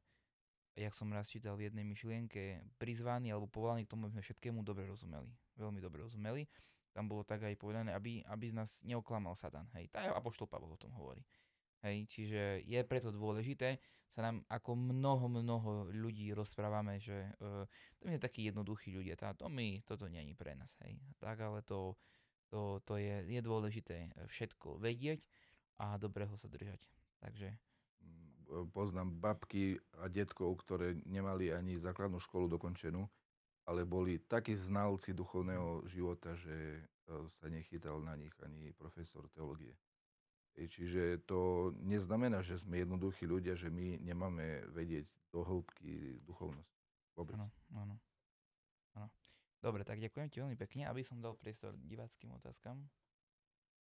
jak 0.74 0.94
som 0.94 1.10
raz 1.14 1.30
čítal 1.30 1.54
v 1.54 1.70
jednej 1.70 1.86
myšlienke, 1.86 2.62
prizvaní 2.78 3.30
alebo 3.30 3.46
povolaní 3.46 3.86
k 3.86 3.94
tomu, 3.94 4.10
aby 4.10 4.18
sme 4.18 4.26
všetkému 4.26 4.60
dobre 4.66 4.84
rozumeli. 4.90 5.30
Veľmi 5.54 5.78
dobre 5.78 6.02
rozumeli. 6.02 6.50
Tam 6.94 7.10
bolo 7.10 7.26
tak 7.26 7.42
aj 7.46 7.58
povedané, 7.58 7.94
aby, 7.94 8.22
aby 8.26 8.44
z 8.50 8.54
nás 8.54 8.70
neoklamal 8.86 9.34
Satan. 9.34 9.66
Hej, 9.74 9.90
tá 9.90 10.14
Apoštol 10.14 10.46
Pavol 10.46 10.74
o 10.74 10.78
tom 10.78 10.94
hovorí. 10.94 11.22
Hej, 11.82 12.06
čiže 12.10 12.62
je 12.64 12.80
preto 12.86 13.12
dôležité, 13.12 13.76
sa 14.08 14.30
nám 14.30 14.46
ako 14.46 14.78
mnoho, 14.78 15.26
mnoho 15.26 15.70
ľudí 15.90 16.30
rozprávame, 16.30 17.02
že 17.02 17.34
uh, 17.42 17.66
to 17.98 18.06
je 18.08 18.16
takí 18.22 18.46
jednoduchí 18.46 18.94
ľudia, 18.94 19.18
tá, 19.18 19.34
to 19.34 19.50
my, 19.50 19.82
toto 19.82 20.06
je 20.06 20.22
pre 20.38 20.54
nás, 20.54 20.70
hej. 20.86 21.02
Tak 21.18 21.42
ale 21.42 21.66
to, 21.66 21.98
to, 22.46 22.78
to 22.86 22.94
je, 22.96 23.26
je 23.26 23.40
dôležité 23.42 24.14
všetko 24.30 24.78
vedieť 24.78 25.26
a 25.82 25.98
dobrého 25.98 26.38
sa 26.38 26.46
držať. 26.46 26.78
Takže 27.18 27.52
Poznám 28.72 29.14
babky 29.18 29.80
a 29.98 30.08
detkov, 30.08 30.60
ktoré 30.64 30.98
nemali 31.08 31.50
ani 31.50 31.80
základnú 31.80 32.20
školu 32.20 32.48
dokončenú, 32.52 33.08
ale 33.64 33.88
boli 33.88 34.20
takí 34.20 34.52
znalci 34.52 35.16
duchovného 35.16 35.88
života, 35.88 36.36
že 36.36 36.78
e, 36.78 36.80
sa 37.28 37.48
nechytal 37.48 38.00
na 38.04 38.12
nich 38.14 38.32
ani 38.44 38.70
profesor 38.76 39.24
teológie. 39.32 39.72
Hej, 40.54 40.66
Čiže 40.78 41.02
to 41.24 41.72
neznamená, 41.82 42.44
že 42.44 42.60
sme 42.60 42.84
jednoduchí 42.84 43.26
ľudia, 43.26 43.56
že 43.56 43.72
my 43.72 43.98
nemáme 44.04 44.68
vedieť 44.70 45.08
do 45.34 45.42
hĺbky 45.42 46.22
duchovnosť. 46.22 46.74
Vôbec. 47.18 47.34
áno, 47.34 47.48
áno. 47.74 47.94
áno. 48.94 49.08
Dobre, 49.64 49.80
tak 49.80 49.96
ďakujem 49.96 50.28
ti 50.28 50.38
veľmi 50.44 50.58
pekne, 50.60 50.86
aby 50.92 51.00
som 51.00 51.24
dal 51.24 51.34
priestor 51.40 51.72
diváckým 51.88 52.36
otázkam. 52.36 52.84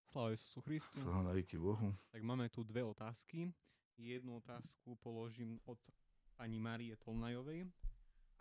Sláva 0.08 0.32
Isusu 0.32 0.60
Christu. 0.64 0.96
Sláva 1.04 1.28
na 1.28 1.34
Bohu. 1.36 1.92
Tak 2.08 2.22
máme 2.24 2.48
tu 2.48 2.64
dve 2.64 2.80
otázky. 2.80 3.52
Jednu 3.94 4.42
otázku 4.42 4.98
položím 4.98 5.62
od 5.64 5.78
pani 6.34 6.58
Marie 6.58 6.98
Tolnajovej. 6.98 7.70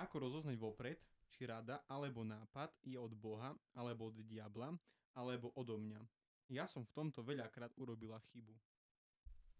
Ako 0.01 0.26
rozoznať 0.26 0.58
vopred, 0.58 0.97
či 1.30 1.45
rada 1.45 1.86
alebo 1.86 2.26
nápad 2.26 2.74
je 2.82 2.97
od 2.97 3.14
Boha, 3.14 3.54
alebo 3.78 4.10
od 4.10 4.18
diabla, 4.26 4.74
alebo 5.14 5.54
odo 5.54 5.78
mňa? 5.78 6.01
Ja 6.49 6.66
som 6.66 6.86
v 6.86 6.93
tomto 6.93 7.22
veľakrát 7.22 7.74
urobila 7.78 8.18
chybu. 8.34 8.54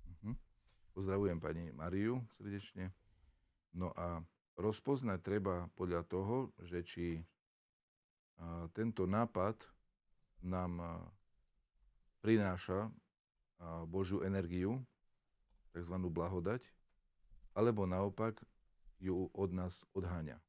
Mhm. 0.06 0.34
Pozdravujem 0.94 1.38
pani 1.42 1.70
Mariu 1.74 2.22
srdečne. 2.34 2.94
No 3.74 3.94
a 3.98 4.22
rozpoznať 4.58 5.20
treba 5.26 5.70
podľa 5.74 6.06
toho, 6.06 6.54
že 6.62 6.86
či 6.86 7.06
tento 8.74 9.10
nápad 9.10 9.58
nám 10.46 10.78
prináša 12.22 12.94
Božiu 13.90 14.22
energiu, 14.22 14.82
tzv. 15.74 15.96
blahodať, 15.98 16.62
alebo 17.58 17.90
naopak 17.90 18.40
ju 19.02 19.28
od 19.34 19.50
nás 19.52 19.84
odháňa. 19.92 20.40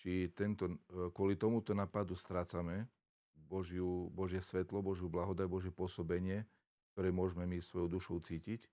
Či 0.00 0.32
tento, 0.32 0.70
e, 0.70 0.76
kvôli 1.12 1.36
tomuto 1.36 1.76
nápadu 1.76 2.16
strácame 2.16 2.88
Božiu, 3.36 4.08
Božie 4.14 4.40
svetlo, 4.40 4.80
Božiu 4.80 5.10
blahodať, 5.10 5.46
Božie 5.50 5.72
pôsobenie, 5.74 6.46
ktoré 6.94 7.10
môžeme 7.10 7.44
my 7.44 7.58
svojou 7.60 7.90
dušou 7.90 8.22
cítiť. 8.22 8.64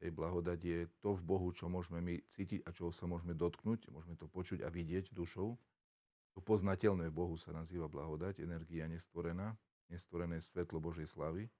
Tej 0.00 0.10
blahodať 0.16 0.58
je 0.64 0.78
to 1.04 1.12
v 1.12 1.22
Bohu, 1.22 1.48
čo 1.52 1.68
môžeme 1.68 2.00
my 2.00 2.14
cítiť 2.32 2.64
a 2.64 2.72
čoho 2.72 2.90
sa 2.90 3.04
môžeme 3.04 3.36
dotknúť, 3.36 3.88
môžeme 3.92 4.16
to 4.16 4.26
počuť 4.26 4.64
a 4.64 4.68
vidieť 4.72 5.12
dušou. 5.12 5.56
To 6.34 6.38
poznateľné 6.40 7.12
v 7.12 7.16
Bohu 7.16 7.36
sa 7.36 7.52
nazýva 7.52 7.86
blahodať, 7.86 8.40
energia 8.40 8.88
nestvorená, 8.88 9.54
nestvorené 9.92 10.40
svetlo 10.40 10.80
Božej 10.80 11.08
slavy. 11.10 11.52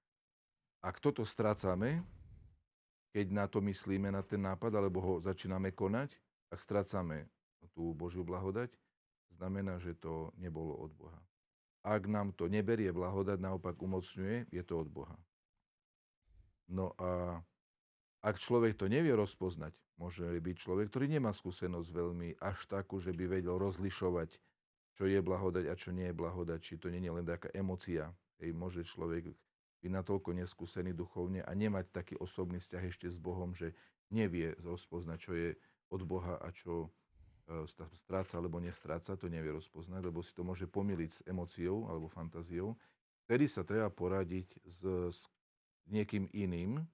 Ak 0.81 1.03
toto 1.05 1.27
strácame, 1.29 2.01
keď 3.11 3.27
na 3.35 3.47
to 3.51 3.59
myslíme, 3.63 4.11
na 4.11 4.23
ten 4.23 4.43
nápad, 4.43 4.71
alebo 4.75 5.03
ho 5.03 5.13
začíname 5.19 5.75
konať, 5.75 6.15
ak 6.51 6.59
strácame 6.63 7.27
tú 7.75 7.95
Božiu 7.95 8.23
blahodať, 8.27 8.75
znamená, 9.35 9.79
že 9.79 9.95
to 9.95 10.35
nebolo 10.39 10.75
od 10.79 10.91
Boha. 10.95 11.21
Ak 11.81 12.05
nám 12.07 12.37
to 12.37 12.47
neberie 12.51 12.93
blahodať, 12.93 13.41
naopak 13.41 13.79
umocňuje, 13.79 14.53
je 14.53 14.63
to 14.63 14.75
od 14.85 14.89
Boha. 14.91 15.17
No 16.71 16.95
a 17.01 17.41
ak 18.21 18.37
človek 18.37 18.77
to 18.77 18.87
nevie 18.87 19.17
rozpoznať, 19.17 19.73
môže 19.97 20.29
byť 20.29 20.57
človek, 20.61 20.93
ktorý 20.93 21.09
nemá 21.09 21.33
skúsenosť 21.33 21.89
veľmi 21.91 22.29
až 22.39 22.69
takú, 22.69 23.01
že 23.01 23.17
by 23.17 23.41
vedel 23.41 23.57
rozlišovať, 23.57 24.39
čo 24.95 25.05
je 25.09 25.19
blahodať 25.25 25.65
a 25.67 25.75
čo 25.75 25.91
nie 25.91 26.13
je 26.13 26.19
blahodať, 26.19 26.59
či 26.61 26.75
to 26.77 26.93
nie 26.93 27.01
je 27.01 27.11
len 27.11 27.25
taká 27.25 27.49
emocia. 27.57 28.13
Hej, 28.39 28.53
môže 28.53 28.85
človek 28.85 29.33
byť 29.81 29.91
natoľko 29.91 30.37
neskúsený 30.37 30.93
duchovne 30.93 31.41
a 31.41 31.53
nemať 31.57 31.91
taký 31.93 32.15
osobný 32.21 32.61
vzťah 32.61 32.85
ešte 32.85 33.07
s 33.09 33.17
Bohom, 33.17 33.57
že 33.57 33.73
nevie 34.13 34.53
rozpoznať, 34.61 35.19
čo 35.19 35.33
je 35.33 35.51
od 35.91 36.03
Boha 36.05 36.37
a 36.37 36.49
čo 36.53 36.93
e, 37.49 37.67
stráca 37.97 38.37
alebo 38.37 38.61
nestráca, 38.61 39.17
to 39.17 39.27
nevie 39.33 39.51
rozpoznať, 39.51 40.01
lebo 40.05 40.21
si 40.21 40.37
to 40.37 40.45
môže 40.45 40.69
pomýliť 40.69 41.11
s 41.11 41.21
emóciou 41.25 41.89
alebo 41.89 42.13
fantáziou. 42.13 42.77
Vtedy 43.25 43.49
sa 43.49 43.65
treba 43.65 43.89
poradiť 43.89 44.49
s, 44.69 44.81
s 45.11 45.21
niekým 45.89 46.29
iným, 46.31 46.85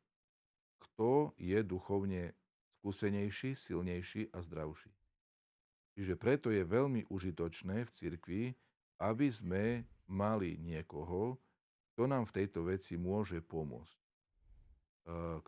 kto 0.79 1.35
je 1.37 1.59
duchovne 1.67 2.33
skúsenejší, 2.79 3.59
silnejší 3.59 4.31
a 4.31 4.39
zdravší. 4.41 4.93
Čiže 5.97 6.15
preto 6.15 6.53
je 6.53 6.61
veľmi 6.61 7.09
užitočné 7.09 7.89
v 7.89 7.91
cirkvi, 7.91 8.43
aby 9.01 9.27
sme 9.33 9.89
mali 10.07 10.61
niekoho, 10.61 11.41
kto 11.97 12.05
nám 12.05 12.29
v 12.29 12.45
tejto 12.45 12.69
veci 12.69 13.01
môže 13.01 13.41
pomôcť. 13.41 13.97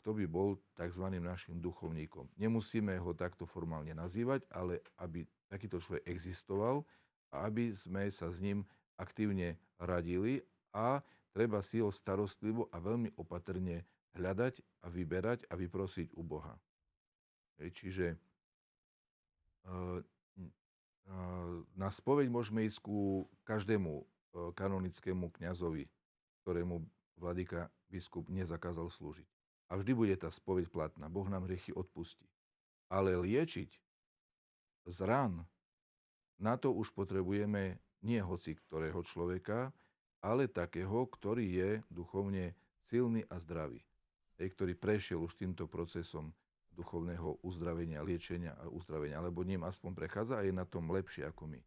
Kto 0.01 0.11
by 0.16 0.25
bol 0.25 0.57
tzv. 0.73 1.05
našim 1.20 1.61
duchovníkom. 1.61 2.25
Nemusíme 2.41 2.97
ho 2.97 3.12
takto 3.12 3.45
formálne 3.45 3.93
nazývať, 3.93 4.49
ale 4.49 4.81
aby 4.97 5.29
takýto 5.53 5.77
človek 5.77 6.09
existoval 6.09 6.89
a 7.29 7.45
aby 7.45 7.69
sme 7.77 8.09
sa 8.09 8.33
s 8.33 8.41
ním 8.41 8.65
aktívne 8.97 9.61
radili 9.77 10.41
a 10.73 11.05
treba 11.37 11.61
si 11.61 11.85
ho 11.85 11.93
starostlivo 11.93 12.73
a 12.73 12.81
veľmi 12.81 13.12
opatrne 13.20 13.85
hľadať 14.16 14.65
a 14.83 14.89
vyberať 14.89 15.45
a 15.53 15.55
vyprosiť 15.59 16.16
u 16.16 16.25
Boha. 16.25 16.57
Čiže 17.61 18.16
na 21.77 21.89
spoveď 21.93 22.33
môžeme 22.33 22.65
ísť 22.65 22.81
ku 22.81 23.29
každému 23.45 24.07
kanonickému 24.55 25.29
kňazovi, 25.35 25.91
ktorému 26.49 26.81
vladyka 27.20 27.69
biskup 27.93 28.33
nezakázal 28.33 28.89
slúžiť. 28.89 29.29
A 29.69 29.77
vždy 29.77 29.93
bude 29.93 30.16
tá 30.16 30.33
spoveď 30.33 30.73
platná. 30.73 31.12
Boh 31.12 31.29
nám 31.29 31.45
hriechy 31.45 31.77
odpustí. 31.77 32.25
Ale 32.89 33.12
liečiť 33.20 33.69
z 34.89 34.99
rán, 35.05 35.45
na 36.41 36.57
to 36.57 36.73
už 36.73 36.97
potrebujeme 36.97 37.77
nie 38.01 38.16
hoci 38.25 38.57
ktorého 38.57 39.05
človeka, 39.05 39.77
ale 40.25 40.49
takého, 40.49 41.05
ktorý 41.05 41.45
je 41.45 41.70
duchovne 41.93 42.57
silný 42.81 43.29
a 43.29 43.37
zdravý. 43.37 43.85
Hej, 44.41 44.57
ktorý 44.57 44.73
prešiel 44.73 45.20
už 45.20 45.37
týmto 45.37 45.69
procesom 45.69 46.33
duchovného 46.73 47.45
uzdravenia, 47.45 48.01
liečenia 48.01 48.57
a 48.57 48.73
uzdravenia, 48.73 49.20
alebo 49.20 49.45
ním 49.45 49.69
aspoň 49.69 49.93
prechádza 49.93 50.41
a 50.41 50.47
je 50.49 50.55
na 50.57 50.65
tom 50.65 50.89
lepšie 50.89 51.29
ako 51.29 51.45
my. 51.45 51.61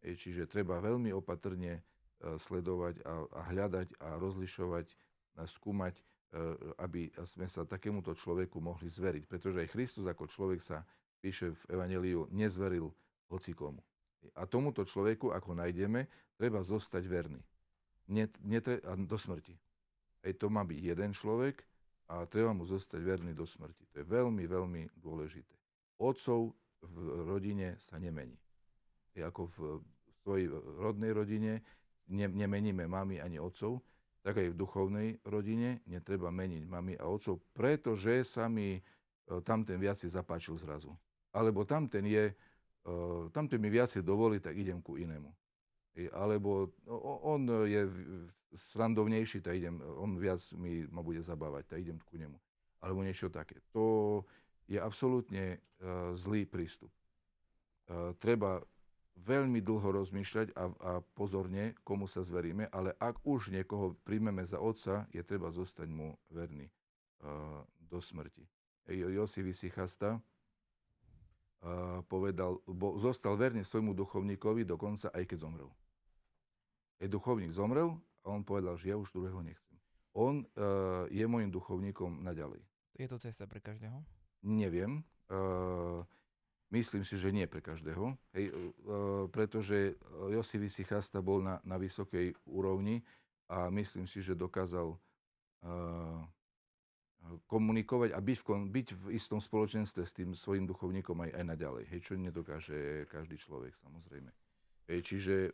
Hej, 0.00 0.16
čiže 0.16 0.48
treba 0.48 0.80
veľmi 0.80 1.12
opatrne 1.12 1.84
sledovať 2.40 3.04
a, 3.04 3.12
a 3.28 3.40
hľadať 3.52 3.88
a 4.00 4.08
rozlišovať, 4.16 4.86
a 5.38 5.42
skúmať, 5.44 5.94
e, 5.98 6.02
aby 6.80 7.10
sme 7.26 7.46
sa 7.50 7.68
takémuto 7.68 8.14
človeku 8.16 8.58
mohli 8.62 8.88
zveriť. 8.88 9.28
Pretože 9.28 9.66
aj 9.66 9.72
Kristus 9.72 10.06
ako 10.08 10.24
človek 10.30 10.60
sa, 10.62 10.86
píše 11.20 11.52
v 11.52 11.62
Evangeliu, 11.76 12.28
nezveril 12.32 12.92
hocikomu. 13.32 13.80
A 14.36 14.48
tomuto 14.48 14.84
človeku, 14.84 15.32
ako 15.32 15.56
nájdeme, 15.56 16.08
treba 16.36 16.64
zostať 16.64 17.04
verný. 17.04 17.40
Net, 18.08 18.36
netre, 18.44 18.80
do 19.04 19.16
smrti. 19.16 19.56
Hej, 20.24 20.40
to 20.40 20.48
má 20.48 20.64
byť 20.64 20.80
jeden 20.80 21.12
človek 21.12 21.64
a 22.08 22.24
treba 22.28 22.52
mu 22.52 22.64
zostať 22.64 23.00
verný 23.00 23.32
do 23.32 23.48
smrti. 23.48 23.84
To 23.92 24.00
je 24.00 24.06
veľmi, 24.08 24.44
veľmi 24.44 24.82
dôležité. 24.96 25.56
Otcov 26.00 26.52
v 26.84 26.96
rodine 27.24 27.80
sa 27.80 27.96
nemení. 27.96 28.36
Je 29.16 29.24
ako 29.24 29.48
v 29.48 29.56
svojej 30.24 30.48
rodnej 30.80 31.12
rodine 31.12 31.52
ne, 32.08 32.26
nemeníme 32.28 32.84
mami 32.88 33.20
ani 33.20 33.40
otcov, 33.40 33.80
tak 34.24 34.40
aj 34.40 34.56
v 34.56 34.56
duchovnej 34.56 35.08
rodine 35.28 35.84
netreba 35.84 36.32
meniť 36.32 36.64
mami 36.64 36.96
a 36.96 37.04
otcov, 37.04 37.44
pretože 37.52 38.24
sa 38.24 38.48
mi 38.48 38.80
e, 38.80 38.80
tamten 39.44 39.76
viacej 39.76 40.08
zapáčil 40.08 40.56
zrazu. 40.56 40.96
Alebo 41.28 41.68
tamten 41.68 42.08
je, 42.08 42.32
e, 42.32 42.34
tamten 43.28 43.60
mi 43.60 43.68
viacej 43.68 44.00
dovolí, 44.00 44.40
tak 44.40 44.56
idem 44.56 44.80
ku 44.80 44.96
inému. 44.96 45.28
Alebo 46.10 46.74
on 47.22 47.46
je 47.70 47.86
srandovnejší, 48.50 49.46
tak 49.46 49.62
idem, 49.62 49.78
on 49.78 50.18
viac 50.18 50.42
mi 50.58 50.82
ma 50.90 51.06
bude 51.06 51.22
zabávať, 51.22 51.70
tak 51.70 51.78
idem 51.86 52.02
ku 52.02 52.18
nemu. 52.18 52.34
Alebo 52.82 53.06
niečo 53.06 53.30
také. 53.30 53.62
To 53.70 54.24
je 54.66 54.80
absolútne 54.80 55.54
e, 55.54 55.86
zlý 56.16 56.48
prístup. 56.48 56.90
Treba 58.16 58.64
veľmi 59.14 59.62
dlho 59.62 59.88
rozmýšľať 60.02 60.52
a, 60.58 60.64
a 60.68 60.92
pozorne, 61.14 61.78
komu 61.86 62.10
sa 62.10 62.26
zveríme, 62.26 62.66
ale 62.74 62.92
ak 62.98 63.22
už 63.22 63.54
niekoho 63.54 63.94
príjmeme 64.02 64.42
za 64.42 64.58
otca, 64.58 65.06
je 65.14 65.22
treba 65.22 65.54
zostať 65.54 65.88
mu 65.88 66.18
verný 66.28 66.66
uh, 67.22 67.62
do 67.78 68.02
smrti. 68.02 68.44
Josif 68.90 69.48
Isichasta 69.48 70.18
uh, 70.18 72.02
povedal, 72.04 72.60
bo, 72.68 73.00
zostal 73.00 73.38
verný 73.38 73.64
svojmu 73.64 73.96
duchovníkovi 73.96 74.68
dokonca 74.68 75.08
aj 75.14 75.24
keď 75.24 75.38
zomrel. 75.40 75.70
Ej, 77.00 77.08
duchovník 77.08 77.54
zomrel 77.54 77.96
a 78.22 78.26
on 78.28 78.44
povedal, 78.44 78.76
že 78.76 78.92
ja 78.92 78.96
už 79.00 79.14
druhého 79.14 79.40
nechcem. 79.40 79.78
On 80.14 80.44
uh, 80.44 81.08
je 81.10 81.24
môjim 81.26 81.50
duchovníkom 81.50 82.22
naďalej. 82.22 82.62
Je 82.94 83.06
to 83.10 83.18
cesta 83.18 83.50
pre 83.50 83.58
každého? 83.58 83.98
Neviem. 84.46 85.02
Uh, 85.26 86.06
myslím 86.74 87.06
si, 87.06 87.14
že 87.14 87.30
nie 87.30 87.46
pre 87.46 87.62
každého. 87.62 88.18
Hej, 88.34 88.50
uh, 88.50 89.30
pretože 89.30 89.94
Josif 90.34 90.66
Isichasta 90.66 91.22
bol 91.22 91.40
na, 91.40 91.62
na 91.62 91.78
vysokej 91.78 92.34
úrovni 92.50 93.06
a 93.46 93.70
myslím 93.70 94.10
si, 94.10 94.18
že 94.18 94.34
dokázal 94.34 94.90
uh, 94.90 94.98
komunikovať 97.48 98.12
a 98.12 98.20
byť 98.20 98.38
v, 98.40 98.48
byť 98.68 98.88
v 98.92 99.04
istom 99.16 99.40
spoločenstve 99.40 100.02
s 100.04 100.12
tým 100.12 100.30
svojim 100.36 100.68
duchovníkom 100.68 101.24
aj, 101.24 101.30
aj 101.40 101.44
naďalej. 101.56 101.84
Hej, 101.88 102.00
čo 102.04 102.12
nedokáže 102.20 103.08
každý 103.08 103.40
človek 103.40 103.72
samozrejme. 103.80 104.30
Hej, 104.92 105.00
čiže 105.08 105.34
e, 105.48 105.52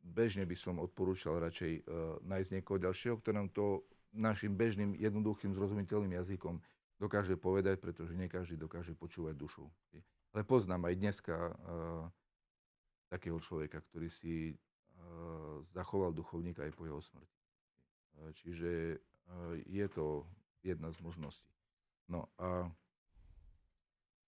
bežne 0.00 0.48
by 0.48 0.56
som 0.56 0.80
odporúčal 0.80 1.36
radšej 1.44 1.72
e, 1.76 1.80
nájsť 2.24 2.50
niekoho 2.56 2.78
ďalšieho, 2.80 3.20
kto 3.20 3.30
nám 3.36 3.52
to 3.52 3.84
našim 4.16 4.56
bežným, 4.56 4.96
jednoduchým, 4.96 5.52
zrozumiteľným 5.52 6.16
jazykom 6.16 6.56
dokáže 6.96 7.36
povedať, 7.36 7.80
pretože 7.80 8.16
nie 8.16 8.28
každý 8.28 8.56
dokáže 8.56 8.96
počúvať 8.96 9.36
dušu. 9.36 9.64
Ale 10.32 10.42
poznám 10.44 10.88
aj 10.88 10.94
dneska 10.96 11.36
uh, 11.36 12.08
takého 13.08 13.40
človeka, 13.40 13.80
ktorý 13.80 14.08
si 14.08 14.52
uh, 14.52 15.60
zachoval 15.72 16.12
duchovníka 16.12 16.64
aj 16.64 16.72
po 16.72 16.88
jeho 16.88 17.00
smrti. 17.00 17.40
Uh, 18.16 18.32
čiže 18.32 18.70
uh, 18.96 19.56
je 19.64 19.86
to 19.92 20.24
jedna 20.64 20.92
z 20.92 20.98
možností. 21.04 21.52
No 22.08 22.30
a, 22.38 22.68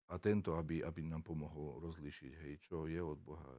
a 0.09 0.15
tento, 0.19 0.57
aby, 0.59 0.83
aby 0.83 1.01
nám 1.07 1.23
pomohol 1.23 1.79
rozlíšiť, 1.83 2.33
hej, 2.47 2.55
čo 2.63 2.91
je 2.91 3.01
od 3.01 3.19
Boha. 3.23 3.53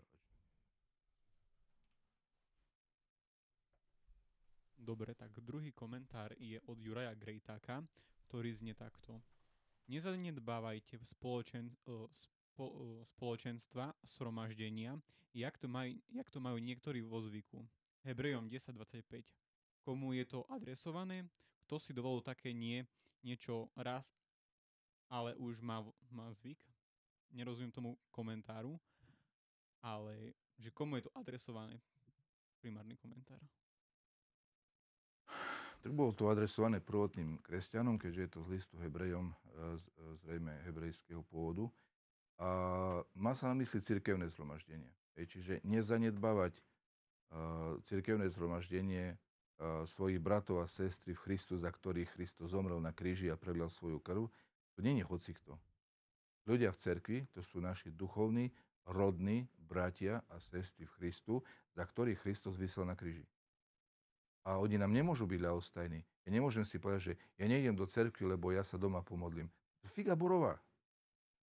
Dobre, 4.79 5.13
tak 5.13 5.35
druhý 5.43 5.75
komentár 5.75 6.33
je 6.39 6.57
od 6.65 6.79
Juraja 6.79 7.13
Grejtáka, 7.13 7.83
ktorý 8.29 8.53
znie 8.53 8.77
takto. 8.77 9.17
Nezanedbávajte 9.89 11.01
spoločen, 11.01 11.73
spo, 12.13 13.01
spoločenstva, 13.17 13.89
sromaždenia, 14.05 14.93
jak 15.33 15.57
to, 15.57 15.65
maj, 15.65 15.89
jak 16.13 16.29
to 16.29 16.37
majú 16.37 16.61
niektorí 16.61 17.01
vo 17.01 17.17
zvyku. 17.25 17.65
Hebrejom 18.05 18.45
10.25. 18.45 19.25
Komu 19.81 20.13
je 20.13 20.29
to 20.29 20.45
adresované? 20.45 21.25
Kto 21.65 21.81
si 21.81 21.89
dovolil 21.89 22.21
také 22.21 22.53
nie, 22.53 22.85
niečo 23.25 23.73
raz, 23.73 24.05
ale 25.09 25.33
už 25.41 25.57
má, 25.65 25.81
má 26.13 26.29
zvyk? 26.37 26.61
Nerozumiem 27.33 27.73
tomu 27.73 27.97
komentáru, 28.13 28.77
ale 29.81 30.37
že 30.61 30.69
komu 30.69 31.01
je 31.01 31.09
to 31.09 31.15
adresované? 31.17 31.81
Primárny 32.61 32.93
komentár. 32.93 33.41
Tak 35.79 35.95
bolo 35.95 36.11
to 36.11 36.27
adresované 36.27 36.83
prvotným 36.83 37.39
kresťanom, 37.39 37.95
keďže 37.95 38.21
je 38.27 38.31
to 38.35 38.39
z 38.43 38.47
listu 38.51 38.75
Hebrejom, 38.83 39.31
e, 39.31 39.35
zrejme 40.27 40.51
hebrejského 40.67 41.23
pôvodu. 41.31 41.71
A 42.39 42.49
má 43.15 43.31
sa 43.31 43.51
na 43.51 43.55
mysli 43.63 43.79
cirkevné 43.79 44.27
zhromaždenie. 44.27 44.91
Čiže 45.15 45.63
nezanedbávať 45.63 46.59
e, 46.59 46.61
cirkevné 47.87 48.27
zhromaždenie 48.27 49.15
e, 49.15 49.15
svojich 49.87 50.19
bratov 50.19 50.59
a 50.59 50.67
sestry 50.67 51.15
v 51.15 51.23
Christu, 51.23 51.55
za 51.55 51.71
ktorých 51.71 52.11
Kristus 52.11 52.51
zomrel 52.51 52.83
na 52.83 52.91
kríži 52.91 53.31
a 53.31 53.39
prelial 53.39 53.71
svoju 53.71 54.03
krv, 54.03 54.27
to 54.75 54.79
nie 54.83 54.99
je 54.99 55.07
hocikto. 55.07 55.55
Ľudia 56.43 56.75
v 56.75 56.79
cerkvi, 56.79 57.17
to 57.31 57.39
sú 57.39 57.63
naši 57.63 57.87
duchovní, 57.91 58.51
rodní 58.83 59.47
bratia 59.55 60.27
a 60.27 60.43
sestry 60.43 60.83
v 60.83 60.95
Christu, 60.99 61.39
za 61.71 61.87
ktorých 61.87 62.19
Kristus 62.19 62.59
vysel 62.59 62.83
na 62.83 62.99
kríži 62.99 63.23
a 64.49 64.57
oni 64.57 64.81
nám 64.81 64.89
nemôžu 64.89 65.29
byť 65.29 65.45
ľahostajní. 65.45 66.01
Ja 66.25 66.29
nemôžem 66.33 66.65
si 66.65 66.81
povedať, 66.81 67.13
že 67.13 67.13
ja 67.37 67.45
nejdem 67.45 67.77
do 67.77 67.85
cerkvy, 67.85 68.33
lebo 68.33 68.49
ja 68.49 68.65
sa 68.65 68.81
doma 68.81 69.05
pomodlím. 69.05 69.45
Figa 69.93 70.17
Borová. 70.17 70.57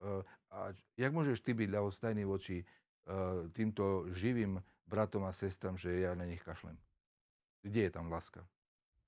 Uh, 0.04 0.20
a 0.52 0.76
jak 1.00 1.08
môžeš 1.08 1.40
ty 1.40 1.56
byť 1.56 1.68
ľahostajný 1.72 2.28
voči 2.28 2.60
uh, 2.60 3.48
týmto 3.56 4.04
živým 4.12 4.60
bratom 4.84 5.24
a 5.24 5.32
sestram, 5.32 5.80
že 5.80 6.04
ja 6.04 6.12
na 6.12 6.28
nich 6.28 6.44
kašlem? 6.44 6.76
Kde 7.64 7.88
je 7.88 7.92
tam 7.92 8.12
láska? 8.12 8.44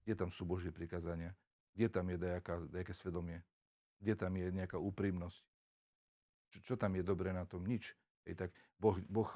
Kde 0.08 0.16
tam 0.16 0.32
sú 0.32 0.48
Božie 0.48 0.72
prikázania? 0.72 1.36
Kde 1.76 1.92
tam 1.92 2.08
je 2.08 2.16
nejaká, 2.16 2.64
nejaké 2.72 2.96
svedomie? 2.96 3.44
Kde 4.00 4.16
tam 4.16 4.32
je 4.36 4.48
nejaká 4.52 4.80
úprimnosť? 4.80 5.40
Čo, 6.52 6.58
čo 6.64 6.74
tam 6.80 6.96
je 6.96 7.04
dobré 7.04 7.32
na 7.36 7.44
tom? 7.44 7.64
Nič. 7.64 7.92
Ej, 8.24 8.40
tak 8.40 8.50
boh, 8.76 8.96
boh 9.08 9.30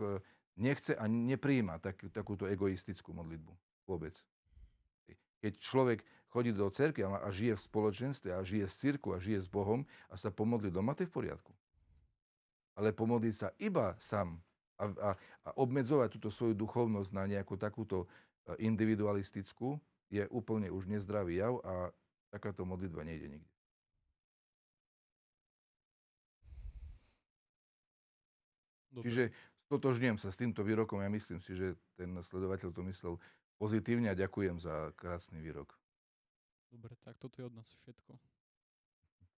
nechce 0.57 0.93
a 0.93 1.05
nepríjima 1.09 1.81
tak, 1.81 2.01
takúto 2.13 2.45
egoistickú 2.45 3.17
modlitbu. 3.17 3.53
Vôbec. 3.89 4.21
Keď 5.41 5.53
človek 5.61 5.99
chodí 6.33 6.53
do 6.53 6.69
cerky 6.69 7.01
a, 7.05 7.29
žije 7.33 7.57
v 7.57 7.65
spoločenstve 7.65 8.31
a 8.37 8.45
žije 8.45 8.69
z 8.69 8.75
cirku 8.75 9.17
a 9.17 9.23
žije 9.23 9.45
s 9.45 9.49
Bohom 9.49 9.89
a 10.13 10.15
sa 10.21 10.29
pomodli 10.29 10.69
doma, 10.69 10.93
to 10.93 11.05
je 11.05 11.11
v 11.11 11.17
poriadku. 11.17 11.53
Ale 12.77 12.93
pomodliť 12.93 13.35
sa 13.35 13.49
iba 13.57 13.97
sám 13.97 14.37
a, 14.77 14.85
a, 14.85 15.11
a 15.17 15.49
obmedzovať 15.57 16.21
túto 16.21 16.29
svoju 16.29 16.53
duchovnosť 16.53 17.11
na 17.17 17.25
nejakú 17.25 17.57
takúto 17.57 18.05
e, 18.05 18.69
individualistickú 18.69 19.81
je 20.13 20.29
úplne 20.29 20.69
už 20.69 20.87
nezdravý 20.93 21.41
jav 21.41 21.57
a 21.65 21.89
takáto 22.29 22.69
modlitba 22.69 23.01
nejde 23.01 23.33
nikde. 23.33 23.51
Dobre. 28.93 29.09
Čiže 29.09 29.25
stotožňujem 29.69 30.17
sa 30.17 30.33
s 30.33 30.41
týmto 30.41 30.65
výrokom. 30.65 31.05
Ja 31.05 31.13
myslím 31.13 31.41
si, 31.45 31.53
že 31.53 31.77
ten 32.01 32.17
sledovateľ 32.17 32.73
to 32.73 32.81
myslel 32.89 33.15
pozitívne 33.57 34.13
a 34.13 34.19
ďakujem 34.19 34.61
za 34.61 34.93
krásny 34.97 35.41
výrok. 35.41 35.77
Dobre, 36.69 36.97
tak 37.01 37.17
toto 37.17 37.41
je 37.41 37.49
od 37.49 37.55
nás 37.57 37.69
všetko. 37.83 38.17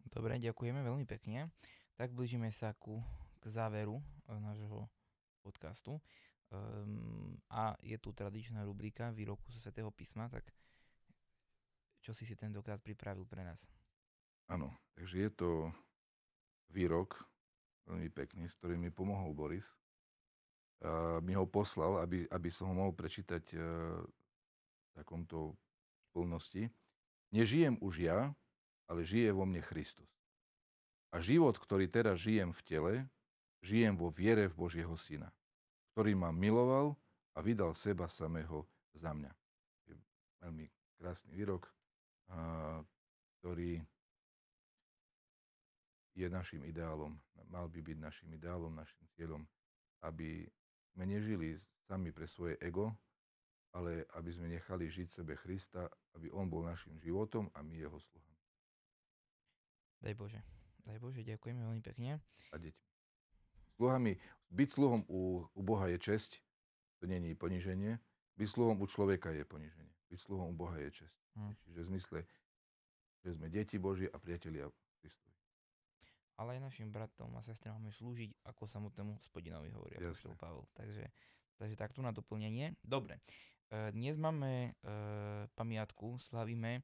Dobre, 0.09 0.41
ďakujeme 0.41 0.81
veľmi 0.83 1.07
pekne. 1.07 1.53
Tak 1.99 2.15
blížime 2.15 2.51
sa 2.55 2.73
ku, 2.75 3.03
k 3.39 3.45
záveru 3.47 3.99
eh, 3.99 4.39
nášho 4.39 4.87
podcastu. 5.43 6.01
Um, 6.49 7.37
a 7.53 7.77
je 7.85 8.01
tu 8.01 8.09
tradičná 8.17 8.65
rubrika 8.65 9.13
výroku 9.13 9.45
zo 9.53 9.61
Svetého 9.61 9.93
písma, 9.93 10.33
tak 10.33 10.49
čo 12.01 12.17
si 12.17 12.25
si 12.25 12.33
tentokrát 12.41 12.81
pripravil 12.81 13.29
pre 13.29 13.45
nás? 13.45 13.69
Áno, 14.49 14.73
takže 14.97 15.29
je 15.29 15.31
to 15.37 15.51
výrok 16.73 17.21
veľmi 17.85 18.09
pekný, 18.09 18.49
s 18.49 18.57
ktorým 18.57 18.81
mi 18.81 18.89
pomohol 18.89 19.37
Boris 19.37 19.77
mi 21.27 21.35
ho 21.35 21.43
poslal, 21.43 21.99
aby, 22.07 22.27
aby 22.31 22.49
som 22.55 22.71
ho 22.71 22.75
mohol 22.75 22.95
prečítať 22.95 23.45
e, 23.51 23.57
v 23.59 24.91
takomto 24.95 25.59
plnosti. 26.15 26.71
Nežijem 27.35 27.75
už 27.83 28.07
ja, 28.07 28.31
ale 28.87 29.03
žije 29.03 29.35
vo 29.35 29.43
mne 29.43 29.59
Kristus. 29.61 30.09
A 31.11 31.19
život, 31.19 31.59
ktorý 31.59 31.91
teraz 31.91 32.23
žijem 32.23 32.55
v 32.55 32.61
tele, 32.63 32.95
žijem 33.65 33.99
vo 33.99 34.13
viere 34.13 34.47
v 34.47 34.55
Božieho 34.55 34.95
Syna, 34.95 35.35
ktorý 35.93 36.15
ma 36.15 36.31
miloval 36.31 36.95
a 37.35 37.43
vydal 37.43 37.75
seba 37.75 38.07
samého 38.07 38.63
za 38.95 39.11
mňa. 39.11 39.33
Je 39.89 39.95
veľmi 40.45 40.67
krásny 41.01 41.33
výrok, 41.33 41.67
ktorý 43.41 43.83
je 46.13 46.27
našim 46.29 46.61
ideálom, 46.67 47.17
mal 47.49 47.71
by 47.71 47.81
byť 47.81 47.99
našim 47.99 48.29
ideálom, 48.35 48.75
našim 48.75 49.07
cieľom, 49.17 49.47
aby 50.05 50.45
sme 50.99 51.15
nežili 51.15 51.55
sami 51.87 52.11
pre 52.11 52.27
svoje 52.27 52.59
ego, 52.59 52.91
ale 53.71 54.03
aby 54.19 54.35
sme 54.35 54.51
nechali 54.51 54.91
žiť 54.91 55.23
sebe 55.23 55.39
Krista, 55.39 55.87
aby 56.19 56.27
On 56.35 56.51
bol 56.51 56.67
našim 56.67 56.99
životom 56.99 57.47
a 57.55 57.63
my 57.63 57.79
Jeho 57.79 58.03
sluhami. 58.03 58.43
Daj 60.03 60.15
Bože. 60.19 60.43
Daj 60.83 60.99
Bože, 60.99 61.23
ďakujeme 61.23 61.63
veľmi 61.63 61.83
pekne. 61.87 62.19
A 62.51 62.59
deťmi. 62.59 62.87
Sluhami, 63.79 64.19
byť 64.51 64.69
sluhom 64.75 65.07
u, 65.07 65.47
u 65.55 65.63
Boha 65.63 65.87
je 65.87 66.03
česť, 66.03 66.43
to 66.99 67.07
není 67.07 67.39
poniženie. 67.39 68.03
Byť 68.35 68.49
sluhom 68.59 68.83
u 68.83 68.87
človeka 68.91 69.31
je 69.31 69.47
poniženie. 69.47 69.95
Byť 70.11 70.19
sluhom 70.19 70.51
u 70.51 70.57
Boha 70.59 70.83
je 70.83 70.91
česť. 70.91 71.19
Hmm. 71.39 71.55
Čiže 71.63 71.79
v 71.87 71.89
zmysle, 71.95 72.19
že 73.23 73.39
sme 73.39 73.47
deti 73.47 73.79
Boží 73.79 74.11
a 74.11 74.19
priatelia 74.19 74.67
ale 76.39 76.57
aj 76.57 76.71
našim 76.71 76.89
bratom 76.95 77.35
a 77.35 77.43
sestrám 77.43 77.77
máme 77.83 77.91
slúžiť, 77.91 78.47
ako 78.47 78.71
samotnému 78.71 79.19
hospodinovi 79.19 79.75
hovorí 79.75 79.99
apoštol 79.99 80.39
Pavel. 80.39 80.63
Takže, 80.79 81.05
takže 81.59 81.75
takto 81.75 82.01
na 82.01 82.15
doplnenie. 82.15 82.79
Dobre, 82.79 83.19
e, 83.69 83.91
dnes 83.91 84.15
máme 84.15 84.71
e, 84.71 84.91
pamiatku, 85.59 86.23
slavíme 86.23 86.79
e, 86.79 86.83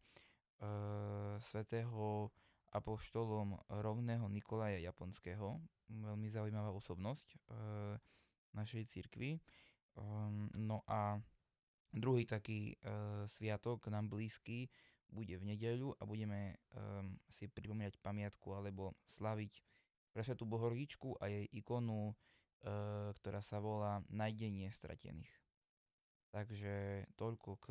svetého 1.38 2.34
apoštolom 2.74 3.54
rovného 3.70 4.26
Nikolaja 4.26 4.82
Japonského, 4.82 5.62
veľmi 5.86 6.26
zaujímavá 6.26 6.74
osobnosť 6.74 7.28
e, 7.30 7.36
našej 8.58 8.82
cirkvi. 8.90 9.38
E, 9.38 9.40
no 10.58 10.82
a 10.90 11.22
druhý 11.94 12.26
taký 12.26 12.74
e, 12.74 12.76
sviatok 13.30 13.86
nám 13.86 14.10
blízky 14.10 14.66
bude 15.10 15.34
v 15.36 15.44
nedeľu 15.44 15.94
a 15.98 16.02
budeme 16.08 16.58
um, 16.74 17.16
si 17.30 17.46
pripomínať 17.46 18.00
pamiatku 18.00 18.50
alebo 18.54 18.94
slaviť 19.06 19.52
pre 20.14 20.22
Svetú 20.22 20.46
Bohorodičku 20.46 21.18
a 21.18 21.26
jej 21.26 21.46
ikonu, 21.54 22.14
uh, 22.14 23.10
ktorá 23.18 23.42
sa 23.42 23.58
volá 23.58 24.02
Najdenie 24.10 24.70
stratených. 24.70 25.30
Takže 26.34 27.06
toľko 27.14 27.50
k 27.62 27.66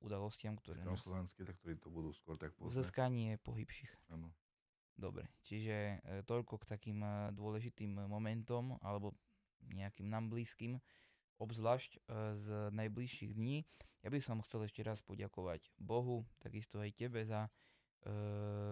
udalostiam, 0.00 0.56
ktoré... 0.56 0.80
Na 0.82 0.96
slovenské, 0.96 1.44
tak 1.44 1.60
ktorí 1.60 1.76
to 1.76 1.92
budú 1.92 2.16
skôr 2.16 2.40
tak 2.40 2.56
poznať. 2.56 2.72
Vzeskanie 2.72 3.36
pohybších. 3.44 3.92
Áno. 4.16 4.32
Dobre, 4.96 5.28
čiže 5.48 6.00
e, 6.04 6.20
toľko 6.28 6.60
k 6.60 6.68
takým 6.76 7.00
e, 7.00 7.32
dôležitým 7.32 8.04
momentom 8.04 8.76
alebo 8.84 9.16
nejakým 9.72 10.08
nám 10.08 10.28
blízkym 10.28 10.76
obzvlášť 11.40 11.96
e, 11.96 12.00
z 12.36 12.46
najbližších 12.76 13.32
dní. 13.34 13.64
Ja 14.04 14.12
by 14.12 14.20
som 14.20 14.44
chcel 14.44 14.68
ešte 14.68 14.84
raz 14.84 15.00
poďakovať 15.00 15.72
Bohu, 15.80 16.28
takisto 16.40 16.80
aj 16.80 16.92
tebe 16.96 17.20
za 17.24 17.48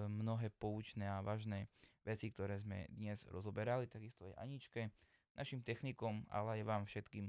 mnohé 0.09 0.49
poučné 0.57 1.05
a 1.05 1.21
vážne 1.21 1.69
veci, 2.01 2.33
ktoré 2.33 2.57
sme 2.57 2.89
dnes 2.89 3.29
rozoberali, 3.29 3.85
takisto 3.85 4.25
aj 4.25 4.41
Aničke, 4.41 4.89
našim 5.37 5.61
technikom, 5.61 6.25
ale 6.33 6.61
aj 6.61 6.63
vám 6.65 6.83
všetkým 6.89 7.29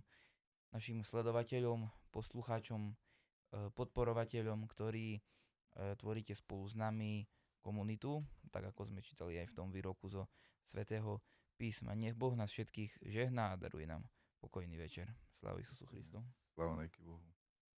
našim 0.71 1.03
sledovateľom, 1.03 1.91
poslucháčom, 2.15 2.81
e, 2.89 2.93
podporovateľom, 3.75 4.65
ktorí 4.71 5.17
e, 5.17 5.21
tvoríte 5.99 6.31
spolu 6.31 6.65
s 6.71 6.79
nami 6.79 7.27
komunitu, 7.59 8.23
tak 8.49 8.71
ako 8.71 8.87
sme 8.87 9.03
čítali 9.03 9.35
aj 9.37 9.51
v 9.51 9.55
tom 9.59 9.67
výroku 9.69 10.07
zo 10.07 10.31
svätého 10.63 11.19
písma. 11.59 11.91
Nech 11.97 12.15
Boh 12.15 12.33
nás 12.33 12.49
všetkých 12.49 13.03
žehná 13.03 13.53
a 13.53 13.59
daruje 13.59 13.83
nám 13.83 14.07
pokojný 14.39 14.79
večer. 14.79 15.11
Sláva 15.39 15.59
Isusu 15.59 15.85
Christu. 15.85 16.23
Sláva 16.53 16.75
Bohu. 17.03 17.38